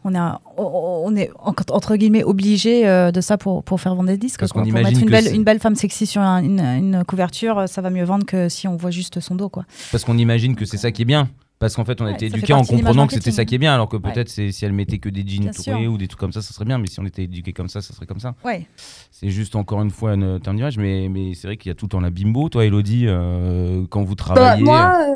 [0.05, 3.95] On, a, on on est en- entre guillemets obligé euh, de ça pour, pour faire
[3.95, 4.41] vendre des disques.
[4.41, 4.63] Parce quoi.
[4.63, 7.05] qu'on Pour imagine mettre une que belle, une belle femme sexy sur un- une, une
[7.05, 9.49] couverture, euh, ça va mieux vendre que si on voit juste son dos.
[9.49, 9.65] Quoi.
[9.93, 11.29] Parce qu'on imagine que c'est ça qui est bien.
[11.59, 13.59] Parce qu'en fait, on a Ouais, été éduqués en comprenant que c'était ça qui est
[13.59, 14.03] bien, alors que Ouais.
[14.11, 16.55] peut-être c'est- si elle mettait que des jeans troués ou des trucs comme ça, ça
[16.55, 16.79] serait bien.
[16.79, 18.35] Mais si on était éduqué comme ça, ça serait comme ça.
[18.47, 18.67] Ouais.
[19.11, 21.75] C'est juste encore une fois un terme d'image, mais, mais c'est vrai qu'il y a
[21.75, 24.65] tout le temps la bimbo, toi, Elodie, euh, quand vous Bah, travaillez.
[24.65, 25.15] moi, euh,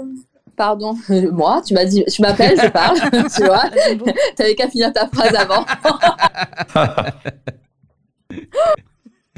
[0.57, 0.95] pardon,
[1.33, 2.99] moi, tu m'as dit, tu m'appelles, je parle,
[3.37, 3.65] tu vois.
[4.37, 5.65] T'avais qu'à finir ta phrase avant.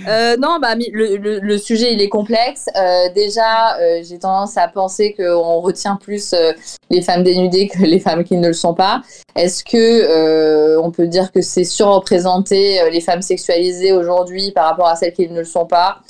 [0.06, 2.66] Euh, non, bah, le, le- le sujet il est complexe.
[2.76, 6.34] Euh, déjà, euh, j'ai tendance à penser qu'on retient plus
[6.90, 9.00] les femmes dénudées que les femmes qui ne le sont pas.
[9.34, 14.96] Est-ce que on peut dire que c'est surreprésenté les femmes sexualisées aujourd'hui par rapport à
[14.96, 16.02] celles qui ne le sont pas?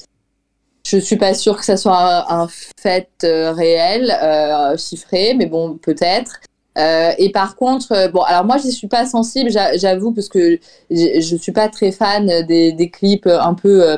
[0.88, 2.46] Je suis pas sûre que ça soit un,
[2.80, 6.38] fait euh, réel, euh, chiffré, mais bon, peut-être.
[6.78, 10.60] Euh, et par contre, bon, alors moi, j'y suis pas sensible, j'a- j'avoue, parce que
[10.90, 13.96] je je suis pas très fan des, clips un peu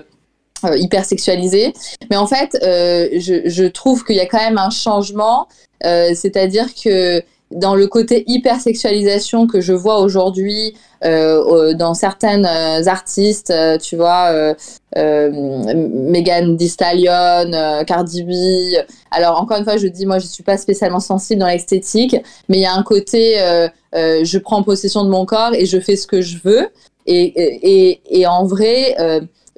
[0.64, 1.74] hyper sexualisés.
[2.10, 5.46] Mais en fait, je, je trouve qu'il y a quand même un changement,
[5.82, 13.50] c'est-à-dire que dans le côté hypersexualisation que je vois aujourd'hui euh, dans certaines euh, artistes,
[13.50, 14.54] euh, tu vois, euh,
[14.96, 18.32] euh, Megan Thee Stallion, euh, Cardi B.
[19.10, 22.16] Alors encore une fois, je dis, moi, je suis pas spécialement sensible dans l'esthétique,
[22.48, 23.36] mais il y a un côté,
[23.94, 26.68] je prends possession de mon corps et je fais ce que je veux.
[27.06, 28.94] Et, et, et- en vrai,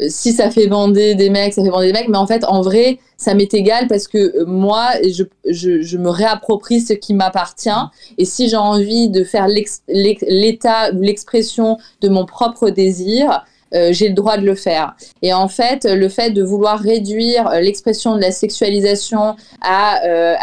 [0.09, 2.63] si ça fait bander des mecs, ça fait bander des mecs, mais en fait, en
[2.63, 7.71] vrai, ça m'est égal parce que euh, moi, je, me réapproprie ce qui m'appartient.
[8.17, 14.09] Et si j'ai envie de faire l'état ou l'expression de mon propre désir, euh, j'ai
[14.09, 14.97] le droit de le faire.
[15.23, 19.37] Et en fait, le fait de vouloir réduire euh, l'expression de la sexualisation
[19.69, 20.35] euh,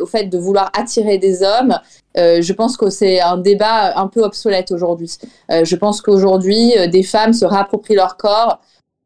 [0.00, 1.78] au fait de vouloir attirer des hommes,
[2.16, 5.16] je pense que c'est un débat un peu obsolète aujourd'hui.
[5.48, 8.60] Je pense qu'aujourd'hui, des femmes se réapproprient leur corps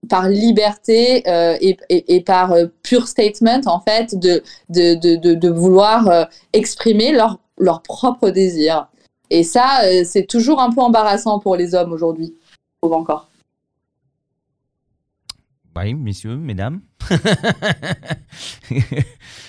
[0.08, 1.22] par liberté
[1.88, 8.88] et, par euh, pure statement, en fait, de, vouloir exprimer leur, leur propre désir.
[9.30, 12.34] Et ça, c'est toujours un peu embarrassant pour les hommes aujourd'hui,
[12.82, 13.25] encore.
[15.76, 16.80] Oui, messieurs, mesdames.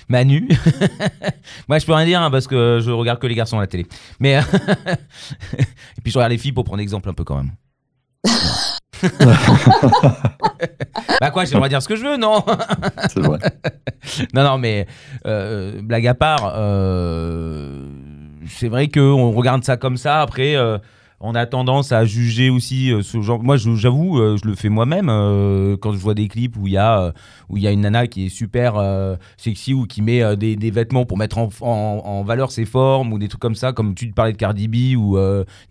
[0.09, 0.49] Manu.
[1.69, 3.67] Moi, je peux rien dire hein, parce que je regarde que les garçons à la
[3.67, 3.87] télé.
[4.19, 4.33] Mais
[5.57, 7.51] et puis je regarde les filles pour prendre exemple un peu quand même.
[11.21, 12.43] bah quoi, j'ai le droit de dire ce que je veux, non?
[13.09, 13.39] C'est vrai.
[14.33, 14.85] Non, non, mais
[15.25, 17.87] euh, blague à part, euh,
[18.47, 20.21] c'est vrai qu'on regarde ça comme ça.
[20.21, 20.77] Après, euh,
[21.19, 23.41] on a tendance à juger aussi euh, ce genre.
[23.41, 26.73] Moi, j'avoue, euh, je le fais moi-même euh, quand je vois des clips où il
[26.73, 27.13] y a
[27.51, 28.75] y a une nana qui est super
[29.37, 33.19] sexy ou qui met des, des vêtements pour mettre en, en- valeur ses formes ou
[33.19, 35.17] des trucs comme ça, comme tu te parlais de Cardi B ou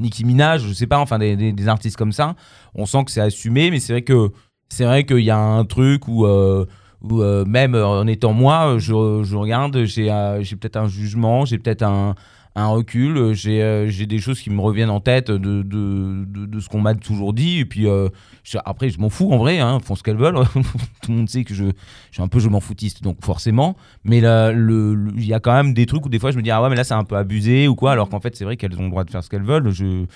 [0.01, 2.35] Nicki Minaj, je sais pas, enfin des, des- artistes comme ça.
[2.75, 4.31] On sent que c'est assumé, mais c'est vrai que
[4.69, 9.37] c'est vrai qu'il y a un truc où euh, même en étant moi, je, je
[9.37, 12.15] regarde, j'ai euh, peut-être un jugement, j'ai peut-être un,
[12.59, 16.25] un recul, euh, j'ai euh, j'ai des choses qui me reviennent en tête de, de,
[16.27, 17.59] de, de ce qu'on m'a toujours dit.
[17.59, 18.09] Et puis euh,
[18.45, 20.39] je- après, je m'en fous en vrai, hein, font ce qu'elles veulent.
[21.03, 21.71] Tout le monde sait que je, je
[22.13, 23.77] suis un peu je m'en foutiste, donc forcément.
[24.05, 26.37] Mais là, le- le- il y a quand même des trucs où des fois je
[26.39, 28.35] me dis, ah ouais, mais là c'est un peu abusé ou quoi, alors qu'en fait
[28.35, 29.71] c'est vrai qu'elles ont le droit de faire ce qu'elles veulent.
[29.71, 30.07] Je,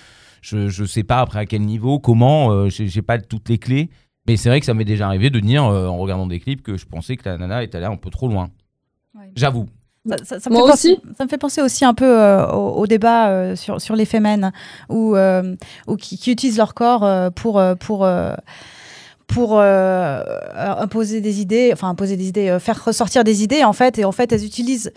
[0.41, 3.91] je, je sais pas après à quel niveau, comment, euh, j'ai pas toutes les clés.
[4.27, 6.77] Mais c'est vrai que ça m'est déjà arrivé de dire, en regardant des clips, que
[6.77, 8.49] je pensais que la nana était allée un peu trop loin.
[9.15, 9.31] Ouais.
[9.35, 9.67] J'avoue.
[10.09, 11.01] Ça, ça- ça me Moi fait penser- aussi.
[11.19, 14.07] ça me fait penser aussi un peu euh, au, au débat euh, sur, sur les
[14.07, 14.51] femmes
[14.89, 15.55] ou euh,
[15.87, 18.09] ou qui, qui utilisent leur corps pour pour
[19.27, 24.05] pour imposer des idées, enfin imposer des idées, faire ressortir des idées en fait, et
[24.05, 24.93] en fait elles utilisent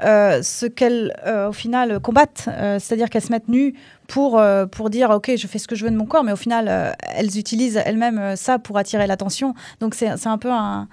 [0.00, 1.14] ce qu'elles
[1.48, 3.74] au final combattent, c'est-à-dire qu'elles se mettent nues
[4.08, 6.32] pour euh, pour dire ok je fais ce que je veux de mon corps, mais
[6.32, 9.54] au final euh, elles utilisent elles-mêmes euh, ça pour attirer l'attention.
[9.80, 10.88] Donc c'est un peu un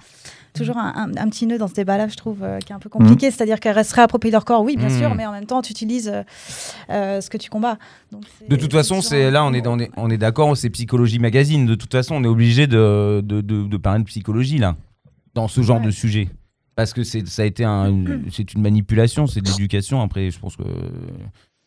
[0.54, 2.78] toujours un, un- un petit nœud dans ce débat-là, je trouve, euh, qui est un
[2.78, 3.30] peu compliqué.
[3.30, 4.98] C'est-à-dire qu'elle reste réappropriée leur corps, oui, bien Mhm.
[4.98, 6.22] sûr, mais en même temps, tu utilises euh,
[6.90, 7.76] euh, ce que tu combats.
[8.12, 10.70] Donc, De toute façon, c'est là, on est, dans- on est, on est d'accord, c'est
[10.70, 11.66] Psychologie Magazine.
[11.66, 14.76] De toute façon, on est obligé de, de, de, de parler de psychologie, là,
[15.34, 15.86] dans ce genre Ouais.
[15.86, 16.28] de sujet.
[16.76, 20.00] Parce que ça a été un, une- c'est une manipulation, c'est de l'éducation.
[20.02, 20.62] Après, je pense que.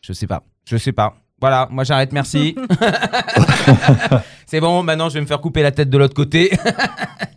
[0.00, 0.42] Je sais pas.
[0.66, 1.14] Je sais pas.
[1.40, 2.56] Voilà, moi j'arrête, merci.
[4.46, 6.50] c'est bon, maintenant je vais me faire couper la tête de l'autre côté.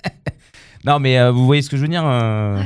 [0.85, 2.61] non, mais euh, vous voyez ce que je veux dire euh,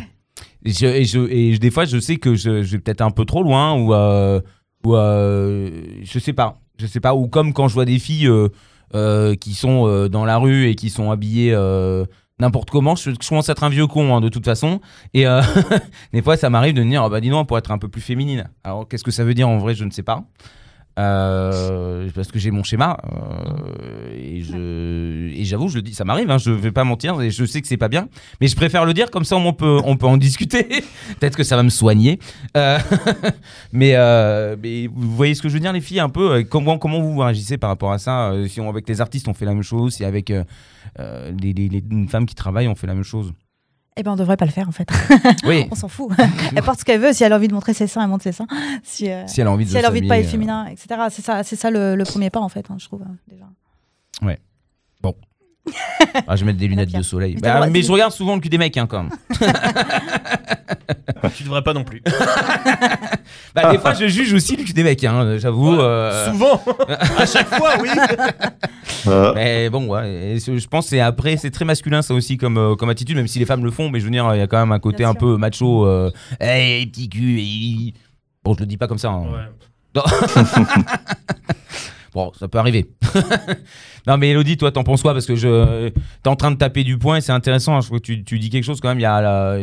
[0.63, 3.01] et, je, et, je, et je- des fois, je sais que je, je vais peut-être
[3.01, 4.39] un peu trop loin ou, euh,
[4.85, 6.59] ou je sais pas.
[6.79, 7.13] Je sais pas.
[7.15, 8.29] Ou comme quand je vois des filles
[9.39, 11.55] qui sont dans la rue et qui sont habillées
[12.39, 12.95] n'importe comment.
[12.95, 14.81] Je, je commence à être un vieux con hein, de toute façon.
[15.13, 15.41] Et euh,
[16.13, 17.87] des fois, ça m'arrive de me dire, Ah bah dis donc, pour être un peu
[17.87, 18.49] plus féminine.
[18.63, 20.23] Alors, qu'est-ce que ça veut dire en vrai Je ne sais pas.
[20.97, 26.05] Euh, parce que j'ai mon schéma euh, et je et j'avoue je le dis ça
[26.05, 28.07] m'arrive hein, je vais pas mentir et je sais que c'est pas bien
[28.39, 30.63] mais je préfère le dire comme ça on peut on peut en discuter.
[31.19, 32.17] Peut-être que ça va me soigner.
[32.55, 32.79] Euh,
[33.73, 36.43] mais, euh, mais vous voyez ce que je veux dire les filles un peu euh,
[36.43, 39.33] comment comment vous réagissez par rapport à ça euh, si on avec les artistes on
[39.33, 42.93] fait la même chose si avec les, les- les femmes qui travaillent on fait la
[42.93, 43.33] même chose?
[43.97, 44.89] Eh ben, on devrait pas le faire, en fait.
[45.45, 46.11] oui on s'en fout.
[46.55, 47.13] elle porte ce qu'elle veut.
[47.13, 48.47] Si elle a envie de montrer ses seins, elle montre ses seins.
[48.83, 50.65] Si, euh, si elle a envie de si elle a envie de pas être féminin,
[50.67, 50.87] etc.
[51.09, 53.45] C'est ça, c'est ça le, le premier pas, en fait, hein, je trouve, euh, déjà.
[54.23, 54.35] euh,
[56.27, 58.41] ah, je vais mettre des lunettes de soleil Mais Bah, mais je regarde souvent le
[58.41, 59.11] cul des mecs hein, quand même
[61.35, 62.01] Tu devrais pas non plus.
[63.55, 65.79] Bah, des fois, je juge aussi le cul des mecs, hein, j'avoue.
[65.79, 66.61] euh, Souvent
[67.17, 67.89] À chaque fois, oui
[69.07, 72.57] Euh, Mais bon, ouais, je pense que c'est après, c'est très masculin ça aussi comme,
[72.57, 74.41] euh, comme attitude, même si les femmes le font, mais je veux dire, il y
[74.41, 75.19] a quand même un côté Bien un sûr.
[75.19, 75.85] peu macho.
[75.87, 77.93] Euh, hey, petit cul.
[78.43, 79.09] Bon, je le dis pas comme ça.
[79.09, 79.23] hein.
[79.95, 80.01] Ouais.
[82.13, 82.89] Bon, ça peut arriver.
[84.07, 85.13] Non, mais Elodie, toi, t'en penses quoi?
[85.13, 85.89] Parce que je,
[86.23, 87.75] t'es en train de taper du poing et c'est intéressant.
[87.75, 88.99] hein, Je crois que tu, tu dis quelque chose quand même.
[88.99, 89.57] Y a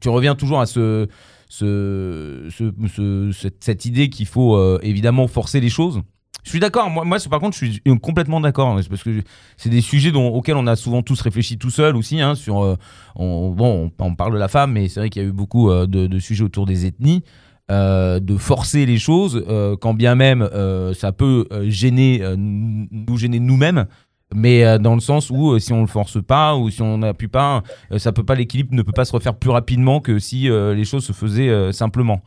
[0.00, 1.06] tu reviens toujours à ce,
[1.48, 6.02] ce, ce- ce- cette, idée qu'il faut euh, évidemment forcer les choses.
[6.44, 6.90] Je suis d'accord.
[6.90, 8.68] Moi, moi, par contre, je suis complètement d'accord.
[8.70, 9.22] hein, Parce que
[9.56, 12.20] c'est des sujets dont, auxquels on a souvent tous réfléchi tout seul aussi.
[12.20, 12.76] hein, sur, euh,
[13.14, 15.70] on, bon, on, parle de la femme, mais c'est vrai qu'il y a eu beaucoup
[15.70, 17.22] euh, de sujets autour des ethnies.
[17.70, 23.38] Euh, de forcer les choses, euh, quand bien même euh, ça peut gêner, nous gêner
[23.38, 23.86] nous-mêmes,
[24.34, 27.62] mais dans le sens où si on le force pas ou si on n'appuie pas,
[27.98, 31.04] ça peut pas l'équilibre ne peut pas se refaire plus rapidement que si les choses
[31.04, 32.20] se faisaient simplement.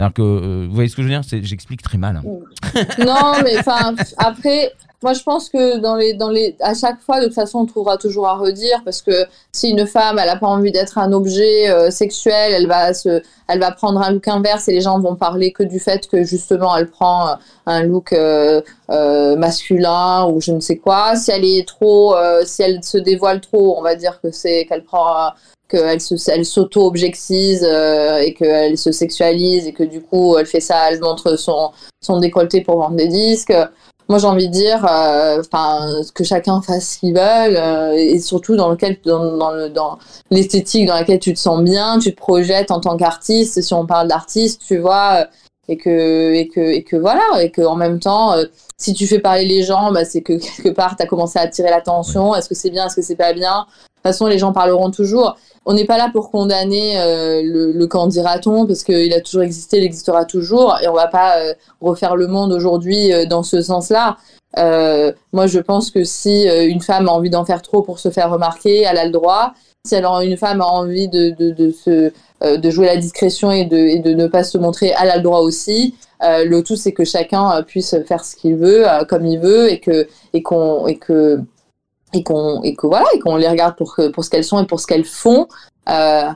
[0.00, 1.22] Vous voyez ce que je veux dire?
[1.42, 2.16] J'explique très mal.
[2.16, 2.22] hein.
[2.98, 3.56] Non, mais
[4.18, 7.60] après, moi je pense que dans les, dans les, à chaque fois, de toute façon,
[7.60, 10.98] on trouvera toujours à redire parce que si une femme, elle n'a pas envie d'être
[10.98, 14.80] un objet euh, sexuel, elle va se, elle va prendre un look inverse et les
[14.82, 17.34] gens vont parler que du fait que justement elle prend euh,
[17.66, 18.60] un look euh,
[18.90, 21.16] euh, masculin ou je ne sais quoi.
[21.16, 24.66] Si elle est trop, euh, si elle se dévoile trop, on va dire que c'est
[24.66, 25.30] qu'elle prend.
[25.68, 30.60] qu'elle se, elle s'auto-objectise euh, et qu'elle se sexualise et que du coup elle fait
[30.60, 31.70] ça, elle montre son,
[32.00, 33.54] son décolleté pour vendre des disques.
[34.10, 38.18] Moi, j'ai envie de dire, euh, enfin, que chacun fasse ce qu'il veut, euh, et
[38.18, 40.00] surtout dans lequel, dans, dans le, dans
[40.32, 43.62] l'esthétique dans laquelle tu te sens bien, tu te projettes en tant qu'artiste.
[43.62, 45.28] Si on parle d'artiste, tu vois,
[45.68, 48.46] et que, et que, et que voilà, et que en même temps, euh,
[48.76, 51.42] si tu fais parler les gens, bah, c'est que quelque part, tu as commencé à
[51.42, 52.34] attirer l'attention.
[52.34, 53.60] Est-ce que c'est bien, est-ce que c'est pas bien?
[53.60, 55.36] De toute façon, les gens parleront toujours.
[55.66, 59.42] On n'est pas là pour condamner euh, le, le camp dira-t-on, parce qu'il a toujours
[59.42, 63.42] existé, il existera toujours, et on va pas euh, refaire le monde aujourd'hui euh, dans
[63.42, 64.16] ce sens-là.
[65.32, 68.30] Moi, je pense que si une femme a envie d'en faire trop pour se faire
[68.30, 69.52] remarquer, elle a le droit.
[69.86, 71.52] Si une femme a envie de, de,
[72.56, 75.38] de, jouer la discrétion et de, de ne pas se montrer, elle a le droit
[75.40, 75.94] aussi.
[76.20, 80.08] Le tout, c'est que chacun puisse faire ce qu'il veut, comme il veut, et que
[80.32, 81.40] et qu'on et que
[82.12, 84.62] et qu'on et que voilà, et qu'on les regarde pour que, pour ce qu'elles sont
[84.62, 85.48] et pour ce qu'elles font.
[85.88, 86.30] Euh,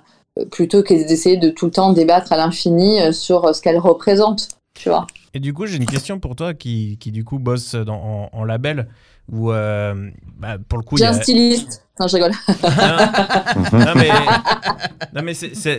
[0.50, 3.78] plutôt que d'essayer de tout le temps débattre à l'infini euh, sur euh, ce qu'elles
[3.78, 5.06] représentent, tu vois.
[5.32, 8.30] Et du coup, j'ai une question pour toi qui, qui du coup bosse dans, en,
[8.32, 8.88] en label
[9.30, 11.10] où euh, bah, pour le coup J'ai a...
[11.10, 11.86] un styliste.
[12.00, 12.32] Non, je rigole.
[13.72, 14.08] non mais,
[15.14, 15.78] non, mais c'est-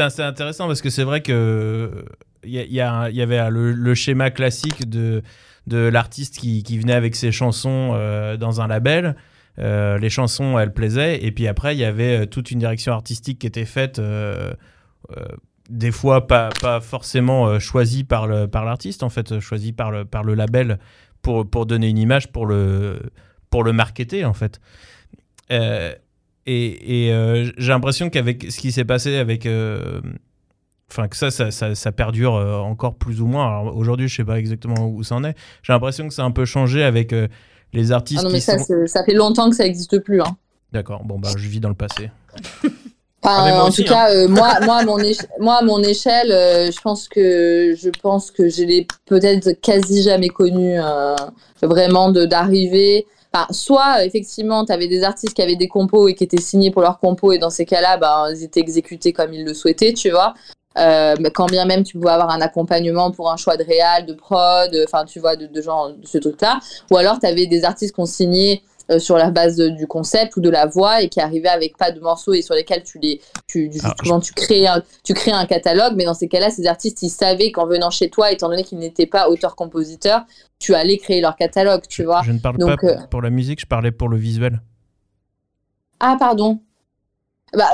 [0.00, 2.06] assez, intéressant parce que c'est vrai que
[2.44, 5.22] il y, y, y avait le, le schéma classique de,
[5.66, 9.16] de l'artiste qui, venait avec ses chansons euh, dans un label.
[9.58, 11.22] Euh, les chansons, elles plaisaient.
[11.24, 14.00] Et puis après, il y avait euh, toute une direction artistique qui était faite,
[15.70, 20.24] des fois pas, forcément choisie par le- par l'artiste, en fait, choisie par le, par
[20.24, 20.78] le label
[21.22, 23.00] pour, pour donner une image, pour le,
[23.50, 24.60] pour le marketer, en fait.
[25.50, 26.00] Et
[26.46, 29.46] j'ai l'impression qu'avec ce qui s'est passé avec.
[30.92, 33.46] Enfin, que ça, ça, ça, ça perdure euh, encore plus ou moins.
[33.46, 35.34] Alors aujourd'hui, je sais pas exactement où ça en est.
[35.62, 37.28] J'ai l'impression que ça a un peu changé avec euh,
[37.72, 38.86] les artistes Ah non, mais qui ça, sont.
[38.86, 40.20] ça fait longtemps que ça n'existe plus.
[40.20, 40.36] Hein.
[40.70, 42.10] D'accord, bon, bah, je vis dans le passé.
[43.24, 45.80] Enfin, Ah, en aussi, tout cas, euh, moi, moi, à mon éche- moi, à mon
[45.82, 51.14] échelle, euh, je pense que je pense que je l'ai peut-être quasi jamais connu euh,
[51.62, 53.06] vraiment de d'arriver.
[53.32, 56.70] Enfin, soit effectivement, tu avais des artistes qui avaient des compos et qui étaient signés
[56.70, 59.94] pour leurs compos et dans ces cas-là, ben, ils étaient exécutés comme ils le souhaitaient,
[59.94, 60.34] tu vois.
[60.78, 64.14] Euh, quand bien même tu pouvais avoir un accompagnement pour un choix de réal, de
[64.14, 66.60] prod, euh, enfin tu vois, de, de genre de ce truc-là.
[66.90, 69.86] Ou alors tu avais des artistes qui ont signé euh, sur la base de- du
[69.86, 72.82] concept ou de la voix et qui arrivaient avec pas de morceaux et sur lesquels
[72.82, 76.50] tu les tu justement tu crées un, tu crées un catalogue mais dans ces cas-là
[76.50, 80.22] ces artistes ils savaient qu'en venant chez toi étant donné qu'ils n'étaient pas auteurs compositeurs
[80.58, 83.30] tu allais créer leur catalogue tu vois Je ne parle Donc, pas euh, pour la
[83.30, 84.60] musique, je parlais pour le visuel.
[86.00, 86.58] ah pardon
[87.56, 87.70] bah,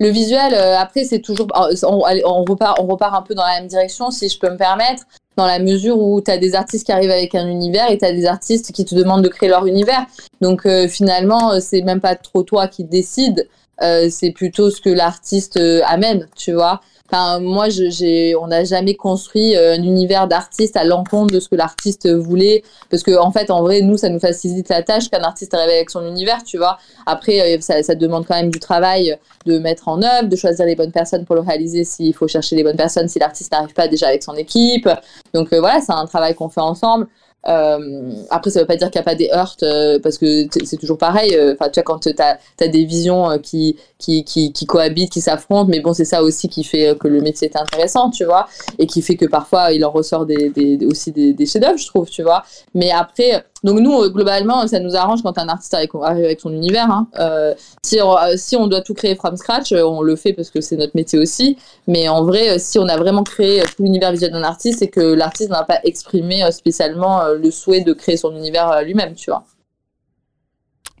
[0.00, 3.68] le visuel euh, après c'est toujours on repart on repart un peu dans la même
[3.68, 5.04] direction si je peux me permettre
[5.36, 8.04] dans la mesure où tu as des artistes qui arrivent avec un univers et tu
[8.04, 10.06] as des artistes qui te demandent de créer leur univers.
[10.40, 13.48] Donc euh, finalement, euh, c'est même pas trop toi qui décides,
[13.82, 16.80] euh, c'est plutôt ce que l'artiste euh, amène, tu vois.
[17.12, 21.38] Enfin, moi, je- j'ai, on n'a jamais construit euh, un univers d'artiste à l'encontre de
[21.38, 24.82] ce que l'artiste voulait, parce que en fait, en vrai, nous, ça nous facilite la
[24.82, 26.78] tâche qu'un artiste arrive avec son univers, tu vois.
[27.04, 30.76] Après, euh, ça, demande quand même du travail de mettre en œuvre, de choisir les
[30.76, 33.86] bonnes personnes pour le réaliser, s'il faut chercher les bonnes personnes, si l'artiste n'arrive pas
[33.86, 34.88] déjà avec son équipe.
[35.34, 37.06] Donc euh, voilà, c'est un travail qu'on fait ensemble.
[37.46, 40.46] Euh, après, ça veut pas dire qu'il n'y a pas des heurts, euh, parce que
[40.64, 41.34] c'est toujours pareil.
[41.34, 45.12] euh, Enfin, tu vois, quand tu as, des visions euh, qui, qui, qui, qui cohabitent,
[45.12, 48.10] qui s'affrontent, mais bon, c'est ça aussi qui fait euh, que le métier est intéressant,
[48.10, 48.46] tu vois,
[48.78, 51.86] et qui fait que parfois il en ressort des, des- aussi des, des chefs-d'œuvre, je
[51.86, 52.44] trouve, tu vois.
[52.74, 56.52] Mais après, donc nous, euh, globalement, ça nous arrange quand un artiste arrive avec son
[56.52, 56.90] univers.
[56.90, 57.08] Hein.
[57.18, 60.50] Euh, si, on, euh, si on doit tout créer from scratch, on le fait parce
[60.50, 61.56] que c'est notre métier aussi.
[61.88, 65.00] Mais en vrai, si on a vraiment créé tout l'univers visuel d'un artiste, c'est que
[65.00, 69.44] l'artiste n'a pas exprimé spécialement le souhait de créer son univers lui-même, tu vois.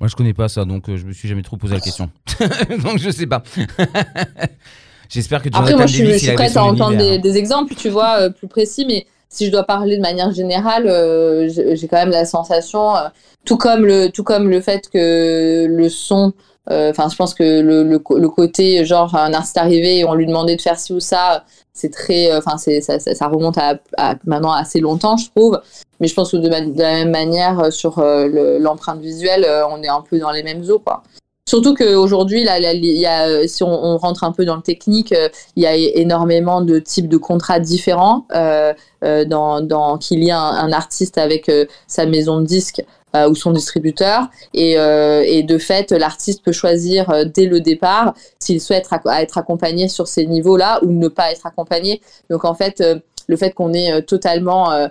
[0.00, 2.10] Moi, je connais pas ça, donc je me suis jamais trop posé la question.
[2.82, 3.42] donc, je sais pas.
[5.10, 7.74] J'espère que Après, Jonathan moi, je suis, je suis prête à entendre des, des exemples,
[7.74, 11.96] tu vois, plus précis, mais si je dois parler de manière générale, euh, j'ai quand
[11.96, 13.08] même la sensation, euh,
[13.44, 16.32] tout comme le, tout comme le fait que le son,
[16.70, 20.26] euh, enfin, je pense que le, le, côté genre un artiste arrivé et on lui
[20.26, 23.78] demandait de faire ci ou ça, c'est très, enfin, ça, ça, ça remonte à,
[24.24, 25.60] maintenant assez longtemps, je trouve.
[26.00, 30.00] Mais je pense que de, la même manière, sur le- l'empreinte visuelle, on est un
[30.00, 31.02] peu dans les mêmes eaux, quoi.
[31.46, 35.62] Surtout qu'aujourd'hui, là, y a, si on, rentre un peu dans le technique, euh, il
[35.62, 38.26] y a énormément de types de contrats différents.
[38.32, 38.72] Euh,
[39.04, 42.82] euh, dans, dans qu'il y a un, artiste avec euh, sa maison de disques
[43.28, 44.26] ou son distributeur.
[44.54, 50.08] Et, et de fait, l'artiste peut choisir dès le départ s'il souhaite être accompagné sur
[50.08, 52.00] ces niveaux-là ou ne pas être accompagné.
[52.28, 52.82] Donc en fait,
[53.28, 54.88] le fait qu'on ait totalement,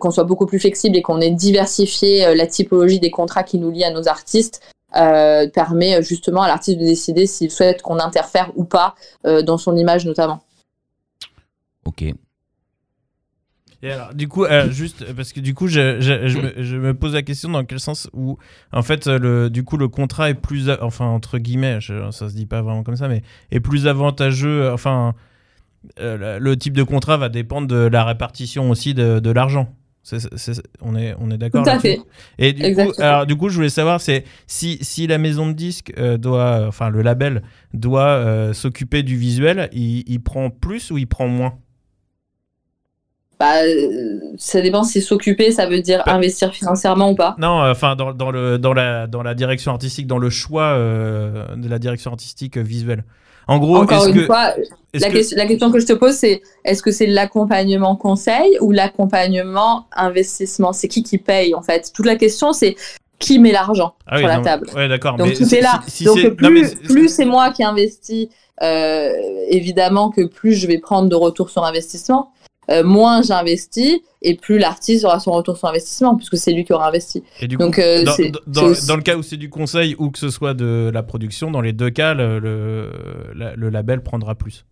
[0.00, 3.70] qu'on soit beaucoup plus flexible et qu'on ait diversifié la typologie des contrats qui nous
[3.70, 4.62] lient à nos artistes,
[4.96, 8.94] euh, permet justement à l'artiste de décider s'il souhaite qu'on interfère ou pas
[9.26, 10.42] euh, dans son image notamment.
[11.84, 12.04] Ok.
[13.82, 16.76] Et alors, du coup, euh, juste parce que du coup, je, je- je me, je
[16.76, 18.38] me pose la question dans quel sens où,
[18.72, 22.28] en fait, euh, le, du coup, le contrat est plus, enfin entre guillemets, je- ça
[22.28, 24.72] se dit pas vraiment comme ça, mais est plus avantageux.
[24.72, 25.14] Enfin,
[26.00, 29.68] euh, le, le type de contrat va dépendre de la répartition aussi de, de l'argent.
[30.80, 32.00] On est, on est d'accord Tout à fait.
[32.38, 35.52] Et du coup, alors, du coup, je voulais savoir, c'est si, si la maison de
[35.52, 37.42] disques euh, doit, enfin le label
[37.74, 41.58] doit euh, s'occuper du visuel, il, il prend plus ou il prend moins?
[43.38, 47.36] Bah, euh, ça dépend si s'occuper, ça veut dire Bah- investir financièrement ou pas.
[47.38, 51.54] Non, enfin dans, dans, le, dans, la, dans la direction artistique, dans le choix euh,
[51.54, 53.04] de la direction artistique visuelle.
[53.48, 54.54] En gros, Encore une que, fois,
[54.94, 58.58] la, que- question, la question que je te pose, c'est est-ce que c'est l'accompagnement conseil
[58.60, 60.72] ou l'accompagnement investissement?
[60.72, 61.92] C'est qui qui paye en fait?
[61.94, 62.74] Toute la question, c'est
[63.18, 64.68] qui met l'argent Ah oui, sur la non, table.
[64.74, 65.16] Ouais, d'accord.
[65.16, 65.80] Donc mais tout si- est là.
[65.86, 68.28] si- si Donc plus c'est moi qui investis,
[68.62, 69.12] euh,
[69.48, 72.32] évidemment que plus je vais prendre de retour sur investissement.
[72.70, 76.72] Euh, moins j'investis et plus l'artiste aura son retour sur investissement puisque c'est lui qui
[76.72, 77.22] aura investi.
[77.40, 78.32] Et du Donc, coup, euh, dans, aussi-
[78.96, 81.72] le cas où c'est du conseil ou que ce soit de la production, dans les
[81.72, 82.90] deux cas, le, le,
[83.36, 84.64] la- le label prendra plus.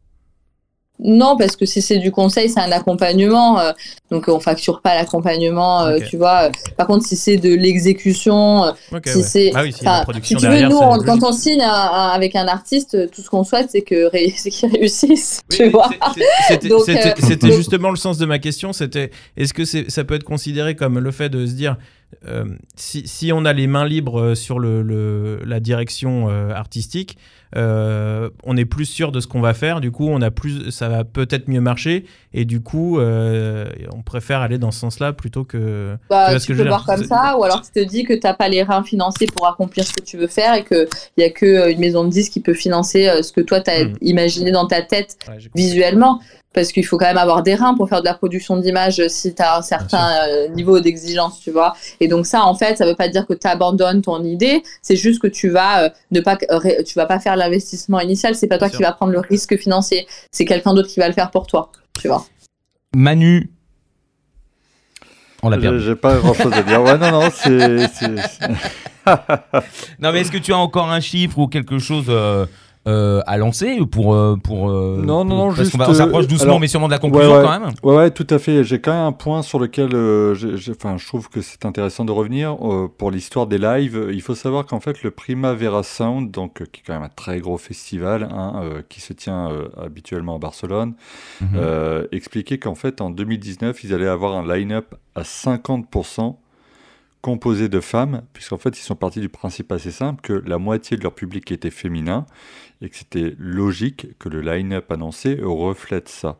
[1.01, 3.59] Non, parce que si c'est du conseil, c'est un accompagnement.
[3.59, 3.73] euh,
[4.12, 6.51] donc, on facture pas l'accompagnement, euh, tu vois.
[6.77, 8.71] Par contre, si c'est de l'exécution, euh,
[9.05, 9.23] si ouais.
[9.25, 9.51] c'est.
[9.55, 11.69] Ah oui, si enfin, la production si tu veux, nous, on- quand on signe un-
[11.69, 15.69] un- avec un artiste, tout ce qu'on souhaite, c'est que ré- qu'il réussisse, Oui, tu
[15.71, 15.91] vois.
[16.47, 18.73] C'était euh, justement le sens de ma question.
[18.73, 21.77] C'était est-ce que ça peut être considéré comme le fait de se dire
[22.29, 22.45] euh,
[22.77, 27.16] si, si on a les mains libres sur le, le- la direction euh, artistique,
[27.57, 29.81] euh, on est plus sûr de ce qu'on va faire.
[29.81, 32.05] Du coup, on a plus, ça va peut-être mieux marcher.
[32.33, 35.97] Et du coup, euh, on préfère aller dans ce sens-là plutôt que.
[36.11, 38.35] Bah, Tu que peux voir comme ça, ou alors tu te dis que tu n'as
[38.35, 40.87] pas les reins financiers pour accomplir ce que tu veux faire et qu'il
[41.19, 43.85] n'y a qu'une maison de disques qui peut financer euh, ce que toi tu as
[43.85, 43.95] Mm.
[44.03, 46.21] imaginé dans ta tête Ouais, visuellement.
[46.55, 49.35] Parce qu'il faut quand même avoir des reins pour faire de la production d'image si
[49.35, 51.75] tu as un certain euh, niveau d'exigence, tu vois.
[52.01, 54.97] Et donc ça, en fait, ça veut pas dire que tu abandonnes ton idée, c'est
[54.97, 58.47] juste que tu vas euh, ne pas ré- tu vas pas faire l'investissement initial, c'est
[58.47, 61.15] pas toi Bien qui vas prendre le risque financier, c'est quelqu'un d'autre qui va le
[61.15, 61.71] faire pour toi,
[62.01, 62.25] tu vois.
[62.95, 63.51] Manu.
[65.43, 65.81] On l'a perdu.
[65.81, 66.83] j'ai pas grand chose à dire.
[66.83, 67.89] Ouais, non, non, c'est-
[69.99, 72.47] Non, mais est-ce que tu as encore un chiffre ou quelque chose euh,
[72.86, 74.15] euh, à lancer pour.
[74.15, 76.86] euh, pour euh, Non, non, non, parce juste, va- on s'approche doucement, alors, mais sûrement
[76.86, 77.43] de la conclusion ouais.
[77.43, 77.70] quand même.
[77.82, 78.62] Ouais, ouais, tout à fait.
[78.65, 79.86] J'ai quand même un point sur lequel
[80.70, 82.56] enfin, je trouve que c'est intéressant de revenir
[82.98, 84.09] pour l'histoire des lives.
[84.12, 87.40] Il faut savoir qu'en fait, le Primavera Sound, donc, qui est quand même un très
[87.40, 89.48] gros festival hein, qui se tient
[89.82, 90.94] habituellement à Barcelone,
[91.40, 92.06] Mhm.
[92.12, 96.36] expliquait qu'en fait, en 2019, ils allaient avoir un line-up à 50%
[97.25, 100.99] composé de femmes, puisqu'en fait, ils sont partis du principe assez simple que la moitié
[100.99, 102.27] de leur public était féminin
[102.83, 106.37] et que c'était logique que le line-up annoncé reflète ça.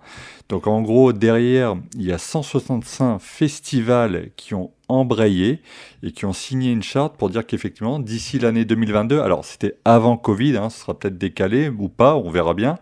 [0.51, 5.62] Donc en gros, derrière, il y a 165 festivals qui ont embrayé
[6.02, 10.19] et qui ont signé une charte pour dire qu'effectivement, d'ici l'année 2022, alors c'était avant
[10.19, 12.77] Covid, hein, ce sera peut-être décalé ou pas, on verra bien,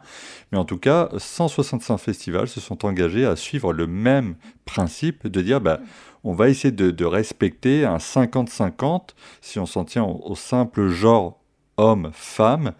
[0.50, 4.34] mais en tout cas, 165 festivals se sont engagés à suivre le même
[4.64, 5.78] principe de dire, bah,
[6.24, 11.40] on va essayer de, respecter un 50-50 si on s'en tient au, simple genre
[11.76, 12.72] homme-femme.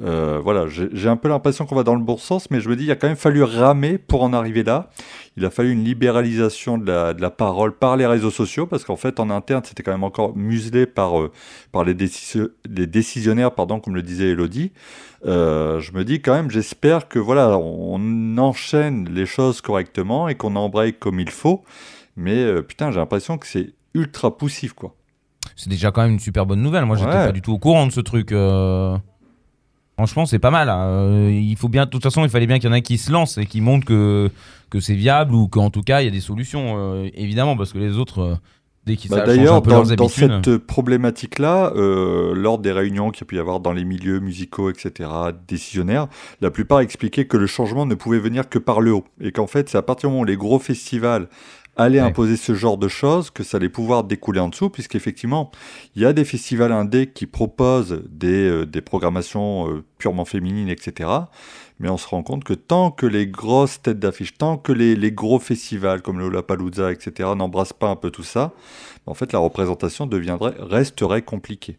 [0.00, 2.76] Euh, voilà, j'ai un peu l'impression qu'on va dans le bon sens, mais je me
[2.76, 4.90] dis, il a quand même fallu ramer pour en arriver là.
[5.36, 9.18] Il a fallu une libéralisation de la, parole par les réseaux sociaux, parce qu'en fait,
[9.18, 11.32] en interne, c'était quand même encore muselé par, euh,
[11.72, 14.72] par les décisionnaires, pardon, comme le disait Elodie.
[15.26, 20.36] Euh, je me dis quand même, j'espère que voilà, on enchaîne les choses correctement et
[20.36, 21.64] qu'on embraye comme il faut.
[22.18, 24.94] Mais euh, putain, j'ai l'impression que c'est ultra poussif, quoi.
[25.56, 26.84] C'est déjà quand même une super bonne nouvelle.
[26.84, 27.26] Moi, j'étais Ouais.
[27.26, 28.32] pas du tout au courant de ce truc.
[28.32, 28.96] euh.
[29.94, 30.68] Franchement, c'est pas mal.
[30.68, 30.84] hein.
[30.86, 32.98] Euh, il faut bien, de toute façon, il fallait bien qu'il y en ait qui
[32.98, 34.30] se lancent et qui montrent que,
[34.70, 37.78] que c'est viable ou qu'en tout cas, il y a des solutions, évidemment, parce que
[37.78, 38.38] les autres,
[38.86, 43.22] dès qu'ils Bah, change un D'ailleurs, dans, dans cette problématique-là, euh, lors des réunions qu'il
[43.22, 45.08] y a pu y avoir dans les milieux musicaux, etc.,
[45.48, 46.06] décisionnaires,
[46.40, 49.04] la plupart expliquaient que le changement ne pouvait venir que par le haut.
[49.20, 51.28] Et qu'en fait, c'est à partir du moment où les gros festivals
[51.78, 51.98] Ouais.
[52.00, 55.50] imposer ce genre de choses que ça allait pouvoir découler en dessous, puisqu'effectivement,
[55.94, 60.68] il y a des festivals indés qui proposent des, euh, des programmations euh, purement féminines,
[60.68, 61.10] etc.
[61.78, 64.96] Mais on se rend compte que tant que les grosses têtes d'affiche, tant que les,
[64.96, 68.52] les gros festivals comme le Lollapalooza, etc., n'embrassent pas un peu tout ça,
[69.06, 71.78] en fait, la représentation deviendrait, resterait compliquée.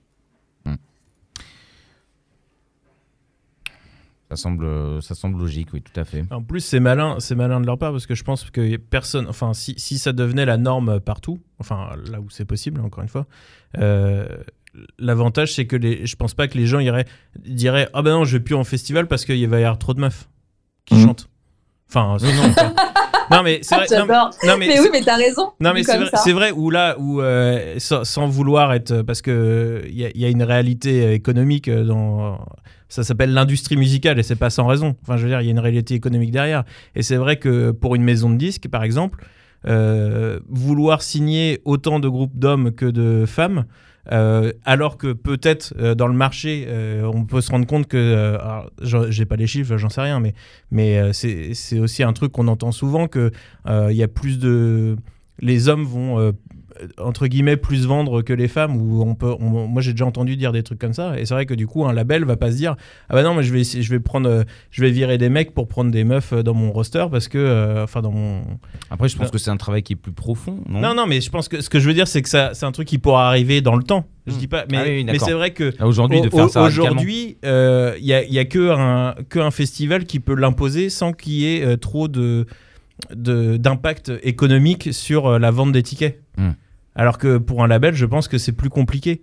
[4.30, 6.24] Ça semble, ça semble logique, oui, tout à fait.
[6.30, 9.26] En plus, c'est malin, c'est malin de leur part parce que je pense que personne,
[9.28, 13.10] enfin, si, si ça devenait la norme partout, enfin là où c'est possible, encore une
[13.10, 13.26] fois,
[13.80, 14.28] euh,
[15.00, 17.06] l'avantage c'est que les, je pense pas que les gens iraient,
[17.44, 19.96] diraient ah ben non, je vais plus en festival parce qu'il va y avoir trop
[19.96, 20.30] de meufs
[20.86, 21.06] qui Mhm.
[21.08, 21.30] chantent.
[21.90, 22.74] Enfin, c'est- non, pas-
[23.32, 23.88] non, mais c'est vrai.
[23.98, 25.54] non, non, mais, Mais, oui, mais t'as raison.
[25.60, 26.18] non mais c'est vrai, ça.
[26.18, 30.12] c'est vrai où là où euh, sans, sans vouloir être parce que il y, a-
[30.14, 32.46] il y a une réalité euh, économique euh, dans
[32.90, 34.95] ça s'appelle l'industrie musicale et c'est pas sans raison.
[35.03, 36.64] Enfin je veux dire il y a une réalité économique derrière
[36.95, 39.24] et c'est vrai que pour une maison de disques par exemple
[39.68, 43.66] euh, vouloir signer autant de groupes d'hommes que de femmes
[44.11, 46.68] euh, alors que peut-être euh, dans le marché,
[47.03, 48.38] on peut se rendre compte que,
[48.82, 50.34] j'ai pas les chiffres, j'en sais rien, mais,
[50.72, 53.32] mais c'est aussi un truc qu'on entend souvent que
[53.68, 54.95] il y a plus de,
[55.40, 56.34] les hommes vont
[56.98, 60.36] entre guillemets plus vendre que les femmes ou on peut on- moi j'ai déjà entendu
[60.38, 62.52] dire des trucs comme ça et c'est vrai que du coup un label va pas
[62.52, 62.76] se dire
[63.10, 65.54] ah bah non mais je vais je vais prendre euh, je vais virer des mecs
[65.54, 68.42] pour prendre des meufs euh, dans mon roster parce que euh, enfin dans mon
[68.90, 70.80] Après, je pense que c'est un travail qui est plus profond, non?
[70.82, 72.66] Non non mais je pense que ce que je veux dire c'est que ça c'est
[72.66, 74.38] un truc qui pourra arriver dans le temps je Hmm.
[74.38, 76.20] dis pas mais, Ah oui, mais c'est vrai que Aujourd'hui.
[76.56, 81.14] Aujourd'hui, il y a, y a que, un, que un festival qui peut l'imposer sans
[81.14, 82.46] qu'il y ait euh, trop de
[83.16, 86.22] de- d'impact économique sur la vente des tickets.
[86.38, 86.52] Hmm.
[87.00, 89.22] Alors que pour un label, je pense que c'est plus compliqué.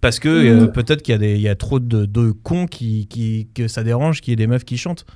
[0.00, 2.66] Parce que euh, peut-être qu'il y, a des- il y a trop de, de cons
[2.66, 5.06] qui, qui, que ça dérange qu'il y ait des meufs qui chantent.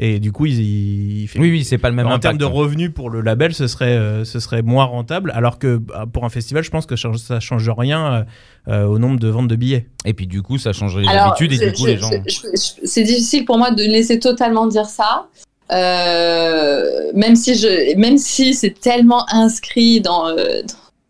[0.00, 2.22] Et du coup, ils, ils- Oui, oui, c'est pas le même en impact.
[2.22, 5.32] termes de revenus pour le label, ce serait, euh, ce serait moins rentable.
[5.34, 8.22] Alors que bah, pour un festival, je pense que ça, ça change rien euh,
[8.68, 9.88] euh, au nombre de ventes de billets.
[10.04, 11.98] Et puis, du coup, ça changerait les Alors, habitudes et je- du coup, je- les
[11.98, 12.10] gens.
[12.12, 15.26] je- c'est difficile pour moi de laisser totalement dire ça.
[15.72, 20.62] Euh, même si je, même si c'est tellement inscrit dans, euh,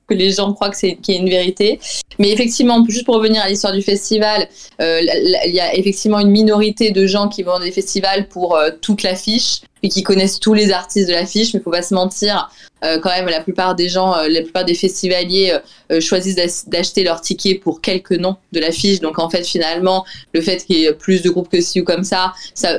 [0.08, 1.78] que les gens croient que c'est qu'il y une vérité.
[2.18, 4.48] Mais effectivement, juste pour revenir à l'histoire du festival,
[4.80, 5.00] euh,
[5.46, 9.02] il y a effectivement une minorité de gens qui vont des festivals pour euh, toute
[9.02, 11.54] l'affiche et qui connaissent tous les artistes de l'affiche.
[11.54, 12.50] Mais faut pas se mentir,
[12.84, 15.56] euh, quand même, la plupart des gens, euh, la plupart des festivaliers
[15.92, 19.00] euh, choisissent d'ach- d'acheter leur ticket pour quelques noms de l'affiche.
[19.00, 21.84] Donc en fait, finalement, le fait qu'il y ait plus de groupes que ci ou
[21.84, 22.70] comme ça, ça,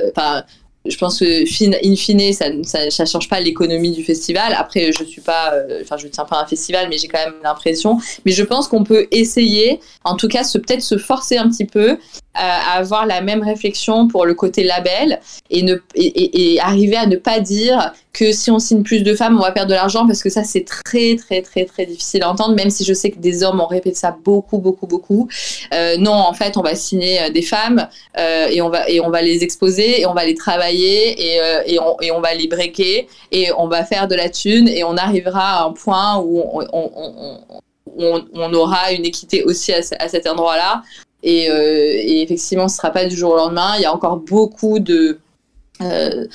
[0.86, 1.24] je pense que
[1.86, 4.54] in fine, ça, ça change pas l'économie du festival.
[4.56, 7.98] Après, je suis pas, euh, je tiens pas un festival, mais j'ai quand même l'impression.
[8.24, 11.98] Mais je pense qu'on peut essayer, en tout cas, peut-être se forcer un petit peu
[12.32, 15.20] à, à avoir la même réflexion pour le côté label
[15.50, 15.76] et ne
[16.60, 19.70] arriver à ne pas dire que si on signe plus de femmes, on va perdre
[19.70, 22.54] de l'argent parce que ça c'est très très très très difficile à entendre.
[22.54, 25.28] Même si je sais que des hommes ont répété ça beaucoup beaucoup beaucoup.
[25.72, 27.88] Euh, non, en fait, on va signer euh, des femmes
[28.18, 31.40] euh, et on va et on va les exposer et on va les travailler et,
[31.40, 31.62] euh,
[32.00, 35.60] et, on, va les breaker et on va faire de la thune et on arrivera
[35.60, 36.42] à un point où
[37.96, 40.82] on, aura une équité aussi à, ce- à cet endroit-là.
[41.22, 43.74] Et, euh, et effectivement, ce sera pas du jour au lendemain.
[43.76, 45.18] Il y a encore beaucoup de
[45.82, 46.26] euh,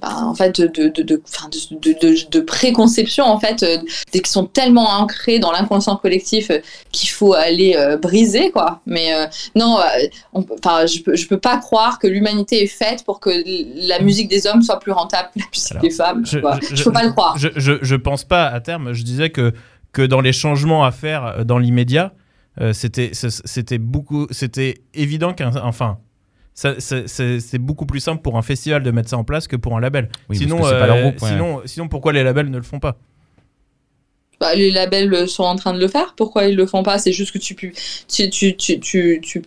[0.00, 1.22] bah, en fait de de, de, de,
[3.22, 3.78] en fait euh,
[4.12, 6.58] qui sont tellement ancrées dans l'inconscient collectif euh,
[6.92, 9.08] qu'il faut aller euh, briser quoi mais
[9.54, 9.78] non
[10.32, 10.42] on
[10.86, 13.30] je peux je peux pas croire que l'humanité est faite pour que
[13.88, 16.58] la musique des hommes soit plus rentable que la musique Alors, des femmes je- quoi.
[16.70, 18.92] je- je, peux pas le croire Je, je, je pense pas à terme.
[18.92, 19.52] Je disais que,
[19.92, 22.12] que dans les changements à faire dans l'immédiat,
[22.72, 25.98] c'était beaucoup c'était évident qu'un enfin
[26.56, 29.80] c'est beaucoup plus simple pour un festival de mettre ça en place que pour un
[29.80, 30.08] label.
[30.28, 31.28] Oui, parce sinon, que c'est pas leur euh, groupe, ouais.
[31.28, 32.96] sinon, sinon, pourquoi les labels ne le font pas?
[34.40, 36.14] Bah, les labels euh, sont en train de le faire.
[36.16, 36.98] Pourquoi ils le font pas?
[36.98, 37.74] C'est juste que tu, pu-
[38.08, 39.42] tu, tu, tu, tu,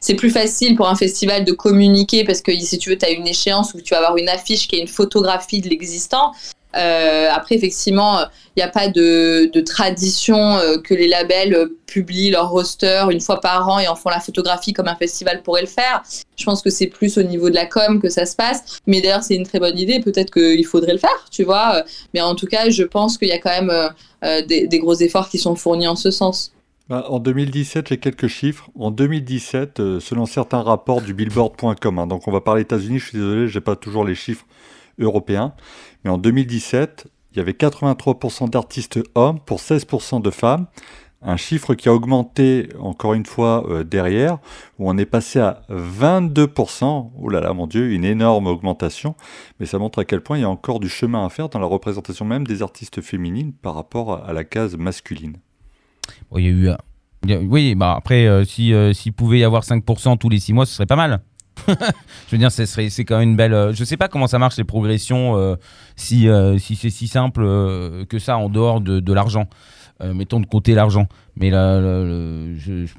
[0.00, 3.10] c'est plus facile pour un festival de communiquer parce que si tu veux, tu as
[3.10, 6.32] une échéance où tu vas avoir une affiche qui est une photographie de l'existant.
[6.76, 8.20] Euh, après, effectivement,
[8.56, 13.20] il n'y a pas de, tradition euh, que les labels euh, publient leur roster une
[13.20, 16.02] fois par an et en font la photographie comme un festival pourrait le faire.
[16.36, 18.80] Je pense que c'est plus au niveau de la com que ça se passe.
[18.86, 20.00] Mais d'ailleurs, c'est une très bonne idée.
[20.00, 21.84] Peut-être qu'il faudrait le faire, tu vois.
[22.14, 23.72] Mais en tout cas, je pense qu'il y a quand même
[24.46, 26.52] des, gros efforts qui sont fournis en ce sens.
[26.88, 28.68] Bah, en 2017, j'ai quelques chiffres.
[28.78, 33.06] En 2017, euh, selon certains rapports du Billboard.com, hein, donc on va parler États-Unis, je
[33.06, 34.44] suis désolé, j'ai pas toujours les chiffres
[34.98, 35.54] européens,
[36.04, 40.66] mais en 2017, il y avait 83% d'artistes hommes pour 16% de femmes.
[41.24, 44.38] Un chiffre qui a augmenté encore une fois euh, derrière,
[44.80, 47.10] où on est passé à 22%.
[47.16, 49.14] Oh là là, mon Dieu, une énorme augmentation.
[49.60, 51.58] Mais ça montre à quel point il y a encore du chemin à faire dans
[51.60, 55.36] la représentation même des artistes féminines par rapport à- la case masculine.
[56.36, 56.68] Il y a eu.
[56.70, 60.66] euh, oui, bah après, euh, si, s'il pouvait y avoir 5% tous les 6 mois,
[60.66, 61.20] ce serait pas mal.
[62.28, 63.54] je veux dire, c'est quand même une belle.
[63.54, 65.56] euh, je sais pas comment ça marche les progressions, euh,
[65.96, 69.46] si, euh, si c'est si simple euh, que ça en dehors de, de l'argent.
[70.02, 71.06] Mettons de côté l'argent.
[71.36, 72.94] Mais là, là, le- je- je-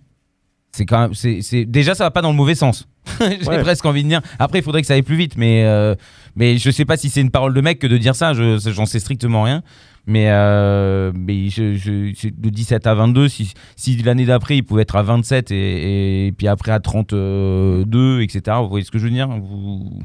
[0.72, 1.14] c'est quand même.
[1.14, 2.88] c'est- déjà, ça va pas dans le mauvais sens.
[3.20, 3.62] J'ai Ouais.
[3.62, 4.22] presque envie de dire.
[4.40, 5.36] Après, il faudrait que ça aille plus vite.
[5.36, 5.96] Mais, euh,
[6.38, 8.34] mais je sais pas si c'est une parole de mec que de dire ça.
[8.34, 9.64] Je, j'en sais strictement rien.
[10.06, 14.64] Mais, euh, mais je, je- c'est de 17 à 22, si, si l'année d'après il
[14.64, 18.58] pouvait être à 27 et, et puis après à 32, etc.
[18.62, 19.28] Vous voyez ce que je veux dire?
[19.30, 20.00] Vous-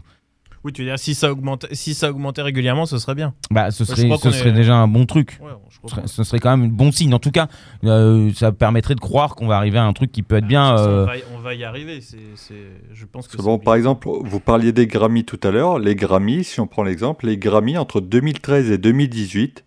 [0.65, 3.33] Oui, tu veux dire si ça augmente, si ça augmentait régulièrement, ce serait bien.
[3.51, 5.39] bah, Ce serait, ce serait est- déjà un bon truc.
[5.43, 6.07] Ouais, je Ce serait, pas.
[6.09, 7.15] ce serait quand même un bon signe.
[7.15, 7.49] En tout cas,
[7.85, 10.77] euh, ça permettrait de croire qu'on va arriver à un truc qui peut être bien.
[10.77, 12.01] Façon, euh, on, va y, on va y arriver.
[12.01, 12.55] c'est c'est-
[12.93, 15.79] je pense que bon, par exemple, vous parliez des Grammys tout à l'heure.
[15.79, 19.65] Les Grammys, si on prend l'exemple, les Grammys entre 2013 et 2018,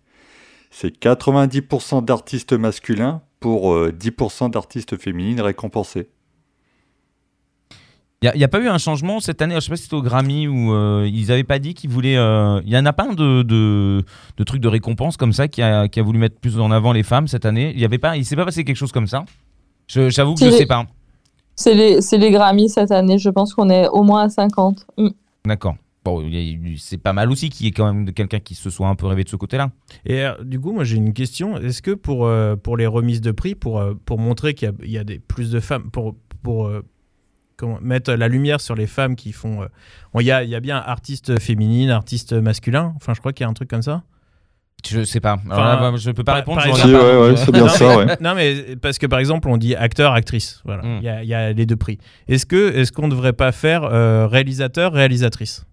[0.74, 6.08] c'est 90% d'artistes masculins pour euh, 10% d'artistes féminines récompensés.
[8.24, 10.02] Il n'y a, pas eu un changement cette année, je sais pas si c'était au
[10.02, 12.14] Grammy où euh, ils n'avaient pas dit qu'ils voulaient.
[12.14, 14.04] Il y en a pas un de, de,
[14.36, 16.92] de trucs de récompense comme ça qui a, qui a voulu mettre plus en avant
[16.92, 17.72] les femmes cette année?
[17.74, 19.24] Il y avait pas, il s'est pas passé quelque chose comme ça?
[19.88, 20.86] Je- J'avoue que je C'est- sais pas.
[21.56, 23.18] C'est les, c'est les Grammys cette année.
[23.18, 24.86] Je pense qu'on est au moins à 50.
[24.96, 25.08] Mm.
[25.44, 25.74] D'accord.
[26.04, 28.70] Bon, y c'est pas mal aussi qu'il y ait quand même de quelqu'un qui se
[28.70, 29.70] soit un peu rêvé de ce côté-là.
[30.04, 31.56] Et euh, du coup, moi j'ai une question.
[31.58, 34.70] Est-ce que pour, euh, pour les remises de prix, pour, euh, pour montrer qu'il y
[34.70, 36.82] a, il y a des, plus de femmes, pour, pour euh,
[37.56, 39.62] comment, mettre la lumière sur les femmes qui font.
[39.62, 39.66] euh,
[40.12, 42.94] bon, Il y, a, y a bien artistes féminines, artistes masculins.
[42.96, 44.02] Enfin, je crois qu'il y a un truc comme ça.
[44.90, 45.38] Je sais pas.
[45.48, 46.60] Alors Enfin, là, moi, je peux pas répondre.
[46.60, 48.16] Si, ouais, c'est bien non, ça, mais, ouais.
[48.20, 50.60] non, mais parce que par exemple, on dit acteur, actrice.
[50.64, 50.82] Voilà.
[50.82, 50.98] Mm.
[50.98, 51.98] Il y, a, il y a les deux prix.
[52.26, 55.64] Est-ce que est-ce qu'on ne devrait pas faire euh, réalisateur, réalisatrice?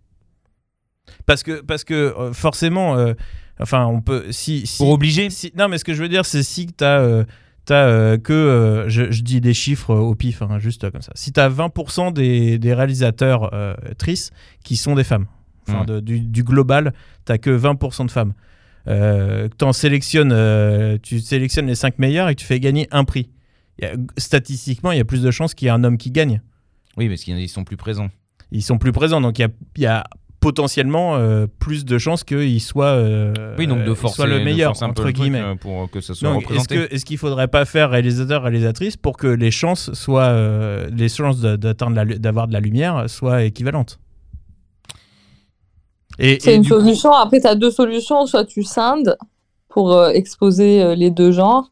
[1.26, 3.14] Parce que parce que euh, forcément, euh,
[3.60, 6.26] enfin, on peut si, si Pour obliger si- non, mais ce que je veux dire,
[6.26, 7.26] c'est si tu as,
[7.68, 8.34] que.
[8.34, 11.12] euh, je, je dis des chiffres euh, au pif, hein, juste comme ça.
[11.16, 13.52] Si tu as 20% des, des réalisateurs
[13.98, 14.34] tristes
[14.64, 15.28] qui sont des femmes,
[15.68, 15.86] enfin, Mm.
[15.86, 16.94] de- du, du global,
[17.26, 18.34] tu que 20% de femmes.
[18.86, 20.34] que t'en sélectionnes,
[21.04, 23.30] tu sélectionnes les 5 meilleurs et que tu fais gagner un prix.
[23.78, 25.98] Il y a- statistiquement, il y a plus de chances qu'il y ait un homme
[25.98, 26.42] qui gagne.
[26.98, 28.10] Oui, parce qu'ils sont plus présents.
[28.52, 30.04] Ils sont plus présents, donc il y a, il y a
[30.40, 34.40] potentiellement euh, plus de chances qu'il soit, euh, Oui, donc de il forcer, soit le
[34.40, 35.42] de meilleur, forcer un peu entre le truc, guillemets.
[35.42, 36.76] euh, pour que ça soit Donc, est-ce représenté.
[36.88, 41.10] que- est-ce qu'il faudrait pas faire réalisateur réalisatrice pour que les chances soient euh, les
[41.10, 44.00] chances d'atteindre la d'avoir de la lumière soient équivalentes?
[46.18, 47.14] Et, C'est et une coup- solution.
[47.14, 48.26] Après, tu as deux solutions.
[48.26, 49.16] Soit tu scindes
[49.70, 51.72] pour euh, exposer euh, les deux genres,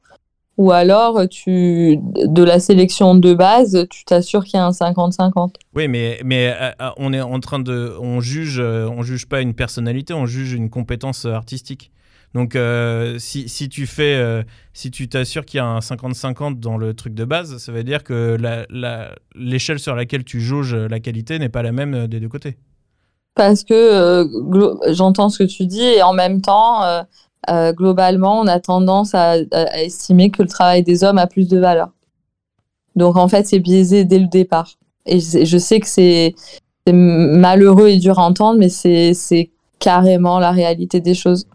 [0.58, 4.72] ou alors euh, tu de la sélection de base, tu t'assures qu'il y a un
[4.72, 5.54] 50-50.
[5.76, 9.28] oui mais mais euh, euh, on est en train de on juge euh, on juge
[9.28, 11.92] pas une personnalité on juge une compétence artistique
[12.34, 14.44] donc euh, si, si tu fais
[14.74, 17.84] si tu t'assures qu'il y a un 50-50 dans le truc de base ça veut
[17.84, 22.08] dire que la- la- l'échelle sur laquelle tu jauges la qualité n'est pas la même
[22.08, 22.58] des deux côtés
[23.36, 24.28] Parce que
[24.94, 26.82] j'entends ce que tu dis et en même temps,
[27.50, 29.38] euh, globalement, on a tendance à,
[29.76, 31.90] estimer que le travail des hommes a plus de valeur.
[32.96, 34.72] Donc en fait, c'est biaisé dès le départ.
[35.06, 36.36] Et je, sais que c'est
[36.88, 39.50] malheureux et dur à entendre, mais c'est
[39.80, 41.48] carrément la réalité des choses.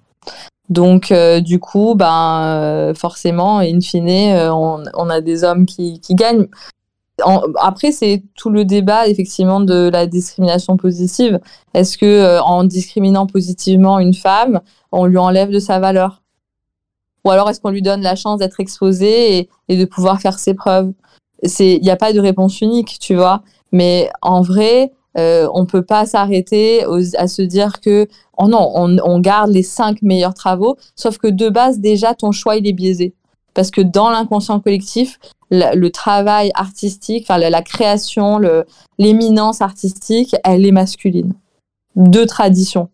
[0.68, 4.08] Donc euh, du coup, ben euh, forcément, in fine,
[4.50, 6.46] on, a des hommes qui gagnent.
[7.60, 11.40] Après, c'est tout le débat effectivement de la discrimination positive.
[11.74, 14.60] Est-ce que euh, en discriminant positivement une femme,
[14.92, 16.22] on lui enlève de sa valeur?
[17.24, 20.54] Ou alors est-ce qu'on lui donne la chance d'être exposée et, de pouvoir faire ses
[20.54, 20.92] preuves?
[21.60, 23.42] Il n'y a pas de réponse unique, tu vois.
[23.72, 26.84] Mais en vrai, euh, on peut pas s'arrêter
[27.16, 28.08] à se dire que
[28.38, 30.76] oh non, on, on garde les cinq meilleurs travaux.
[30.96, 33.14] Sauf que de base, déjà, ton choix il est biaisé
[33.54, 35.18] parce que dans l'inconscient collectif,
[35.50, 38.40] la- le travail artistique, enfin la, la création,
[38.98, 41.34] l'éminence artistique, elle est masculine,
[41.96, 42.88] de tradition.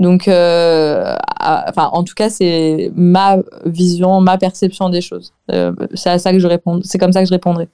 [0.00, 5.32] Donc, euh, à- enfin, en tout cas, c'est ma vision, ma perception des choses.
[5.52, 6.80] Euh, c'est à ça que je réponds.
[6.82, 7.68] C'est comme ça que je répondrai.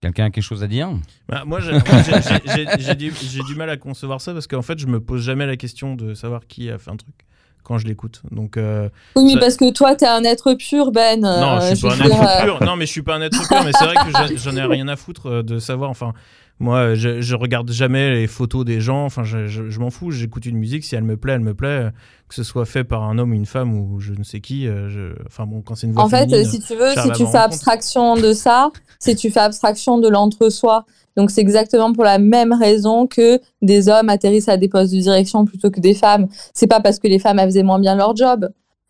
[0.00, 0.88] Quelqu'un a quelque chose à dire?
[1.28, 4.98] Bah, moi, j'ai- du, j'ai du mal à concevoir ça parce qu'en fait, je me
[4.98, 7.14] pose jamais la question de savoir qui a fait un truc
[7.62, 8.22] quand je l'écoute.
[8.30, 11.20] Donc, euh, Oui, mais Ça- parce que toi, t'es un être pur, Ben.
[11.20, 12.62] non, Euh, je suis pas un être euh, pur.
[12.64, 13.64] Non, mais je suis pas un être pur.
[13.64, 15.90] Mais c'est vrai que j'en- j'en ai rien à foutre euh, de savoir.
[15.90, 16.12] Enfin,
[16.60, 19.04] moi, je, je regarde jamais les photos des gens.
[19.04, 20.10] Enfin, je, je- je m'en fous.
[20.10, 20.84] J'écoute une musique.
[20.84, 21.88] Si elle me plaît, elle me plaît.
[22.28, 24.68] Que ce soit fait par un homme ou une femme ou je ne sais qui.
[24.68, 27.38] euh, Enfin bon, quand c'est une voix En fait, si tu veux, si tu fais
[27.38, 28.70] abstraction de ça,
[29.00, 30.84] si tu fais abstraction de l'entre-soi,
[31.16, 35.00] donc c'est exactement pour la même raison que des hommes atterrissent à des postes de
[35.00, 36.28] direction plutôt que des femmes.
[36.54, 38.48] C'est pas parce que les femmes elles faisaient moins bien leur job.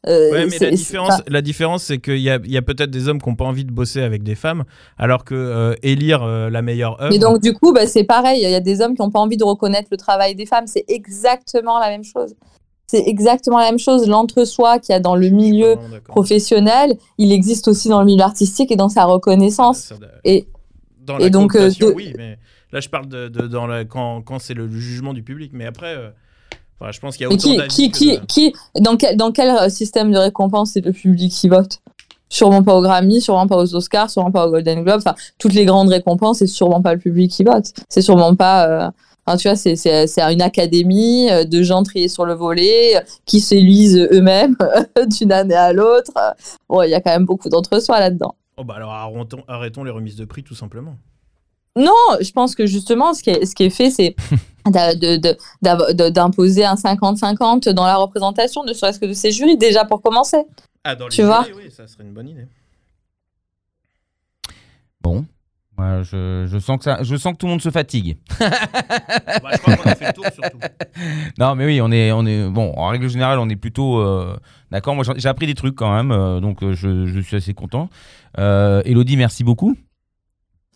[0.09, 3.21] Euh, Ouais, mais la différence, enfin, la différence, c'est qu'il y a, peut-être des hommes
[3.21, 4.65] qui n'ont pas envie de bosser avec des femmes,
[4.97, 7.13] alors que euh, élire euh, la meilleure œuvre.
[7.13, 8.41] Mais donc du coup, bah, c'est pareil.
[8.43, 10.67] Il y a des hommes qui n'ont pas envie de reconnaître le travail des femmes.
[10.67, 12.35] C'est exactement la même chose.
[12.87, 14.09] C'est exactement la même chose.
[14.09, 18.23] L'entre-soi qu'il y a dans le milieu Ah, professionnel, il existe aussi dans le milieu
[18.25, 19.79] artistique et dans sa reconnaissance.
[19.81, 20.49] Ça- ça- Et-
[20.99, 22.39] dans et la donc, euh, de- oui, mais
[22.73, 25.53] là je parle de, de- dans la, quand, quand c'est le jugement du public.
[25.55, 26.11] Mais après, euh,
[26.81, 28.97] enfin, je pense qu'il y a autant qui, d'avis qui, que qui, de- qui, dans
[28.97, 31.79] quel, dans quel euh, système de récompense c'est le public qui vote?
[32.29, 34.99] Sûrement pas aux Grammy, sûrement pas aux Oscars, sûrement pas aux Golden Globes.
[35.05, 37.73] Enfin, toutes les grandes récompenses, c'est sûrement pas le public qui vote.
[37.89, 38.69] C'est sûrement pas.
[38.69, 38.91] euh,
[39.27, 43.03] Enfin, tu vois, c'est, c'est, c'est une académie euh, de gens triés sur le volet
[43.27, 44.57] qui s'élisent eux-mêmes
[45.19, 46.11] d'une année à l'autre.
[46.69, 48.35] Bon, il y a quand même beaucoup d'entre-soi là-dedans.
[48.57, 50.95] Oh, bah alors arrêtons, arrêtons les remises de prix tout simplement.
[51.77, 54.17] Non, je pense que justement, ce qui est, ce qui est fait, c'est
[56.11, 60.45] d'imposer un 50-50 dans la représentation, ne serait-ce que de ces jurys, déjà pour commencer.
[60.85, 62.47] Ah, dans les Tu vois oui, ça serait une bonne idée.
[65.01, 65.25] Bon.
[65.79, 68.19] Moi, je, je sens que ça, je sens que tout le monde se fatigue.
[68.39, 70.59] Bah, je crois qu'on a fait le tour surtout.
[71.39, 74.37] Non, mais oui, on est, on est, bon, en règle générale, on est plutôt euh,
[74.71, 74.95] d'accord.
[74.95, 77.89] Moi, j'ai appris des trucs quand même, euh, donc euh, je, je suis assez content.
[78.39, 79.75] Euh, Elodie, merci beaucoup.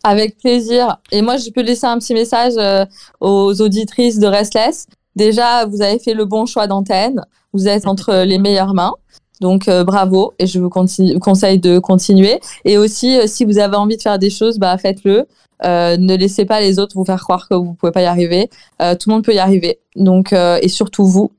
[0.07, 0.97] Avec plaisir.
[1.11, 2.85] Et moi, je peux laisser un petit message euh,
[3.21, 4.85] aux auditrices de Restless.
[5.15, 7.21] Déjà, vous avez fait le bon choix d'antenne.
[7.53, 8.93] Vous êtes entre les meilleures mains.
[9.41, 10.33] Donc, euh, bravo.
[10.37, 12.39] Et je vous conseille de continuer.
[12.65, 15.25] Et aussi, euh, si vous avez envie de faire des choses, bah, faites-le.
[15.65, 18.51] Euh, ne laissez pas les autres vous faire croire que vous pouvez pas y arriver.
[18.83, 19.79] Euh, tout le monde peut y arriver.
[19.95, 21.31] Donc, et surtout vous.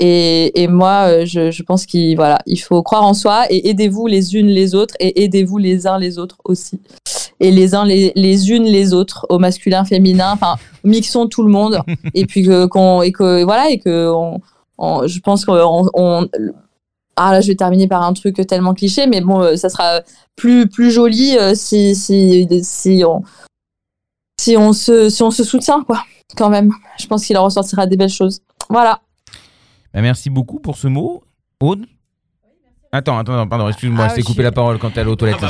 [0.00, 4.08] Et, et moi, je, je pense qu'il voilà, il faut croire en soi et aidez-vous
[4.08, 6.80] les unes les autres et aidez-vous les uns les autres aussi.
[7.40, 11.50] Et les uns les, les unes les autres, au masculin, féminin, enfin, mixons tout le
[11.50, 11.80] monde.
[12.14, 14.40] et puis que, qu'on, et que, voilà, et que on,
[14.78, 16.28] on- je pense qu'on, on,
[17.16, 20.00] ah là, je vais terminer par un truc tellement cliché, mais bon, euh, ça sera
[20.36, 23.22] plus, plus joli euh, si, si, si on,
[24.40, 26.02] si on se, si on se soutient, quoi,
[26.36, 26.72] quand même.
[26.98, 28.40] Je pense qu'il en ressortira des belles choses.
[28.68, 29.00] Voilà.
[29.94, 31.22] Bah, merci beaucoup pour ce mot.
[31.60, 31.86] Aude
[32.90, 35.16] Attends, attends, pardon, excuse-moi, Ah, je t'ai coupé suis- la parole quand t'es allé aux
[35.16, 35.38] toilettes.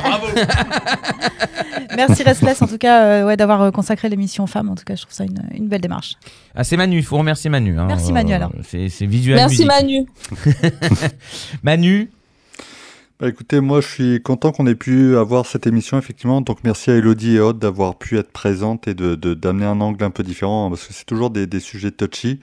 [1.98, 4.70] Merci Restless en tout cas euh, ouais, d'avoir euh, consacré l'émission aux femmes.
[4.70, 6.14] En tout cas, je trouve ça une, une belle démarche.
[6.54, 7.78] Ah, c'est Manu, il faut remercier Manu.
[7.78, 7.86] hein.
[7.86, 8.52] Merci, Manu, Euh, alors.
[8.66, 9.36] C'est c'est visuel.
[9.36, 9.66] Merci musique.
[9.68, 10.06] Manu.
[11.62, 12.10] Manu,
[13.20, 16.40] Bah, écoutez, moi je suis content qu'on ait pu avoir cette émission effectivement.
[16.40, 19.80] Donc merci à Elodie et Aude d'avoir pu être présentes et de de- d'amener un
[19.80, 22.38] angle un peu différent hein, parce que c'est toujours des, des sujets touchy.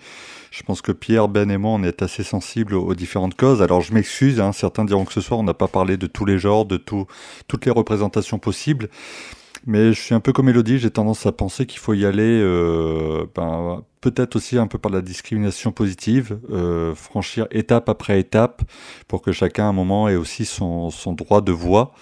[0.52, 3.62] Je pense que Pierre, Ben et moi, on est assez sensibles aux, aux différentes causes.
[3.62, 6.26] Alors je m'excuse, hein, certains diront que ce soir on n'a pas parlé de tous
[6.26, 7.08] les genres, de tout,
[7.48, 8.90] toutes les représentations possibles.
[9.66, 12.40] Mais je suis un peu comme Elodie, j'ai tendance à penser qu'il faut y aller
[12.42, 18.62] euh, ben, peut-être aussi un peu par la discrimination positive, euh, franchir étape après étape
[19.08, 21.94] pour que chacun à un moment ait aussi son, son droit de voix.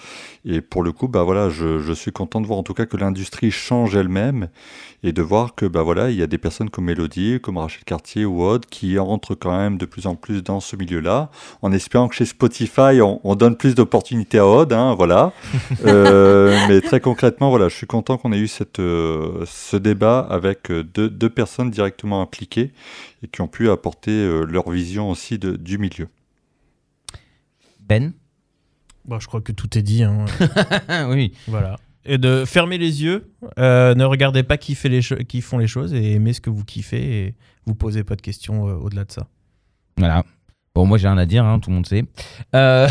[0.45, 2.85] Et pour le coup, bah voilà, je, je suis content de voir en tout cas
[2.85, 4.49] que l'industrie change elle-même
[5.01, 7.83] et de voir que bah voilà, il y a des personnes comme Mélodie, comme Rachel
[7.85, 11.29] Cartier ou Aude qui entrent quand même de plus en plus dans ce milieu-là,
[11.61, 15.31] en espérant que chez Spotify on, on donne plus d'opportunités à Aude, hein, voilà.
[15.85, 20.19] Euh, mais très concrètement, voilà, je suis content qu'on ait eu cette, euh, ce débat
[20.19, 22.71] avec euh, deux, deux personnes directement impliquées
[23.21, 26.07] et qui ont pu apporter euh, leur vision aussi de, du milieu.
[27.79, 28.13] Ben?
[29.05, 30.03] Bon, je crois que tout est dit.
[30.03, 30.25] hein.
[31.09, 31.33] Oui.
[31.47, 31.77] voilà.
[32.05, 35.67] Et de fermer les yeux, euh, ne regardez pas qui, fait les qui font les
[35.67, 37.35] choses et aimez ce que vous kiffez et
[37.65, 39.27] vous posez pas de questions euh, au-delà de ça.
[39.97, 40.23] Voilà.
[40.75, 42.03] Bon, moi j'ai rien à dire, hein, tout le monde sait.
[42.55, 42.87] Euh,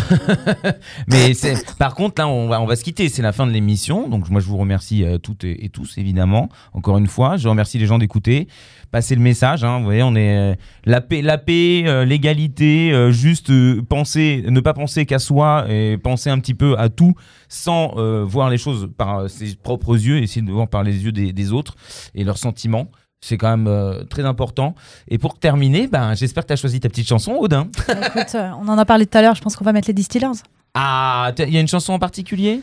[1.08, 1.32] mais
[1.80, 3.08] par contre, là, on va, on va se quitter.
[3.08, 4.08] C'est la fin de l'émission.
[4.08, 6.48] Donc, moi, je vous remercie euh, toutes et, tous, évidemment.
[6.74, 8.46] Encore une fois, je remercie les gens d'écouter.
[8.92, 9.64] Passez le message.
[9.64, 9.78] hein.
[9.78, 10.54] vous voyez, on est euh,
[10.84, 12.92] la paix, la paix, euh, l'égalité.
[13.10, 13.50] juste
[13.88, 17.14] penser, ne pas penser qu'à soi et penser un petit peu à tout,
[17.48, 21.52] sans voir les choses par ses propres yeux, essayer de voir par les yeux des
[21.52, 21.74] autres
[22.14, 22.92] et leurs sentiments.
[23.24, 24.74] C'est quand même euh, très important.
[25.06, 27.68] Et pour terminer, ben, j'espère que tu as choisi ta petite chanson, Odin.
[27.88, 29.94] Écoute, euh, on en a parlé tout à l'heure, je pense qu'on va mettre les
[29.94, 30.26] Distillers.
[30.74, 32.62] Ah, il y a une chanson en particulier?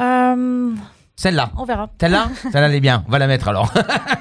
[0.00, 0.70] Euh,
[1.22, 1.52] Celle-là.
[1.56, 1.88] on verra.
[2.00, 3.04] Celle-là Celle-là, elle est bien.
[3.06, 3.72] On va la mettre alors.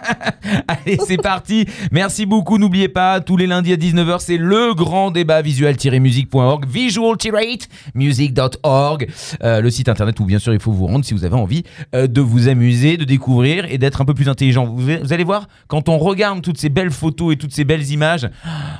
[0.67, 1.65] Allez, c'est parti.
[1.91, 2.59] Merci beaucoup.
[2.59, 9.07] N'oubliez pas, tous les lundis à 19h, c'est le grand débat visual-musique.org, visual-music.org,
[9.43, 11.63] euh, le site internet où bien sûr il faut vous rendre si vous avez envie
[11.95, 14.67] euh, de vous amuser, de découvrir et d'être un peu plus intelligent.
[14.67, 17.89] Vous, vous allez voir, quand on regarde toutes ces belles photos et toutes ces belles
[17.89, 18.29] images,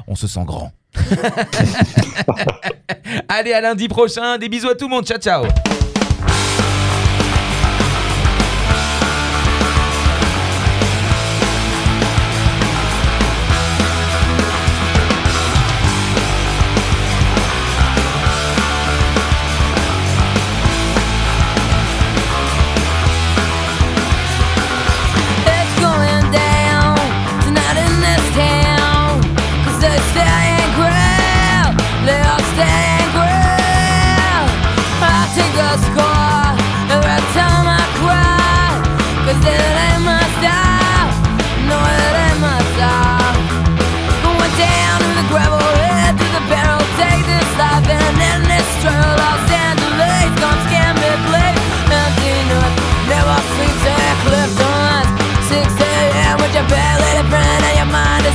[0.08, 0.72] on se sent grand.
[3.28, 4.38] Allez, à lundi prochain.
[4.38, 5.06] Des bisous à tout le monde.
[5.06, 5.46] Ciao, ciao.
[28.22, 29.22] Tonight in this town.
[29.64, 30.61] 'Cause they stay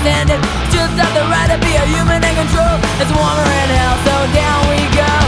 [0.06, 0.40] is.
[0.70, 2.76] Just have the right to be a human in control.
[3.02, 5.25] It's warmer in hell, so down we go.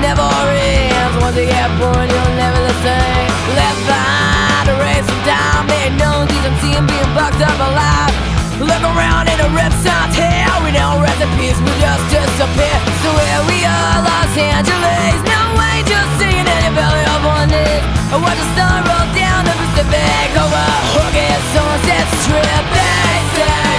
[0.00, 1.14] Never ends.
[1.22, 3.28] Once you get born, you're never the same.
[3.58, 5.66] Left behind, a race of time.
[5.66, 8.14] Made no decency and being bucked up alive.
[8.62, 10.62] Look around in a reptile's hell.
[10.62, 10.70] We
[11.18, 12.78] in peace, we just disappear.
[13.02, 15.18] So here we are, Los Angeles.
[15.26, 17.82] No way, just singing in your belly of one knee.
[18.14, 22.64] I watch the sun roll down the Pacific over Hookah Sunset Strip.
[22.70, 23.72] They say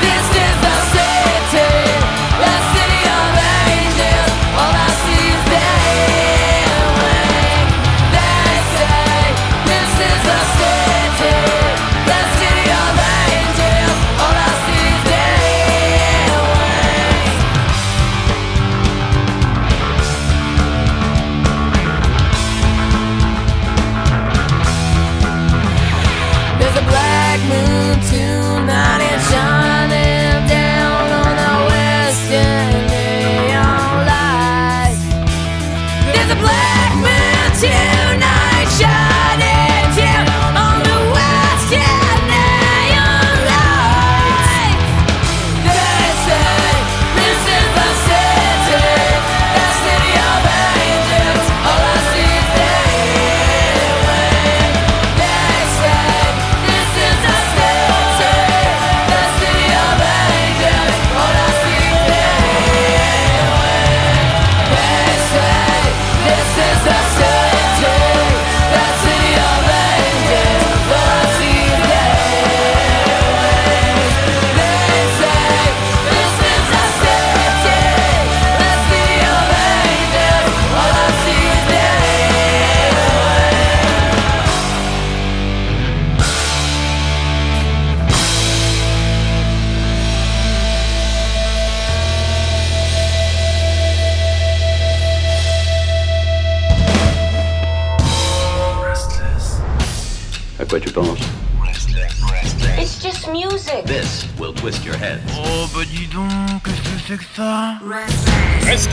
[0.00, 2.05] this is the city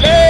[0.02, 0.23] donc,